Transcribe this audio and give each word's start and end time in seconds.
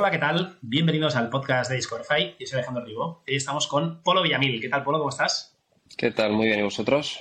Hola, 0.00 0.10
¿qué 0.10 0.16
tal? 0.16 0.56
Bienvenidos 0.62 1.14
al 1.14 1.28
podcast 1.28 1.68
de 1.68 1.76
Discordify. 1.76 2.34
Yo 2.40 2.46
soy 2.46 2.56
Alejandro 2.56 2.82
Rigo. 2.82 3.22
Hoy 3.28 3.36
estamos 3.36 3.66
con 3.66 4.02
Polo 4.02 4.22
Villamil. 4.22 4.58
¿Qué 4.58 4.70
tal, 4.70 4.82
Polo? 4.82 4.96
¿Cómo 4.96 5.10
estás? 5.10 5.60
¿Qué 5.94 6.10
tal? 6.10 6.32
Muy 6.32 6.46
bien. 6.46 6.60
¿Y 6.60 6.62
vosotros? 6.62 7.20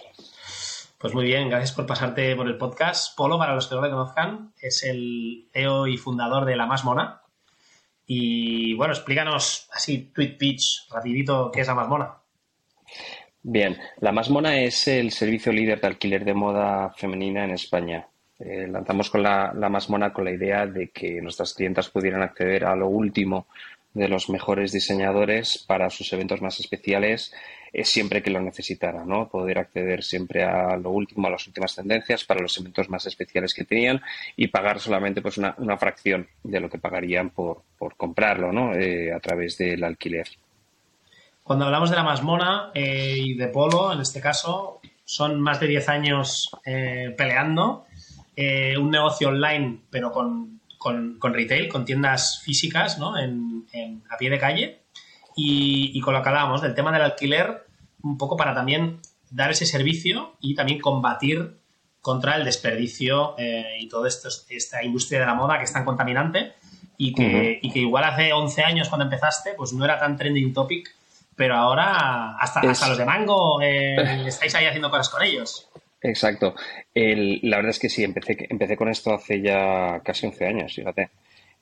Pues 0.98 1.14
muy 1.14 1.26
bien, 1.26 1.50
gracias 1.50 1.74
por 1.74 1.86
pasarte 1.86 2.34
por 2.38 2.48
el 2.48 2.58
podcast. 2.58 3.18
Polo, 3.18 3.38
para 3.38 3.54
los 3.54 3.68
que 3.68 3.76
no 3.76 3.82
le 3.82 3.90
conozcan, 3.90 4.54
es 4.62 4.84
el 4.84 5.50
CEO 5.52 5.88
y 5.88 5.98
fundador 5.98 6.46
de 6.46 6.56
La 6.56 6.68
Más 6.68 6.86
Mona. 6.86 7.22
Y 8.08 8.76
bueno, 8.76 8.94
explícanos 8.94 9.68
así, 9.74 10.14
tweet 10.16 10.38
pitch, 10.38 10.88
rapidito, 10.90 11.52
¿qué 11.52 11.60
es 11.60 11.68
La 11.68 11.76
Más 11.76 11.90
Mona? 11.90 12.14
Bien, 13.44 13.78
La 14.00 14.14
Más 14.14 14.30
Mona 14.30 14.58
es 14.58 14.88
el 14.88 15.12
servicio 15.12 15.52
líder 15.52 15.82
de 15.82 15.88
alquiler 15.88 16.24
de 16.24 16.34
moda 16.34 16.94
femenina 16.96 17.44
en 17.44 17.52
España. 17.52 18.08
Eh, 18.40 18.68
lanzamos 18.70 19.10
con 19.10 19.22
la, 19.22 19.52
más 19.70 19.90
mona 19.90 20.14
con 20.14 20.24
la 20.24 20.32
idea 20.32 20.66
de 20.66 20.90
que 20.90 21.22
nuestras 21.22 21.54
clientas 21.54 21.90
pudieran 21.90 22.22
acceder 22.22 22.64
a 22.64 22.76
lo 22.76 22.88
último 22.88 23.48
de 23.94 24.08
los 24.08 24.30
mejores 24.30 24.72
diseñadores 24.72 25.58
para 25.68 25.90
sus 25.90 26.14
eventos 26.14 26.42
más 26.42 26.58
especiales 26.60 27.34
eh, 27.74 27.84
siempre 27.84 28.24
que 28.24 28.30
lo 28.30 28.40
necesitaran, 28.40 29.08
¿no? 29.08 29.28
Poder 29.28 29.60
acceder 29.60 30.04
siempre 30.04 30.44
a 30.44 30.78
lo 30.78 30.92
último, 30.92 31.28
a 31.28 31.32
las 31.32 31.46
últimas 31.48 31.76
tendencias 31.76 32.24
para 32.24 32.40
los 32.40 32.58
eventos 32.58 32.90
más 32.90 33.06
especiales 33.08 33.54
que 33.54 33.66
tenían 33.66 34.02
y 34.38 34.48
pagar 34.48 34.80
solamente 34.80 35.22
pues 35.22 35.38
una, 35.38 35.78
fracción 35.78 36.28
de 36.42 36.62
lo 36.62 36.70
que 36.70 36.78
pagarían 36.78 37.32
por, 37.32 37.64
comprarlo, 37.98 38.54
¿no? 38.54 38.74
Eh, 38.74 39.12
a 39.12 39.20
través 39.20 39.58
del 39.58 39.84
alquiler. 39.84 40.28
Cuando 41.44 41.66
hablamos 41.66 41.90
de 41.90 41.98
la 41.98 42.04
más 42.04 42.24
mona 42.24 42.72
y 42.74 43.34
de 43.34 43.48
Polo, 43.48 43.92
en 43.92 44.00
este 44.00 44.22
caso, 44.22 44.80
son 45.04 45.42
más 45.42 45.60
de 45.60 45.68
10 45.68 45.90
años 45.90 46.52
peleando 46.64 47.88
eh, 48.42 48.78
un 48.78 48.90
negocio 48.90 49.28
online, 49.28 49.82
pero 49.90 50.14
con, 50.14 50.62
retail, 51.22 51.68
con 51.68 51.84
tiendas 51.84 52.42
físicas, 52.42 52.98
¿no? 52.98 53.18
En, 53.18 53.66
a 54.10 54.16
pie 54.16 54.30
de 54.30 54.40
calle. 54.40 54.80
Y, 55.36 56.00
con 56.00 56.14
lo 56.14 56.24
que 56.24 56.30
hablábamos 56.30 56.62
del 56.62 56.74
tema 56.74 56.94
del 56.94 57.02
alquiler, 57.02 57.66
un 58.02 58.18
poco 58.18 58.38
para 58.38 58.56
también 58.56 59.02
dar 59.30 59.52
ese 59.52 59.66
servicio 59.66 60.38
y 60.40 60.56
también 60.56 60.80
combatir 60.80 61.58
contra 62.00 62.38
el 62.38 62.46
desperdicio 62.46 63.36
eh, 63.38 63.76
y 63.78 63.90
toda 63.90 64.08
esta 64.08 64.84
industria 64.86 65.20
de 65.20 65.26
la 65.26 65.34
moda 65.34 65.58
que 65.58 65.66
es 65.66 65.74
tan 65.74 65.84
contaminante 65.84 66.54
y 66.96 67.14
que, 67.14 67.60
igual 67.62 68.06
hace 68.06 68.32
11 68.32 68.64
años 68.64 68.88
cuando 68.88 69.04
empezaste 69.04 69.54
pues 69.58 69.74
no 69.74 69.84
era 69.84 70.00
tan 70.00 70.16
trending 70.16 70.54
topic, 70.54 70.96
pero 71.36 71.56
ahora 71.56 72.38
hasta, 72.38 72.64
los 72.64 72.98
de 72.98 73.04
Mango 73.04 73.62
eh, 73.62 74.24
estáis 74.28 74.56
ahí 74.56 74.66
haciendo 74.66 74.90
cosas 74.90 75.10
con 75.10 75.24
ellos. 75.24 75.68
Exacto. 76.02 76.56
la 76.94 77.58
verdad 77.58 77.72
es 77.72 77.80
que 77.80 77.90
sí, 77.90 78.04
empecé, 78.04 78.48
empecé 78.50 78.78
con 78.78 78.90
esto 78.90 79.14
hace 79.14 79.42
ya 79.42 80.02
casi 80.04 80.26
11 80.26 80.46
años, 80.46 80.74
fíjate. 80.74 81.10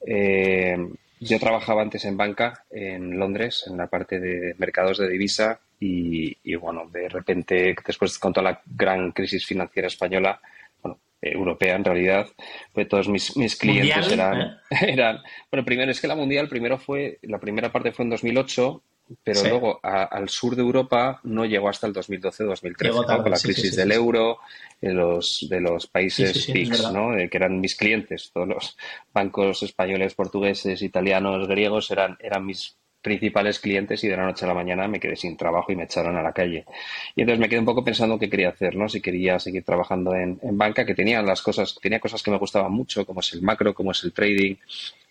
Eh, 0.06 0.78
yo 1.20 1.40
trabajaba 1.40 1.82
antes 1.82 2.06
en 2.06 2.16
banca 2.16 2.64
en 2.70 3.18
Londres, 3.18 3.66
en 3.68 3.78
la 3.78 3.88
parte 3.88 4.20
de 4.20 4.54
mercados 4.58 5.00
de 5.00 5.10
divisa 5.10 5.60
y, 5.80 6.56
bueno, 6.56 6.88
de 6.92 7.10
repente, 7.10 7.76
después 7.86 8.18
con 8.20 8.34
toda 8.34 8.52
la 8.52 8.62
gran 8.66 9.12
crisis 9.12 9.46
financiera 9.46 9.88
española, 9.88 10.40
bueno, 10.82 11.00
europea 11.20 11.76
en 11.76 11.84
realidad, 11.84 12.28
pues 12.72 12.88
todos 12.88 13.10
mis, 13.10 13.36
mis 13.36 13.56
clientes 13.56 14.12
eran, 14.12 14.42
¿eh? 14.42 14.58
eran, 14.88 15.22
bueno, 15.52 15.66
primero 15.66 15.92
es 15.92 16.00
que 16.00 16.08
la 16.08 16.16
mundial, 16.16 16.48
primero 16.48 16.78
fue, 16.78 17.18
la 17.24 17.40
primera 17.40 17.72
parte 17.72 17.92
fue 17.92 18.06
en 18.06 18.12
2008 18.12 18.84
pero 19.24 19.42
luego 19.44 19.80
al 19.84 20.30
sur 20.30 20.56
de 20.56 20.62
Europa 20.62 21.20
no 21.24 21.46
llegó 21.46 21.70
hasta 21.70 21.88
el 21.88 21.94
2012-2013, 21.94 23.22
con 23.22 23.32
la 23.32 23.40
crisis 23.40 23.76
del 23.76 23.92
euro, 23.92 24.40
de 24.82 24.94
los, 24.94 25.48
de 25.50 25.62
los 25.62 25.88
países 25.88 26.48
PICS, 26.48 26.92
¿no? 26.92 27.12
que 27.30 27.38
eran 27.38 27.60
mis 27.60 27.76
clientes, 27.76 28.32
todos 28.34 28.48
los 28.48 28.78
bancos 29.14 29.64
españoles, 29.64 30.14
portugueses, 30.14 30.82
italianos, 30.82 31.48
griegos 31.48 31.90
eran, 31.92 32.18
eran 32.20 32.46
mis 32.46 32.78
principales 33.02 33.60
clientes 33.60 34.04
y 34.04 34.08
de 34.10 34.18
la 34.18 34.26
noche 34.26 34.44
a 34.44 34.50
la 34.50 34.54
mañana 34.54 34.88
me 34.88 35.00
quedé 35.00 35.16
sin 35.16 35.38
trabajo 35.38 35.72
y 35.72 35.76
me 35.76 35.86
echaron 35.86 36.18
a 36.18 36.22
la 36.22 36.34
calle. 36.34 36.66
Y 37.16 37.22
entonces 37.22 37.40
me 37.40 37.48
quedé 37.48 37.60
un 37.60 37.66
poco 37.66 37.84
pensando 37.84 38.20
qué 38.20 38.30
quería 38.30 38.50
hacer, 38.50 38.76
¿no? 38.76 38.90
Si 38.90 39.02
quería 39.02 39.40
seguir 39.40 39.64
trabajando 39.64 40.14
en, 40.14 40.40
en 40.42 40.58
banca, 40.58 40.86
que 40.86 40.94
tenía 40.94 41.22
las 41.22 41.42
cosas, 41.42 41.78
tenía 41.82 42.02
cosas 42.02 42.22
que 42.22 42.32
me 42.32 42.38
gustaban 42.38 42.72
mucho, 42.72 43.06
como 43.06 43.22
es 43.22 43.32
el 43.34 43.42
macro, 43.42 43.74
como 43.74 43.92
es 43.92 44.04
el 44.04 44.12
trading, 44.12 44.56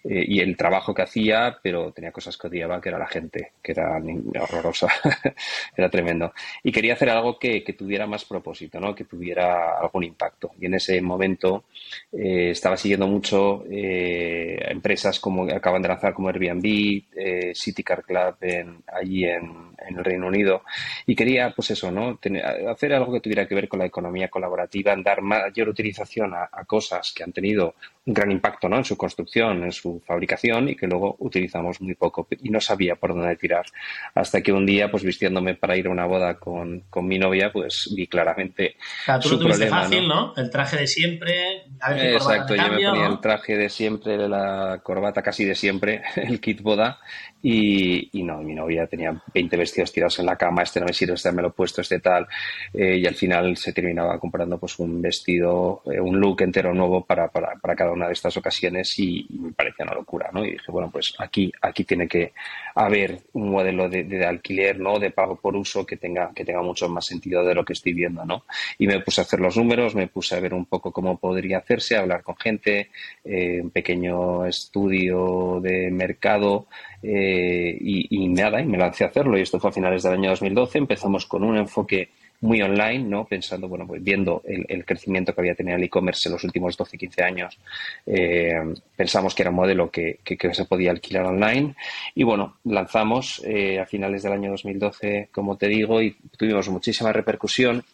eh, 0.08 0.24
y 0.28 0.40
el 0.40 0.56
trabajo 0.56 0.94
que 0.94 1.02
hacía, 1.02 1.58
pero 1.60 1.90
tenía 1.90 2.12
cosas 2.12 2.36
que 2.36 2.46
odiaba, 2.46 2.80
que 2.80 2.90
era 2.90 2.98
la 2.98 3.08
gente, 3.08 3.52
que 3.60 3.72
era 3.72 4.00
horrorosa, 4.40 4.88
era 5.76 5.90
tremendo. 5.90 6.32
Y 6.62 6.70
quería 6.70 6.94
hacer 6.94 7.10
algo 7.10 7.38
que, 7.38 7.64
tuviera 7.76 8.06
más 8.06 8.24
propósito, 8.24 8.78
¿no? 8.78 8.94
que 8.94 9.04
tuviera 9.04 9.78
algún 9.78 10.04
impacto. 10.04 10.52
Y 10.60 10.66
en 10.66 10.74
ese 10.74 11.00
momento 11.00 11.64
eh, 12.12 12.50
estaba 12.50 12.76
siguiendo 12.76 13.08
mucho 13.08 13.64
eh, 13.68 14.58
empresas 14.68 15.18
como 15.18 15.44
acaban 15.44 15.82
de 15.82 15.88
lanzar 15.88 16.14
como 16.14 16.28
Airbnb, 16.28 17.54
City 17.54 17.82
Car 17.82 18.04
Club 18.04 18.36
en, 18.42 18.82
allí 18.86 19.24
en, 19.24 19.74
el 19.88 20.04
Reino 20.04 20.28
Unido. 20.28 20.62
Y 21.06 21.14
quería, 21.14 21.50
pues 21.50 21.70
eso, 21.70 21.90
¿no? 21.90 22.18
hacer 22.68 22.92
algo 22.92 23.12
que 23.12 23.20
tuviera 23.20 23.46
que 23.46 23.54
ver 23.54 23.68
con 23.68 23.80
la 23.80 23.86
economía 23.86 24.28
colaborativa, 24.28 24.94
dar 24.96 25.20
mayor 25.22 25.68
utilización 25.68 26.34
a, 26.34 26.48
a 26.52 26.64
cosas 26.64 27.12
que 27.14 27.24
han 27.24 27.32
tenido 27.32 27.74
un 28.06 28.14
gran 28.14 28.30
impacto 28.30 28.68
¿no? 28.68 28.76
en 28.76 28.84
su 28.84 28.96
construcción, 28.96 29.64
en 29.64 29.72
su 29.72 29.95
fabricación 30.00 30.68
y 30.68 30.76
que 30.76 30.86
luego 30.86 31.16
utilizamos 31.20 31.80
muy 31.80 31.94
poco 31.94 32.26
y 32.30 32.50
no 32.50 32.60
sabía 32.60 32.96
por 32.96 33.14
dónde 33.14 33.36
tirar. 33.36 33.64
Hasta 34.14 34.40
que 34.40 34.52
un 34.52 34.66
día, 34.66 34.90
pues 34.90 35.02
vistiéndome 35.02 35.54
para 35.54 35.76
ir 35.76 35.86
a 35.86 35.90
una 35.90 36.06
boda 36.06 36.38
con, 36.38 36.84
con 36.90 37.06
mi 37.06 37.18
novia, 37.18 37.50
pues 37.52 37.92
vi 37.94 38.06
claramente. 38.06 38.76
Claro, 39.04 39.20
tú 39.20 39.30
lo 39.30 39.38
tuviste 39.38 39.68
fácil, 39.68 40.08
¿no? 40.08 40.34
El 40.36 40.50
traje 40.50 40.76
de 40.76 40.86
siempre, 40.86 41.64
a 41.80 41.90
ver 41.90 42.00
qué 42.00 42.14
Exacto, 42.14 42.54
yo 42.54 42.62
me 42.62 42.88
ponía 42.88 43.06
el 43.06 43.20
traje 43.20 43.56
de 43.56 43.68
siempre, 43.68 44.16
la 44.28 44.80
corbata 44.82 45.22
casi 45.22 45.44
de 45.44 45.54
siempre, 45.54 46.02
el 46.16 46.40
kit 46.40 46.60
boda, 46.62 46.98
y, 47.42 48.18
y, 48.18 48.22
no, 48.24 48.42
mi 48.42 48.54
novia 48.54 48.86
tenía 48.86 49.22
20 49.32 49.56
vestidos 49.56 49.92
tirados 49.92 50.18
en 50.18 50.26
la 50.26 50.36
cama, 50.36 50.62
este 50.62 50.80
no 50.80 50.86
me 50.86 50.92
sirve, 50.92 51.14
este 51.14 51.30
me 51.30 51.42
lo 51.42 51.48
he 51.48 51.52
puesto, 51.52 51.80
este 51.80 52.00
tal, 52.00 52.26
eh, 52.74 52.96
y 52.98 53.06
al 53.06 53.14
final 53.14 53.56
se 53.56 53.72
terminaba 53.72 54.18
comprando 54.18 54.58
pues 54.58 54.78
un 54.78 55.00
vestido, 55.00 55.82
eh, 55.86 56.00
un 56.00 56.18
look 56.18 56.42
entero 56.42 56.74
nuevo 56.74 57.04
para, 57.04 57.28
para, 57.28 57.54
para 57.56 57.76
cada 57.76 57.92
una 57.92 58.08
de 58.08 58.14
estas 58.14 58.36
ocasiones 58.36 58.98
y, 58.98 59.26
me 59.30 59.52
parecía 59.52 59.84
una 59.86 59.94
locura, 59.94 60.30
¿no? 60.32 60.44
Y 60.44 60.52
dije, 60.52 60.70
bueno, 60.70 60.90
pues 60.90 61.14
aquí, 61.18 61.52
aquí 61.62 61.84
tiene 61.84 62.08
que 62.08 62.32
haber 62.74 63.18
un 63.32 63.50
modelo 63.50 63.88
de, 63.88 64.26
alquiler, 64.26 64.78
¿no? 64.78 64.98
De 64.98 65.10
pago 65.10 65.36
por 65.36 65.56
uso 65.56 65.86
que 65.86 65.96
tenga, 65.96 66.32
que 66.34 66.44
tenga 66.44 66.62
mucho 66.62 66.88
más 66.88 67.06
sentido 67.06 67.44
de 67.44 67.54
lo 67.54 67.64
que 67.64 67.72
estoy 67.72 67.92
viendo, 67.92 68.24
¿no? 68.24 68.44
Y 68.78 68.86
me 68.86 69.00
puse 69.00 69.20
a 69.20 69.24
hacer 69.24 69.40
los 69.40 69.56
números, 69.56 69.94
me 69.94 70.08
puse 70.08 70.36
a 70.36 70.40
ver 70.40 70.54
un 70.54 70.66
poco 70.66 70.92
cómo 70.92 71.18
podría 71.18 71.58
hacerse, 71.58 71.96
hablar 71.96 72.22
con 72.22 72.36
gente, 72.36 72.90
eh, 73.24 73.60
un 73.62 73.70
pequeño 73.70 74.44
estudio 74.44 75.60
de 75.60 75.90
mercado 75.90 76.66
eh, 77.02 77.76
y, 77.80 78.24
y 78.24 78.28
nada, 78.28 78.60
y 78.60 78.66
me 78.66 78.78
lancé 78.78 79.04
a 79.04 79.08
hacerlo. 79.08 79.38
Y 79.38 79.42
esto 79.42 79.60
fue 79.60 79.70
a 79.70 79.72
finales 79.72 80.02
del 80.02 80.14
año 80.14 80.30
2012. 80.30 80.78
Empezamos 80.78 81.26
con 81.26 81.44
un 81.44 81.56
enfoque 81.56 82.10
muy 82.40 82.60
online, 82.62 83.00
¿no? 83.00 83.24
Pensando, 83.24 83.68
bueno, 83.68 83.86
pues 83.86 84.02
viendo 84.02 84.42
el, 84.44 84.84
crecimiento 84.84 85.34
que 85.34 85.40
había 85.40 85.54
tenido 85.54 85.76
el 85.76 85.84
e-commerce 85.84 86.28
en 86.28 86.34
los 86.34 86.44
últimos 86.44 86.76
12, 86.76 86.98
15 86.98 87.22
años, 87.22 87.58
eh, 88.06 88.52
pensamos 88.94 89.34
que 89.34 89.42
era 89.42 89.50
un 89.50 89.56
modelo 89.56 89.90
que, 89.90 90.18
se 90.52 90.64
podía 90.64 90.90
alquilar 90.90 91.26
online. 91.26 91.74
Y 92.14 92.24
bueno, 92.24 92.58
lanzamos 92.64 93.42
eh, 93.44 93.80
a 93.80 93.86
finales 93.86 94.22
del 94.22 94.32
año 94.32 94.50
2012, 94.50 95.28
como 95.32 95.56
te 95.56 95.68
digo, 95.68 96.02
y 96.02 96.16
tuvimos 96.36 96.68
muchísima 96.68 97.12
repercusión. 97.12 97.84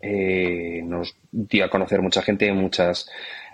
Eh, 0.00 0.80
nos 0.84 1.16
dio 1.30 1.64
a 1.64 1.70
conocer 1.70 2.00
mucha 2.00 2.22
gente, 2.22 2.52
muchas 2.52 3.10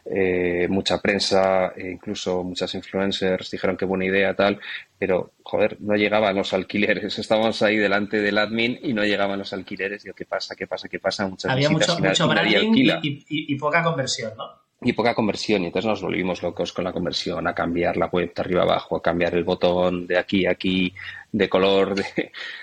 eh, 0.07 0.67
mucha 0.69 1.01
prensa, 1.01 1.73
e 1.77 1.91
incluso 1.91 2.45
muchas 2.45 2.75
influencers 2.75 3.51
dijeron 3.51 3.77
que 3.77 3.87
buena 3.87 4.05
idea 4.05 4.35
tal, 4.35 4.61
pero 4.99 5.33
joder, 5.43 5.81
no 5.81 5.95
llegaban 5.95 6.37
los 6.37 6.53
alquileres. 6.53 7.19
Estábamos 7.19 7.63
ahí 7.63 7.77
delante 7.77 8.21
del 8.21 8.39
admin 8.39 8.79
y 8.83 8.93
no 8.93 9.05
llegaban 9.05 9.39
los 9.39 9.53
alquileres. 9.53 10.03
Digo, 10.03 10.15
¿qué 10.15 10.27
pasa? 10.27 10.55
¿Qué 10.55 10.67
pasa? 10.67 10.89
¿Qué 10.89 10.99
pasa? 10.99 11.27
Muchas 11.27 11.51
Había 11.51 11.71
mucho, 11.71 11.99
mucho 11.99 12.29
branding 12.29 13.01
y, 13.03 13.55
poca 13.57 13.83
conversión, 13.83 14.33
¿no? 14.37 14.64
Y 14.85 14.93
poca 14.93 15.15
conversión 15.15 15.63
y 15.63 15.67
entonces 15.67 15.89
nos 15.89 16.03
volvimos 16.03 16.43
locos 16.43 16.73
con 16.73 16.85
la 16.85 16.93
conversión, 16.93 17.47
a 17.47 17.55
cambiar 17.55 17.97
la 17.97 18.07
web 18.07 18.33
de 18.35 18.43
arriba 18.43 18.63
abajo, 18.63 18.97
a 18.97 19.03
cambiar 19.03 19.35
el 19.35 19.43
botón 19.43 20.07
de 20.07 20.19
aquí 20.19 20.47
a 20.47 20.53
aquí, 20.53 20.93
de 21.33 21.49
color, 21.49 21.95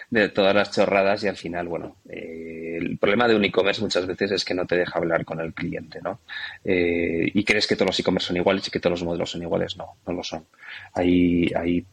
de, 0.10 0.30
todas 0.30 0.56
las 0.56 0.72
chorradas 0.72 1.24
y 1.24 1.28
al 1.28 1.36
final, 1.36 1.68
bueno, 1.68 1.98
eh, 2.08 2.78
el 2.80 2.98
problema 2.98 3.28
de 3.28 3.36
un 3.36 3.44
e-commerce 3.44 3.82
muchas 3.82 4.06
veces 4.06 4.32
es 4.32 4.46
que 4.46 4.54
no 4.54 4.66
te 4.66 4.78
deja 4.78 5.00
hablar 5.00 5.26
con 5.26 5.40
el 5.42 5.54
cliente, 5.54 6.00
¿no? 6.02 6.22
Eh, 6.64 7.30
y 7.34 7.44
crees 7.44 7.68
que 7.68 7.76
todos 7.76 7.88
los 7.88 8.00
e-commerce 8.00 8.28
son 8.28 8.38
iguales 8.38 8.68
y 8.68 8.72
que 8.72 8.80
todos 8.80 9.00
los 9.00 9.04
modelos 9.04 9.32
son 9.32 9.42
iguales, 9.42 9.76
no, 9.76 9.98
no 10.06 10.14
lo 10.14 10.24
son. 10.24 10.46
Hay, 10.94 11.52
hay 11.56 11.86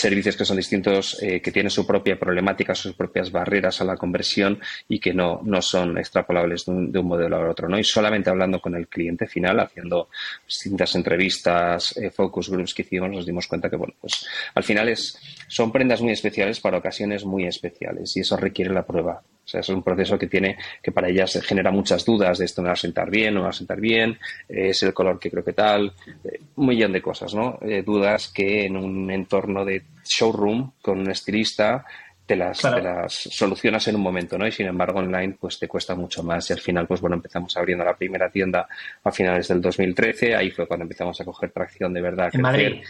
servicios 0.00 0.36
que 0.36 0.46
son 0.46 0.56
distintos, 0.56 1.22
eh, 1.22 1.42
que 1.42 1.52
tienen 1.52 1.70
su 1.70 1.86
propia 1.86 2.18
problemática, 2.18 2.74
sus 2.74 2.94
propias 2.94 3.30
barreras 3.30 3.80
a 3.80 3.84
la 3.84 3.96
conversión 3.96 4.58
y 4.88 4.98
que 4.98 5.12
no, 5.12 5.40
no 5.44 5.60
son 5.60 5.98
extrapolables 5.98 6.64
de 6.64 6.98
un, 6.98 7.06
modelo 7.06 7.36
al 7.36 7.48
otro. 7.48 7.68
¿no? 7.68 7.78
Y 7.78 7.84
solamente 7.84 8.30
hablando 8.30 8.60
con 8.60 8.74
el 8.74 8.88
cliente 8.88 9.26
final, 9.26 9.60
haciendo 9.60 10.08
distintas 10.46 10.94
entrevistas, 10.94 11.96
eh, 11.98 12.10
focus 12.10 12.48
groups 12.48 12.72
que 12.72 12.82
hicimos, 12.82 13.10
nos 13.10 13.26
dimos 13.26 13.46
cuenta 13.46 13.68
que, 13.68 13.76
bueno, 13.76 13.94
pues 14.00 14.26
al 14.54 14.62
final 14.62 14.88
es, 14.88 15.18
son 15.48 15.70
prendas 15.70 16.00
muy 16.00 16.12
especiales 16.12 16.60
para 16.60 16.78
ocasiones 16.78 17.24
muy 17.26 17.44
especiales 17.44 18.16
y 18.16 18.20
eso 18.20 18.36
requiere 18.38 18.72
la 18.72 18.86
prueba. 18.86 19.22
Sea, 19.50 19.60
es 19.60 19.68
un 19.68 19.82
proceso 19.82 20.18
que 20.18 20.26
tiene, 20.26 20.56
que 20.82 20.92
para 20.92 21.08
ellas 21.08 21.40
genera 21.42 21.70
muchas 21.70 22.04
dudas 22.04 22.38
de 22.38 22.44
esto 22.44 22.62
me 22.62 22.68
va 22.68 22.74
a 22.74 22.76
sentar 22.76 23.10
bien, 23.10 23.34
no 23.34 23.40
me 23.40 23.44
va 23.44 23.50
a 23.50 23.54
sentar 23.54 23.80
bien, 23.80 24.18
es 24.48 24.82
el 24.82 24.94
color 24.94 25.18
que 25.18 25.30
creo 25.30 25.44
que 25.44 25.52
tal, 25.52 25.92
eh, 26.24 26.40
un 26.56 26.66
millón 26.66 26.92
de 26.92 27.02
cosas, 27.02 27.34
¿no? 27.34 27.58
Eh, 27.62 27.82
dudas 27.82 28.28
que 28.28 28.64
en 28.64 28.76
un 28.76 29.10
entorno 29.10 29.64
de 29.64 29.82
showroom 30.04 30.72
con 30.80 31.00
un 31.00 31.10
estilista 31.10 31.84
te 32.30 32.36
las, 32.36 32.62
las, 32.62 33.12
solucionas 33.12 33.88
en 33.88 33.96
un 33.96 34.02
momento, 34.02 34.38
¿no? 34.38 34.46
Y 34.46 34.52
sin 34.52 34.66
embargo, 34.66 35.00
online, 35.00 35.36
pues 35.40 35.58
te 35.58 35.66
cuesta 35.66 35.96
mucho 35.96 36.22
más. 36.22 36.48
Y 36.48 36.52
al 36.52 36.60
final, 36.60 36.86
pues 36.86 37.00
bueno, 37.00 37.16
empezamos 37.16 37.56
abriendo 37.56 37.84
la 37.84 37.96
primera 37.96 38.30
tienda 38.30 38.68
a 39.02 39.10
finales 39.10 39.48
del 39.48 39.60
2013. 39.60 40.36
Ahí 40.36 40.52
fue 40.52 40.68
cuando 40.68 40.84
empezamos 40.84 41.20
a 41.20 41.24
coger 41.24 41.50
tracción 41.50 41.92
de 41.92 42.00
verdad. 42.00 42.30
En 42.32 42.40
Madrid. 42.40 42.82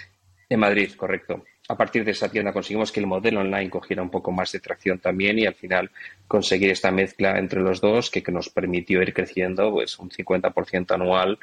En 0.46 0.60
Madrid, 0.60 0.92
correcto. 0.94 1.42
A 1.70 1.76
partir 1.76 2.04
de 2.04 2.10
esa 2.10 2.28
tienda 2.28 2.52
conseguimos 2.52 2.90
que 2.90 2.98
el 2.98 3.06
modelo 3.06 3.42
online 3.42 3.70
cogiera 3.70 4.02
un 4.02 4.10
poco 4.10 4.32
más 4.32 4.50
de 4.50 4.58
tracción 4.58 4.98
también 4.98 5.38
y 5.38 5.46
al 5.46 5.54
final 5.54 5.88
conseguir 6.26 6.68
esta 6.68 6.90
mezcla 6.90 7.38
entre 7.38 7.60
los 7.60 7.80
dos 7.80 8.10
que, 8.10 8.24
nos 8.32 8.48
permitió 8.48 9.00
ir 9.02 9.14
creciendo 9.14 9.70
pues 9.70 9.96
un 10.00 10.10
50% 10.10 10.90
anual 10.92 11.38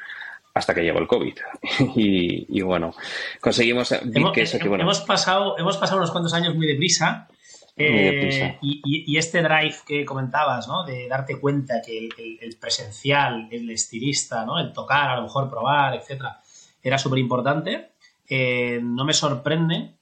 hasta 0.52 0.74
que 0.74 0.82
llegó 0.82 0.98
el 0.98 1.06
COVID. 1.06 1.34
y, 1.96 2.60
bueno, 2.60 2.94
conseguimos 3.40 3.90
hemos, 3.92 4.32
que 4.34 4.42
eso 4.42 4.58
que 4.58 4.68
bueno. 4.68 4.84
Hemos 4.84 5.00
pasado, 5.00 5.56
hemos 5.56 5.78
pasado 5.78 5.96
unos 5.96 6.10
cuantos 6.10 6.34
años 6.34 6.54
muy 6.54 6.66
deprisa 6.66 7.26
eh, 7.74 8.58
y, 8.60 9.16
este 9.16 9.40
drive 9.40 9.76
que 9.86 10.04
comentabas, 10.04 10.68
¿no? 10.68 10.84
De 10.84 11.08
darte 11.08 11.40
cuenta 11.40 11.80
que 11.80 12.10
el, 12.40 12.56
presencial, 12.60 13.48
el 13.50 13.70
estilista, 13.70 14.44
¿no? 14.44 14.58
El 14.58 14.74
tocar, 14.74 15.08
a 15.08 15.16
lo 15.16 15.22
mejor 15.22 15.48
probar, 15.48 15.94
etcétera, 15.94 16.38
era 16.82 16.98
súper 16.98 17.18
importante. 17.18 17.92
Eh, 18.28 18.78
no 18.82 19.06
me 19.06 19.14
sorprende 19.14 19.97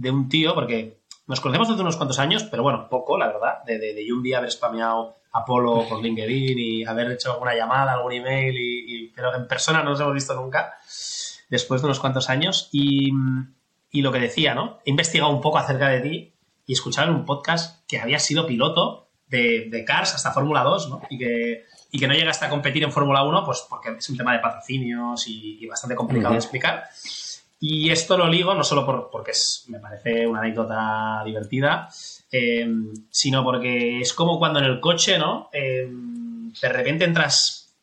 de 0.00 0.10
un 0.10 0.28
tío, 0.28 0.54
porque 0.54 1.00
nos 1.26 1.40
conocemos 1.40 1.68
desde 1.68 1.82
unos 1.82 1.96
cuantos 1.96 2.18
años, 2.18 2.44
pero 2.44 2.62
bueno, 2.62 2.88
poco, 2.88 3.18
la 3.18 3.28
verdad, 3.28 3.62
de, 3.64 3.78
de, 3.78 4.12
un 4.12 4.22
día 4.22 4.38
haber 4.38 4.50
spameado 4.50 5.18
a 5.32 5.44
Polo 5.44 5.86
por 5.88 6.00
LinkedIn 6.02 6.58
y 6.58 6.84
haber 6.84 7.12
hecho 7.12 7.32
alguna 7.32 7.54
llamada, 7.54 7.92
algún 7.92 8.12
email, 8.12 8.56
y, 8.56 9.12
pero 9.14 9.34
en 9.34 9.46
persona 9.46 9.82
no 9.82 9.90
nos 9.90 10.00
hemos 10.00 10.14
visto 10.14 10.34
nunca, 10.34 10.74
después 11.48 11.82
de 11.82 11.86
unos 11.86 12.00
cuantos 12.00 12.30
años. 12.30 12.68
Y, 12.72 13.12
y 13.90 14.02
lo 14.02 14.10
que 14.10 14.20
decía, 14.20 14.54
¿no? 14.54 14.78
He 14.84 14.90
investigado 14.90 15.30
un 15.30 15.40
poco 15.40 15.58
acerca 15.58 15.88
de 15.88 16.00
ti 16.00 16.32
y 16.66 16.72
escuchaba 16.72 17.08
en 17.08 17.14
un 17.14 17.24
podcast 17.24 17.86
que 17.86 18.00
había 18.00 18.18
sido 18.18 18.46
piloto 18.46 19.08
de, 19.28 19.84
Cars 19.86 20.14
hasta 20.14 20.32
Fórmula 20.32 20.62
2, 20.62 20.88
¿no? 20.88 21.02
Y 21.10 21.18
que, 21.18 21.66
y 21.90 21.98
que 21.98 22.08
no 22.08 22.14
llegaste 22.14 22.46
a 22.46 22.48
competir 22.48 22.82
en 22.82 22.92
Fórmula 22.92 23.22
1, 23.22 23.44
pues 23.44 23.66
porque 23.68 23.90
es 23.98 24.08
un 24.08 24.16
tema 24.16 24.32
de 24.32 24.40
patrocinios 24.40 25.26
y, 25.26 25.66
bastante 25.66 25.94
complicado 25.94 26.32
de 26.32 26.38
explicar. 26.38 26.88
Y 27.62 27.90
esto 27.90 28.16
lo 28.16 28.26
ligo 28.26 28.54
no 28.54 28.64
solo 28.64 28.86
por, 28.86 29.10
porque 29.10 29.32
me 29.68 29.78
parece 29.78 30.26
una 30.26 30.40
anécdota 30.40 31.22
divertida, 31.24 31.90
eh, 32.32 32.66
sino 33.10 33.44
porque 33.44 34.00
es 34.00 34.14
como 34.14 34.38
cuando 34.38 34.60
en 34.60 34.64
el 34.64 34.80
coche, 34.80 35.18
¿no? 35.18 35.50
Eh, 35.52 35.86
de 35.90 36.68
repente 36.70 37.04
entras 37.04 37.76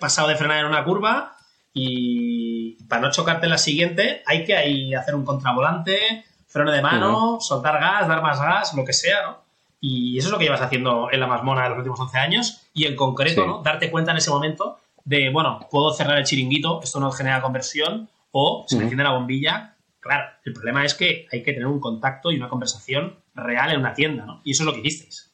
pasado 0.00 0.28
de 0.28 0.36
frenar 0.36 0.60
en 0.60 0.66
una 0.66 0.84
curva 0.84 1.36
y 1.72 2.74
para 2.84 3.02
no 3.02 3.10
chocarte 3.10 3.46
en 3.46 3.50
la 3.50 3.58
siguiente 3.58 4.22
hay 4.24 4.44
que 4.44 4.56
ahí 4.56 4.94
hacer 4.94 5.16
un 5.16 5.24
contravolante, 5.24 6.24
freno 6.46 6.70
de 6.70 6.80
mano, 6.80 7.38
soltar 7.40 7.80
gas, 7.80 8.06
dar 8.06 8.22
más 8.22 8.40
gas, 8.40 8.74
lo 8.74 8.84
que 8.84 8.92
sea, 8.92 9.22
¿no? 9.26 9.44
Y 9.80 10.16
eso 10.16 10.28
es 10.28 10.32
lo 10.32 10.38
que 10.38 10.44
llevas 10.44 10.62
haciendo 10.62 11.08
en 11.10 11.20
la 11.20 11.26
Masmona 11.26 11.64
de 11.64 11.70
los 11.70 11.78
últimos 11.78 12.00
11 12.00 12.18
años 12.18 12.62
y 12.72 12.86
en 12.86 12.94
concreto, 12.94 13.44
¿no? 13.44 13.62
Darte 13.62 13.90
cuenta 13.90 14.12
en 14.12 14.18
ese 14.18 14.30
momento 14.30 14.78
de, 15.04 15.28
bueno, 15.30 15.66
puedo 15.70 15.92
cerrar 15.92 16.18
el 16.18 16.24
chiringuito, 16.24 16.80
esto 16.82 17.00
no 17.00 17.10
genera 17.10 17.42
conversión, 17.42 18.08
o 18.36 18.64
se 18.66 18.76
me 18.76 18.82
enciende 18.82 19.04
la 19.04 19.12
bombilla. 19.12 19.76
Claro, 20.00 20.24
el 20.44 20.52
problema 20.52 20.84
es 20.84 20.94
que 20.94 21.28
hay 21.30 21.42
que 21.44 21.52
tener 21.52 21.68
un 21.68 21.78
contacto 21.78 22.32
y 22.32 22.36
una 22.36 22.48
conversación 22.48 23.20
real 23.32 23.70
en 23.70 23.78
una 23.78 23.94
tienda, 23.94 24.26
¿no? 24.26 24.42
Y 24.44 24.50
eso 24.50 24.64
es 24.64 24.66
lo 24.66 24.74
que 24.74 24.80
hicisteis. 24.80 25.33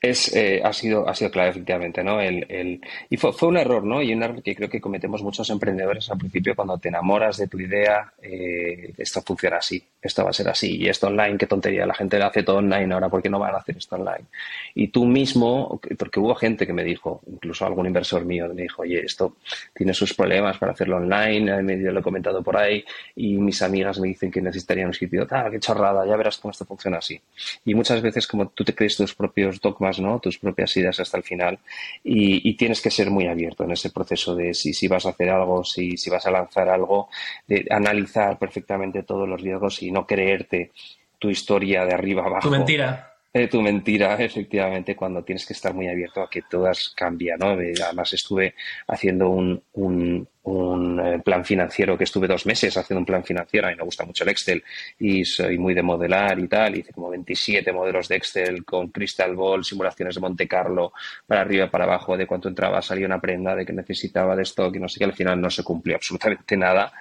Es, 0.00 0.34
eh, 0.34 0.60
ha, 0.62 0.72
sido, 0.72 1.08
ha 1.08 1.14
sido 1.14 1.30
clave, 1.30 1.50
efectivamente, 1.50 2.02
¿no? 2.04 2.20
El, 2.20 2.46
el, 2.48 2.80
y 3.10 3.16
fue, 3.16 3.32
fue, 3.32 3.48
un 3.48 3.56
error, 3.56 3.84
¿no? 3.84 4.02
Y 4.02 4.12
un 4.12 4.22
error 4.22 4.42
que 4.42 4.54
creo 4.54 4.68
que 4.68 4.80
cometemos 4.80 5.22
muchos 5.22 5.48
emprendedores 5.50 6.10
al 6.10 6.18
principio 6.18 6.54
cuando 6.54 6.78
te 6.78 6.88
enamoras 6.88 7.36
de 7.36 7.48
tu 7.48 7.58
idea, 7.58 8.12
eh, 8.22 8.92
esto 8.96 9.22
funciona 9.22 9.56
así, 9.56 9.82
esto 10.00 10.24
va 10.24 10.30
a 10.30 10.32
ser 10.32 10.48
así, 10.48 10.76
y 10.76 10.88
esto 10.88 11.08
online, 11.08 11.38
qué 11.38 11.46
tontería, 11.46 11.86
la 11.86 11.94
gente 11.94 12.18
lo 12.18 12.26
hace 12.26 12.42
todo 12.42 12.58
online, 12.58 12.92
ahora 12.94 13.08
¿por 13.08 13.22
qué 13.22 13.28
no 13.28 13.38
van 13.38 13.54
a 13.54 13.58
hacer 13.58 13.76
esto 13.76 13.96
online? 13.96 14.26
Y 14.74 14.88
tú 14.88 15.04
mismo, 15.04 15.80
porque 15.98 16.20
hubo 16.20 16.34
gente 16.34 16.66
que 16.66 16.72
me 16.72 16.84
dijo, 16.84 17.20
incluso 17.26 17.66
algún 17.66 17.86
inversor 17.86 18.24
mío 18.24 18.48
me 18.54 18.62
dijo, 18.62 18.82
oye, 18.82 19.00
esto 19.00 19.36
tiene 19.74 19.94
sus 19.94 20.14
problemas 20.14 20.58
para 20.58 20.72
hacerlo 20.72 20.96
online, 20.96 21.82
yo 21.82 21.92
lo 21.92 22.00
he 22.00 22.02
comentado 22.02 22.42
por 22.42 22.56
ahí, 22.56 22.84
y 23.14 23.34
mis 23.34 23.60
amigas 23.62 23.98
me 23.98 24.08
dicen 24.08 24.30
que 24.30 24.40
necesitarían 24.40 24.88
un 24.88 24.94
sitio, 24.94 25.26
ah, 25.30 25.48
qué 25.50 25.58
chorrada, 25.58 26.06
ya 26.06 26.16
verás 26.16 26.38
cómo 26.38 26.52
esto 26.52 26.64
funciona 26.64 26.98
así. 26.98 27.20
Y 27.64 27.74
muchas 27.74 28.00
veces 28.00 28.26
como 28.26 28.48
tú 28.48 28.64
te 28.64 28.74
crees 28.74 28.96
tus 28.96 29.14
propios 29.14 29.55
dogmas, 29.60 30.00
¿no? 30.00 30.18
tus 30.20 30.38
propias 30.38 30.76
ideas 30.76 30.98
hasta 31.00 31.16
el 31.16 31.22
final 31.22 31.58
y, 32.02 32.54
tienes 32.56 32.80
que 32.80 32.90
ser 32.90 33.10
muy 33.10 33.26
abierto 33.26 33.64
en 33.64 33.72
ese 33.72 33.90
proceso 33.90 34.34
de 34.34 34.54
si, 34.54 34.72
si 34.72 34.88
vas 34.88 35.04
a 35.04 35.10
hacer 35.10 35.28
algo, 35.28 35.62
si, 35.62 35.96
si 35.96 36.08
vas 36.08 36.26
a 36.26 36.30
lanzar 36.30 36.68
algo, 36.68 37.08
de 37.46 37.66
analizar 37.70 38.38
perfectamente 38.38 39.02
todos 39.02 39.28
los 39.28 39.40
riesgos 39.40 39.82
y 39.82 39.90
no 39.90 40.06
creerte 40.06 40.72
tu 41.18 41.28
historia 41.28 41.84
de 41.84 41.94
arriba 41.94 42.24
abajo. 42.24 42.48
Tu 42.48 42.50
mentira. 42.50 43.12
Eh, 43.32 43.48
tu 43.48 43.60
mentira, 43.60 44.14
efectivamente, 44.18 44.96
cuando 44.96 45.22
tienes 45.22 45.44
que 45.44 45.52
estar 45.52 45.74
muy 45.74 45.88
abierto 45.88 46.22
a 46.22 46.30
que 46.30 46.42
todas 46.48 46.88
cambian, 46.96 47.38
¿no? 47.38 47.48
Además 47.50 48.12
estuve 48.14 48.54
haciendo 48.88 49.28
un, 49.28 49.62
un 49.74 50.26
eh, 50.48 51.20
plan 51.24 51.44
financiero 51.44 51.98
que 51.98 52.04
estuve 52.04 52.28
dos 52.28 52.46
meses 52.46 52.76
haciendo 52.76 53.00
un 53.00 53.06
plan 53.06 53.24
financiero, 53.24 53.66
a 53.66 53.70
mí 53.70 53.76
me 53.76 53.82
gusta 53.82 54.04
mucho 54.04 54.22
el 54.22 54.30
Excel 54.30 54.62
y 54.98 55.24
soy 55.24 55.58
muy 55.58 55.74
de 55.74 55.82
modelar 55.82 56.38
y 56.38 56.46
tal, 56.46 56.76
hice 56.76 56.92
como 56.92 57.10
27 57.10 57.72
modelos 57.72 58.06
de 58.06 58.16
Excel 58.16 58.64
con 58.64 58.88
Crystal 58.88 59.34
Ball, 59.34 59.64
simulaciones 59.64 60.14
de 60.14 60.20
Monte 60.20 60.46
Carlo, 60.46 60.92
para 61.26 61.40
arriba, 61.40 61.68
para 61.68 61.84
abajo, 61.84 62.16
de 62.16 62.28
cuánto 62.28 62.48
entraba, 62.48 62.80
salía 62.80 63.06
una 63.06 63.20
prenda, 63.20 63.56
de 63.56 63.66
que 63.66 63.72
necesitaba 63.72 64.36
de 64.36 64.42
stock 64.42 64.76
y 64.76 64.78
no 64.78 64.88
sé 64.88 65.00
qué, 65.00 65.04
al 65.04 65.14
final 65.14 65.40
no 65.40 65.50
se 65.50 65.64
cumplió 65.64 65.96
absolutamente 65.96 66.56
nada, 66.56 66.92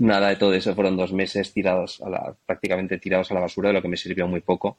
nada 0.00 0.30
de 0.30 0.36
todo 0.36 0.54
eso, 0.54 0.74
fueron 0.74 0.96
dos 0.96 1.12
meses 1.12 1.52
tirados 1.52 2.00
a 2.02 2.08
la, 2.08 2.34
prácticamente 2.46 2.98
tirados 2.98 3.30
a 3.30 3.34
la 3.34 3.40
basura, 3.40 3.68
de 3.68 3.74
lo 3.74 3.82
que 3.82 3.88
me 3.88 3.96
sirvió 3.96 4.26
muy 4.26 4.40
poco. 4.40 4.78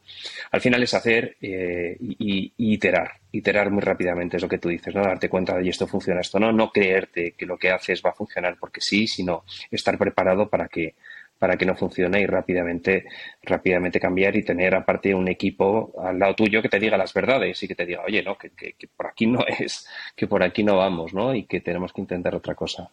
Al 0.51 0.61
final 0.61 0.81
es 0.83 0.93
hacer 0.93 1.37
eh, 1.41 1.95
y, 1.99 2.51
iterar, 2.57 3.13
iterar 3.31 3.69
muy 3.69 3.81
rápidamente, 3.81 4.37
es 4.37 4.43
lo 4.43 4.49
que 4.49 4.57
tú 4.57 4.69
dices, 4.69 4.93
¿no? 4.93 5.01
Darte 5.01 5.29
cuenta 5.29 5.57
de 5.57 5.69
esto 5.69 5.87
funciona, 5.87 6.21
esto 6.21 6.39
no, 6.39 6.51
no 6.51 6.71
creerte 6.71 7.33
que 7.37 7.45
lo 7.45 7.57
que 7.57 7.71
haces 7.71 8.01
va 8.03 8.09
a 8.09 8.13
funcionar 8.13 8.57
porque 8.59 8.81
sí, 8.81 9.07
sino 9.07 9.45
estar 9.69 9.97
preparado 9.97 10.49
para 10.49 10.67
que 10.67 10.95
para 11.37 11.57
que 11.57 11.65
no 11.65 11.75
funcione 11.75 12.21
y 12.21 12.27
rápidamente, 12.27 13.05
rápidamente 13.41 13.99
cambiar 13.99 14.35
y 14.35 14.43
tener 14.43 14.75
aparte 14.75 15.15
un 15.15 15.27
equipo 15.27 15.91
al 15.99 16.19
lado 16.19 16.35
tuyo 16.35 16.61
que 16.61 16.69
te 16.69 16.77
diga 16.77 16.97
las 16.97 17.15
verdades 17.15 17.63
y 17.63 17.67
que 17.67 17.73
te 17.73 17.83
diga, 17.83 18.03
oye, 18.05 18.21
no, 18.21 18.37
que, 18.37 18.51
que, 18.51 18.75
por 18.95 19.07
aquí 19.07 19.25
no 19.25 19.43
es, 19.47 19.87
que 20.15 20.27
por 20.27 20.43
aquí 20.43 20.63
no 20.63 20.77
vamos, 20.77 21.15
¿no? 21.15 21.33
Y 21.33 21.45
que 21.45 21.59
tenemos 21.59 21.93
que 21.93 22.01
intentar 22.01 22.35
otra 22.35 22.53
cosa. 22.53 22.91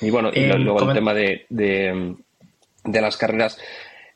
Y 0.00 0.10
bueno, 0.10 0.30
y 0.32 0.40
eh, 0.40 0.58
luego 0.58 0.88
el 0.88 0.94
tema 0.94 1.14
de, 1.14 1.46
de, 1.48 2.16
de 2.84 3.00
las 3.00 3.16
carreras, 3.16 3.58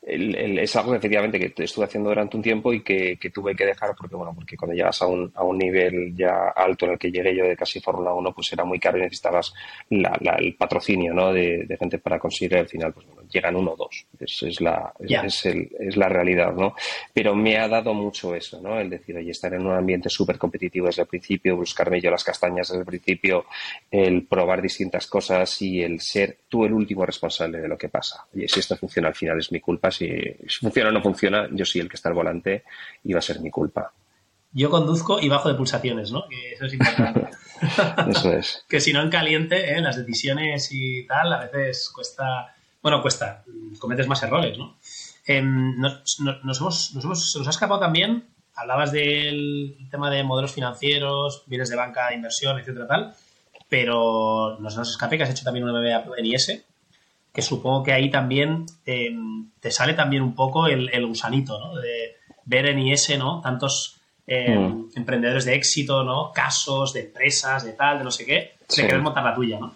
es 0.04 0.76
algo 0.76 0.96
efectivamente 0.96 1.38
que 1.38 1.62
estuve 1.62 1.84
haciendo 1.84 2.10
durante 2.10 2.36
un 2.36 2.42
tiempo 2.42 2.72
y 2.72 2.82
que, 2.82 3.16
tuve 3.32 3.54
que 3.54 3.66
dejar 3.66 3.94
porque 3.96 4.16
bueno 4.16 4.34
porque 4.34 4.56
cuando 4.56 4.74
llegas 4.74 5.00
a 5.00 5.06
un, 5.06 5.30
a 5.34 5.44
un 5.44 5.56
nivel 5.56 6.14
ya 6.16 6.48
alto 6.56 6.86
en 6.86 6.92
el 6.92 6.98
que 6.98 7.12
llegué 7.12 7.36
yo 7.36 7.44
de 7.44 7.56
casi 7.56 7.80
Fórmula 7.80 8.12
1 8.12 8.34
pues 8.34 8.52
era 8.52 8.64
muy 8.64 8.80
caro 8.80 8.98
y 8.98 9.02
necesitabas 9.02 9.54
el 9.88 10.56
patrocinio 10.58 11.14
¿no? 11.14 11.32
de, 11.32 11.66
gente 11.78 11.98
para 11.98 12.18
conseguir 12.18 12.58
al 12.58 12.68
final 12.68 12.92
pues 12.92 13.06
llegan 13.30 13.56
uno 13.56 13.72
o 13.72 13.76
dos. 13.76 14.04
Es, 14.18 14.42
es 14.42 14.60
la 14.60 14.92
es, 14.98 15.46
el, 15.46 15.70
es, 15.78 15.96
la 15.96 16.08
realidad 16.08 16.52
no 16.52 16.74
pero 17.14 17.36
me 17.36 17.56
ha 17.58 17.68
dado 17.68 17.94
mucho 17.94 18.34
eso 18.34 18.60
no 18.60 18.80
el 18.80 18.90
decir 18.90 19.16
oye 19.16 19.30
estar 19.30 19.54
en 19.54 19.64
un 19.64 19.72
ambiente 19.72 20.08
súper 20.08 20.36
competitivo 20.36 20.86
desde 20.86 21.02
el 21.02 21.08
principio 21.08 21.56
buscarme 21.56 22.00
yo 22.00 22.10
las 22.10 22.24
castañas 22.24 22.68
desde 22.68 22.80
el 22.80 22.86
principio 22.86 23.46
el 23.88 24.26
probar 24.26 24.60
distintas 24.60 25.06
cosas 25.06 25.62
y 25.62 25.80
el 25.80 26.00
ser 26.00 26.38
tú 26.48 26.64
el 26.64 26.72
último 26.72 27.06
responsable 27.06 27.60
de 27.60 27.68
lo 27.68 27.78
que 27.78 27.88
pasa. 27.88 28.26
Y 28.34 28.46
si 28.48 28.60
esto 28.60 28.76
funciona 28.76 29.08
al 29.08 29.14
final 29.14 29.38
es 29.38 29.50
mi 29.52 29.60
culpa 29.60 29.91
si, 29.92 30.10
funciona 30.60 30.90
o 30.90 30.92
no 30.92 31.02
funciona, 31.02 31.48
yo 31.50 31.64
soy 31.64 31.80
el 31.80 31.88
que 31.88 31.96
está 31.96 32.08
al 32.08 32.14
volante 32.14 32.64
y 33.04 33.12
va 33.12 33.18
a 33.18 33.22
ser 33.22 33.40
mi 33.40 33.50
culpa. 33.50 33.92
Yo 34.52 34.70
conduzco 34.70 35.20
y 35.20 35.28
bajo 35.28 35.48
de 35.48 35.54
pulsaciones, 35.54 36.12
¿no? 36.12 36.28
Que 36.28 36.52
eso 36.52 36.66
es 36.66 36.74
importante. 36.74 37.28
eso 38.08 38.32
es. 38.32 38.64
que 38.68 38.80
si 38.80 38.92
no 38.92 39.00
en 39.00 39.10
caliente, 39.10 39.74
¿eh? 39.74 39.80
las 39.80 39.96
decisiones 39.96 40.68
y 40.72 41.06
tal, 41.06 41.32
a 41.32 41.46
veces 41.46 41.90
cuesta, 41.94 42.54
bueno, 42.82 43.00
cuesta, 43.00 43.44
cometes 43.78 44.06
más 44.06 44.22
errores, 44.22 44.58
¿no? 44.58 44.76
Em, 45.26 45.78
nos, 45.78 46.18
hemos, 46.20 46.94
nos, 46.94 47.04
hemos, 47.04 47.36
nos 47.36 47.46
ha 47.46 47.50
escapado 47.50 47.80
también, 47.80 48.24
hablabas 48.54 48.92
del 48.92 49.76
tema 49.90 50.10
de 50.10 50.24
modelos 50.24 50.52
financieros, 50.52 51.44
bienes 51.46 51.70
de 51.70 51.76
banca 51.76 52.12
inversión, 52.12 52.58
etcétera, 52.58 52.86
tal, 52.86 53.14
pero 53.68 54.58
nos, 54.60 54.76
nos 54.76 54.90
escape 54.90 55.16
que 55.16 55.22
has 55.22 55.30
hecho 55.30 55.44
también 55.44 55.64
un 55.64 55.70
MBA 55.70 56.04
en 56.18 56.26
IS, 56.26 56.64
que 57.32 57.42
supongo 57.42 57.82
que 57.82 57.92
ahí 57.92 58.10
también 58.10 58.66
em, 58.84 59.50
te 59.60 59.70
sale 59.70 59.94
también 59.94 60.22
un 60.22 60.34
poco 60.34 60.66
el, 60.66 61.06
gusanito, 61.06 61.58
¿no? 61.58 61.76
De 61.76 62.16
ver 62.44 62.66
en 62.66 62.78
IS, 62.78 63.16
¿no? 63.18 63.40
Tantos 63.40 64.00
em, 64.26 64.60
mm. 64.60 64.90
emprendedores 64.96 65.44
de 65.44 65.54
éxito, 65.54 66.04
¿no? 66.04 66.32
Casos 66.32 66.92
de 66.92 67.00
empresas, 67.00 67.64
de 67.64 67.72
tal, 67.72 67.98
de 67.98 68.04
no 68.04 68.10
sé 68.10 68.26
qué, 68.26 68.52
de 68.68 68.82
querer 68.86 69.00
montar 69.00 69.24
la 69.24 69.34
tuya, 69.34 69.58
¿no? 69.58 69.74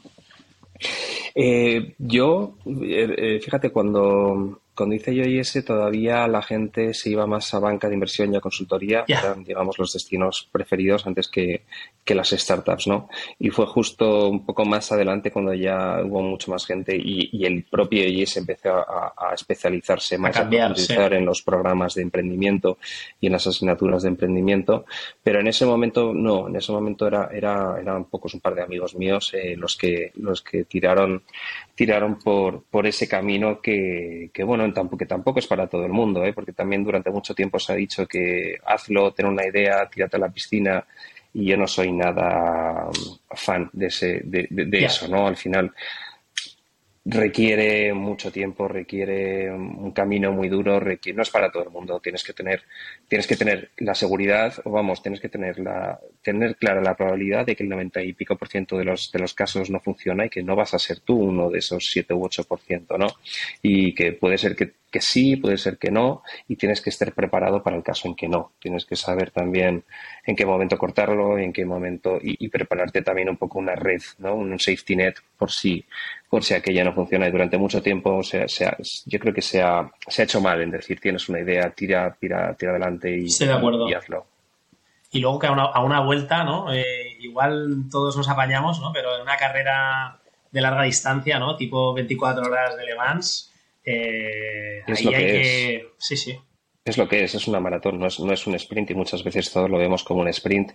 Eh, 1.34 1.94
yo, 1.98 2.56
eh, 2.66 3.14
eh, 3.16 3.40
fíjate, 3.40 3.70
cuando, 3.70 4.60
cuando 4.76 4.94
hice 4.94 5.14
yo 5.14 5.24
IS 5.24 5.64
todavía 5.64 6.28
la 6.28 6.42
gente 6.42 6.92
se 6.92 7.10
iba 7.10 7.26
más 7.26 7.52
a 7.54 7.58
banca 7.58 7.88
de 7.88 7.94
inversión 7.94 8.32
y 8.32 8.36
a 8.36 8.40
consultoría, 8.40 9.04
eran, 9.08 9.42
digamos, 9.42 9.78
los 9.78 9.92
destinos 9.92 10.48
preferidos 10.52 11.06
antes 11.06 11.28
que, 11.28 11.62
las 12.06 12.30
startups, 12.30 12.86
¿no? 12.86 13.08
Y 13.38 13.50
fue 13.50 13.66
justo 13.66 14.28
un 14.28 14.46
poco 14.46 14.64
más 14.64 14.92
adelante 14.92 15.32
cuando 15.32 15.52
ya 15.52 16.00
hubo 16.04 16.22
mucho 16.22 16.52
más 16.52 16.64
gente 16.64 16.96
y, 16.96 17.44
el 17.44 17.64
propio 17.64 18.06
IS 18.06 18.36
empezó 18.36 18.76
a, 18.76 19.34
especializarse 19.34 20.16
más, 20.18 20.36
a, 20.36 20.42
a 20.42 21.06
en 21.06 21.24
los 21.24 21.42
programas 21.42 21.94
de 21.94 22.02
emprendimiento 22.02 22.78
y 23.20 23.26
en 23.26 23.32
las 23.32 23.46
asignaturas 23.46 24.02
de 24.02 24.08
emprendimiento, 24.10 24.84
pero 25.22 25.40
en 25.40 25.48
ese 25.48 25.66
momento 25.66 26.12
no, 26.12 26.48
en 26.48 26.56
ese 26.56 26.72
momento 26.72 27.06
era, 27.06 27.28
era, 27.32 27.76
eran 27.80 28.04
pocos, 28.04 28.34
un 28.34 28.40
par 28.40 28.54
de 28.54 28.62
amigos 28.62 28.94
míos 28.94 29.32
eh, 29.34 29.56
los 29.56 29.76
que 29.76 30.12
los 30.16 30.42
que 30.42 30.64
tiraron 30.64 31.22
tiraron 31.76 32.18
por, 32.18 32.64
por 32.64 32.86
ese 32.86 33.06
camino 33.06 33.60
que, 33.60 34.30
que 34.32 34.42
bueno, 34.42 34.64
tampoco, 34.72 34.96
que 34.96 35.06
tampoco 35.06 35.38
es 35.38 35.46
para 35.46 35.68
todo 35.68 35.84
el 35.84 35.92
mundo, 35.92 36.24
¿eh? 36.24 36.32
porque 36.32 36.52
también 36.52 36.82
durante 36.82 37.10
mucho 37.10 37.34
tiempo 37.34 37.58
se 37.58 37.72
ha 37.72 37.76
dicho 37.76 38.08
que 38.08 38.56
hazlo, 38.64 39.12
ten 39.12 39.26
una 39.26 39.46
idea, 39.46 39.86
tírate 39.88 40.16
a 40.16 40.20
la 40.20 40.30
piscina 40.30 40.84
y 41.34 41.44
yo 41.44 41.56
no 41.58 41.66
soy 41.66 41.92
nada 41.92 42.88
fan 43.30 43.68
de, 43.74 43.86
ese, 43.86 44.22
de, 44.24 44.48
de, 44.50 44.84
eso, 44.84 45.06
¿no? 45.06 45.26
Al 45.26 45.36
final 45.36 45.70
requiere 47.08 47.94
mucho 47.94 48.32
tiempo, 48.32 48.66
requiere 48.66 49.50
un 49.52 49.92
camino 49.92 50.32
muy 50.32 50.48
duro, 50.48 50.80
no 50.80 51.22
es 51.22 51.30
para 51.30 51.52
todo 51.52 51.62
el 51.62 51.70
mundo, 51.70 52.00
tienes 52.00 52.24
que 52.24 52.32
tener, 52.32 52.62
tienes 53.06 53.28
que 53.28 53.36
tener 53.36 53.70
la 53.78 53.94
seguridad, 53.94 54.54
o 54.64 54.72
vamos, 54.72 55.02
tienes 55.02 55.20
que 55.20 55.28
tener 55.28 55.60
la, 55.60 56.00
tener 56.22 56.56
clara 56.56 56.82
la 56.82 56.96
probabilidad 56.96 57.46
de 57.46 57.54
que 57.54 57.62
el 57.62 57.68
90 57.68 58.02
y 58.02 58.12
pico 58.12 58.36
por 58.36 58.48
ciento 58.48 58.76
de 58.76 58.84
los, 58.84 59.12
de 59.12 59.20
los 59.20 59.34
casos 59.34 59.70
no 59.70 59.78
funciona 59.78 60.26
y 60.26 60.30
que 60.30 60.42
no 60.42 60.56
vas 60.56 60.74
a 60.74 60.80
ser 60.80 60.98
tú 60.98 61.14
uno 61.14 61.48
de 61.48 61.60
esos 61.60 61.86
7 61.92 62.12
u 62.12 62.24
8 62.24 62.44
por 62.44 62.58
ciento, 62.58 62.98
¿no? 62.98 63.06
Y 63.62 63.94
que 63.94 64.12
puede 64.12 64.36
ser 64.36 64.56
que, 64.56 64.72
que 64.90 65.00
sí, 65.00 65.36
puede 65.36 65.58
ser 65.58 65.78
que 65.78 65.90
no, 65.90 66.22
y 66.48 66.56
tienes 66.56 66.80
que 66.80 66.90
estar 66.90 67.12
preparado 67.12 67.62
para 67.62 67.76
el 67.76 67.82
caso 67.82 68.08
en 68.08 68.16
que 68.16 68.28
no. 68.28 68.52
Tienes 68.58 68.84
que 68.84 68.96
saber 68.96 69.30
también 69.30 69.84
en 70.24 70.34
qué 70.34 70.44
momento 70.44 70.78
cortarlo, 70.78 71.38
en 71.38 71.52
qué 71.52 71.64
momento, 71.64 72.18
y, 72.20 72.48
prepararte 72.48 73.02
también 73.02 73.28
un 73.28 73.36
poco 73.36 73.58
una 73.58 73.74
red, 73.74 74.00
¿no? 74.18 74.34
Un 74.34 74.58
safety 74.58 74.96
net 74.96 75.16
por 75.36 75.50
si, 75.50 75.84
por 76.28 76.42
si 76.42 76.54
aquella 76.54 76.84
no 76.84 76.92
funciona 76.92 77.28
y 77.28 77.30
durante 77.30 77.58
mucho 77.58 77.82
tiempo 77.82 78.22
se, 78.22 78.46
yo 79.06 79.18
creo 79.18 79.32
que 79.32 79.42
se 79.42 79.62
ha, 79.62 79.90
se 80.06 80.22
ha 80.22 80.24
hecho 80.24 80.40
mal 80.40 80.60
en 80.60 80.70
decir 80.70 81.00
tienes 81.00 81.28
una 81.28 81.40
idea, 81.40 81.70
tira, 81.70 82.16
tira, 82.18 82.54
tira 82.54 82.72
adelante 82.72 83.10
y, 83.10 83.26
de 83.26 83.90
y 83.90 83.94
hazlo. 83.94 84.26
Y 85.12 85.20
luego 85.20 85.38
que 85.38 85.46
a 85.46 85.52
una, 85.52 85.64
a 85.64 85.82
una 85.82 86.00
vuelta, 86.00 86.44
¿no? 86.44 86.72
Eh, 86.72 87.16
igual 87.20 87.84
todos 87.90 88.16
nos 88.16 88.28
apañamos, 88.28 88.80
¿no? 88.80 88.92
Pero 88.92 89.16
en 89.16 89.22
una 89.22 89.36
carrera 89.36 90.18
de 90.50 90.60
larga 90.60 90.82
distancia, 90.82 91.38
¿no? 91.38 91.56
Tipo 91.56 91.94
24 91.94 92.44
horas 92.44 92.76
de 92.76 92.84
Le 92.84 92.96
Mans, 92.96 93.52
eh, 93.84 94.82
ahí 94.86 95.14
hay 95.14 95.26
que... 95.26 95.88
Sí, 95.98 96.16
sí 96.16 96.38
es 96.86 96.96
lo 96.96 97.08
que 97.08 97.24
es, 97.24 97.34
es 97.34 97.48
una 97.48 97.58
maratón, 97.58 97.98
no 97.98 98.06
es, 98.06 98.20
no 98.20 98.32
es 98.32 98.46
un 98.46 98.54
sprint 98.54 98.92
y 98.92 98.94
muchas 98.94 99.24
veces 99.24 99.52
todos 99.52 99.68
lo 99.68 99.76
vemos 99.76 100.04
como 100.04 100.20
un 100.20 100.28
sprint 100.28 100.70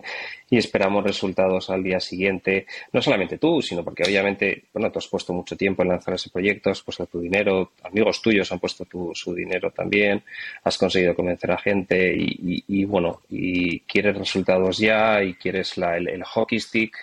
y 0.50 0.58
esperamos 0.58 1.02
resultados 1.02 1.70
al 1.70 1.82
día 1.82 2.00
siguiente, 2.00 2.66
no 2.92 3.00
solamente 3.00 3.38
tú, 3.38 3.62
sino 3.62 3.82
porque 3.82 4.04
obviamente, 4.04 4.64
bueno, 4.74 4.92
tú 4.92 4.98
has 4.98 5.08
puesto 5.08 5.32
mucho 5.32 5.56
tiempo 5.56 5.82
en 5.82 5.88
lanzar 5.88 6.14
ese 6.14 6.28
proyecto, 6.28 6.68
has 6.68 6.82
puesto 6.82 7.06
tu 7.06 7.18
dinero, 7.18 7.72
amigos 7.82 8.20
tuyos 8.20 8.52
han 8.52 8.60
puesto 8.60 8.84
tu, 8.84 9.12
su 9.14 9.34
dinero 9.34 9.70
también, 9.70 10.22
has 10.64 10.76
conseguido 10.76 11.14
convencer 11.14 11.50
a 11.50 11.56
gente 11.56 12.14
y, 12.14 12.62
y, 12.68 12.84
bueno, 12.84 13.22
y 13.30 13.80
quieres 13.80 14.14
resultados 14.16 14.76
ya 14.76 15.24
y 15.24 15.32
quieres 15.32 15.78
la, 15.78 15.96
el, 15.96 16.08
el 16.08 16.24
hockey 16.24 16.60
stick 16.60 16.94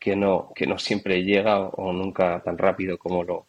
que 0.00 0.16
no, 0.16 0.52
que 0.54 0.66
no 0.66 0.78
siempre 0.78 1.22
llega 1.22 1.60
o 1.60 1.92
nunca 1.92 2.40
tan 2.44 2.58
rápido 2.58 2.98
como 2.98 3.22
lo, 3.22 3.46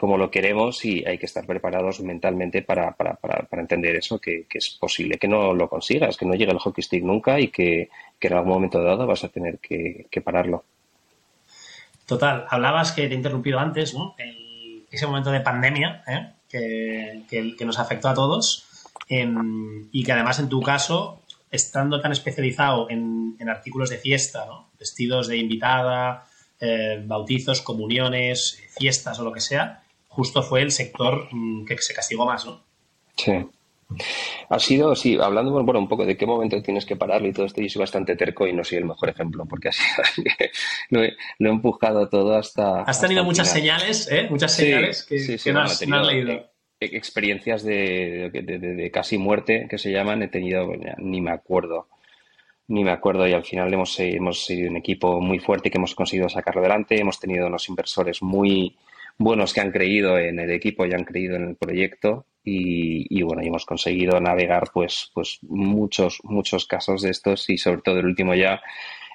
como 0.00 0.16
lo 0.16 0.30
queremos 0.30 0.82
y 0.86 1.04
hay 1.06 1.18
que 1.18 1.26
estar 1.26 1.44
preparados 1.44 2.00
mentalmente 2.00 2.62
para, 2.62 2.92
para, 2.92 3.16
para, 3.16 3.60
entender 3.60 3.96
eso, 3.96 4.18
que, 4.18 4.46
es 4.50 4.70
posible 4.80 5.18
que 5.18 5.28
no 5.28 5.52
lo 5.52 5.68
consigas, 5.68 6.16
que 6.16 6.24
no 6.24 6.34
llegue 6.34 6.52
el 6.52 6.58
hockey 6.58 6.82
stick 6.82 7.04
nunca 7.04 7.38
y 7.38 7.48
que, 7.48 7.90
en 8.18 8.32
algún 8.32 8.54
momento 8.54 8.82
dado 8.82 9.06
vas 9.06 9.24
a 9.24 9.28
tener 9.28 9.58
que, 9.58 10.20
pararlo. 10.24 10.64
Total, 12.06 12.46
hablabas 12.48 12.92
que 12.92 13.06
te 13.08 13.12
he 13.12 13.16
interrumpido 13.16 13.58
antes, 13.58 13.92
¿no? 13.92 14.16
ese 14.90 15.06
momento 15.06 15.30
de 15.30 15.40
pandemia 15.40 16.02
¿eh? 16.08 16.32
que, 16.48 17.54
que, 17.58 17.64
nos 17.66 17.78
afectó 17.78 18.08
a 18.08 18.14
todos 18.14 18.66
y 19.06 20.02
que 20.02 20.12
además 20.12 20.38
en 20.38 20.48
tu 20.48 20.62
caso, 20.62 21.20
estando 21.50 22.00
tan 22.00 22.12
especializado 22.12 22.88
en, 22.88 23.36
en 23.38 23.50
artículos 23.50 23.90
de 23.90 23.98
fiesta, 23.98 24.46
¿no? 24.46 24.70
vestidos 24.78 25.28
de 25.28 25.36
invitada, 25.36 26.26
eh, 26.58 27.02
bautizos, 27.06 27.62
comuniones, 27.62 28.58
fiestas 28.78 29.18
o 29.18 29.24
lo 29.24 29.32
que 29.32 29.40
sea, 29.40 29.82
justo 30.10 30.42
fue 30.42 30.60
el 30.60 30.72
sector 30.72 31.28
mm, 31.30 31.64
que 31.64 31.78
se 31.78 31.94
castigó 31.94 32.26
más, 32.26 32.44
¿no? 32.44 32.62
Sí. 33.16 33.32
Ha 34.48 34.58
sido, 34.60 34.94
sí, 34.94 35.18
hablando 35.20 35.50
bueno, 35.64 35.80
un 35.80 35.88
poco 35.88 36.06
de 36.06 36.16
qué 36.16 36.24
momento 36.24 36.62
tienes 36.62 36.86
que 36.86 36.94
pararlo 36.94 37.26
y 37.26 37.32
todo 37.32 37.46
esto, 37.46 37.60
yo 37.60 37.68
soy 37.68 37.80
bastante 37.80 38.14
terco 38.14 38.46
y 38.46 38.52
no 38.52 38.62
soy 38.62 38.78
el 38.78 38.84
mejor 38.84 39.08
ejemplo, 39.08 39.46
porque 39.46 39.70
así 39.70 39.82
lo, 40.90 41.02
he, 41.02 41.16
lo 41.38 41.48
he 41.48 41.52
empujado 41.52 42.08
todo 42.08 42.36
hasta. 42.36 42.82
Has 42.82 43.00
tenido 43.00 43.24
muchas 43.24 43.50
señales, 43.50 44.08
¿eh? 44.10 44.28
Muchas 44.30 44.54
señales 44.54 45.04
que, 45.04 45.18
sí, 45.18 45.52
no, 45.52 45.62
has, 45.62 45.80
leído. 45.80 46.32
E, 46.78 46.96
experiencias 46.96 47.64
de, 47.64 48.30
de, 48.30 48.90
casi 48.92 49.18
muerte 49.18 49.66
que 49.68 49.78
se 49.78 49.90
llaman, 49.90 50.22
he 50.22 50.28
tenido, 50.28 50.68
ni 50.98 51.20
me 51.20 51.32
acuerdo 51.32 51.88
ni 52.68 52.84
me 52.84 52.92
acuerdo 52.92 53.26
y 53.26 53.32
al 53.32 53.44
final 53.44 53.74
hemos, 53.74 53.98
hemos 53.98 54.44
sido 54.44 54.70
un 54.70 54.76
equipo 54.76 55.20
muy 55.20 55.40
fuerte 55.40 55.70
que 55.70 55.78
hemos 55.78 55.96
conseguido 55.96 56.28
sacarlo 56.28 56.60
adelante. 56.60 57.00
Hemos 57.00 57.18
tenido 57.18 57.48
unos 57.48 57.68
inversores 57.68 58.22
muy, 58.22 58.76
buenos 59.20 59.52
que 59.52 59.60
han 59.60 59.70
creído 59.70 60.18
en 60.18 60.38
el 60.40 60.50
equipo 60.50 60.86
y 60.86 60.94
han 60.94 61.04
creído 61.04 61.36
en 61.36 61.48
el 61.48 61.56
proyecto 61.56 62.24
y, 62.42 63.22
bueno, 63.22 63.42
y 63.42 63.48
hemos 63.48 63.66
conseguido 63.66 64.18
navegar 64.18 64.70
pues, 64.72 65.10
pues 65.12 65.38
muchos, 65.42 66.20
muchos 66.24 66.66
casos 66.66 67.02
de 67.02 67.10
estos 67.10 67.50
y 67.50 67.58
sobre 67.58 67.82
todo 67.82 68.00
el 68.00 68.06
último 68.06 68.34
ya, 68.34 68.62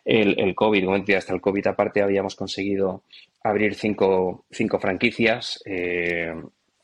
el, 0.05 0.39
el 0.39 0.53
COVID, 0.53 0.85
como 0.85 1.03
hasta 1.17 1.33
el 1.33 1.41
COVID 1.41 1.67
aparte 1.67 2.03
habíamos 2.03 2.35
conseguido 2.35 3.03
abrir 3.43 3.73
cinco, 3.73 4.45
cinco 4.51 4.79
franquicias. 4.79 5.59
Eh, 5.65 6.35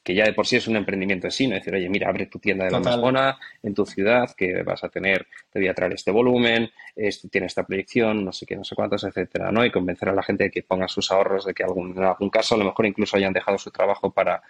que 0.04 0.16
ya 0.16 0.26
de 0.26 0.34
por 0.34 0.48
sí 0.48 0.56
es 0.56 0.68
un 0.68 0.76
emprendimiento 0.76 1.28
en 1.28 1.32
sí, 1.32 1.48
¿no? 1.48 1.56
Decir, 1.56 1.74
oye, 1.76 1.88
mira, 1.90 2.10
abre 2.10 2.26
tu 2.26 2.40
tienda 2.40 2.66
de 2.66 2.72
la 2.72 2.78
Amazona 2.78 3.38
en 3.62 3.74
tu 3.74 3.86
ciudad, 3.86 4.30
que 4.36 4.64
vas 4.64 4.84
a 4.84 4.90
tener, 4.90 5.28
te 5.52 5.60
voy 5.60 5.68
a 5.68 5.74
traer 5.74 5.94
este 5.94 6.12
volumen, 6.12 6.72
esto 6.96 7.28
tiene 7.30 7.48
esta 7.48 7.64
proyección, 7.64 8.26
no 8.26 8.32
sé 8.32 8.46
qué, 8.46 8.56
no 8.56 8.64
sé 8.64 8.76
cuántos, 8.76 9.04
etcétera, 9.04 9.52
¿no? 9.52 9.64
Y 9.64 9.72
convencer 9.72 10.10
a 10.10 10.14
la 10.14 10.24
gente 10.24 10.46
de 10.46 10.52
que 10.52 10.64
ponga 10.64 10.88
sus 10.88 11.12
ahorros, 11.12 11.46
de 11.46 11.54
que 11.54 11.64
algún, 11.64 11.98
en 11.98 12.04
algún 12.04 12.30
caso 12.30 12.56
a 12.56 12.58
lo 12.58 12.66
mejor 12.66 12.86
incluso 12.86 13.18
hayan 13.18 13.34
dejado 13.34 13.58
su 13.58 13.70
trabajo 13.72 14.12
para, 14.12 14.42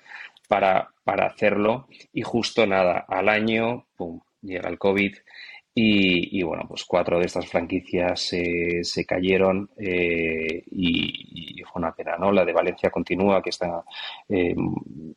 para, 0.47 0.91
para 1.03 1.27
hacerlo 1.27 1.87
y 2.13 2.21
justo 2.21 2.65
nada, 2.65 3.05
al 3.07 3.27
año, 3.27 3.87
pum, 3.97 4.21
llega 4.41 4.69
el 4.69 4.77
COVID 4.77 5.15
y, 5.73 6.43
bueno, 6.43 6.65
pues 6.67 6.83
cuatro 6.83 7.17
de 7.17 7.25
estas 7.25 7.47
franquicias 7.47 8.19
se 8.21 9.05
cayeron 9.05 9.69
eh, 9.77 10.63
y, 10.69 11.63
fue 11.63 11.79
una 11.79 11.93
pena, 11.93 12.17
¿no? 12.17 12.31
La 12.33 12.43
de 12.43 12.51
Valencia 12.51 12.89
continúa, 12.89 13.41
que 13.41 13.51
está 13.51 13.81
eh, 14.27 14.53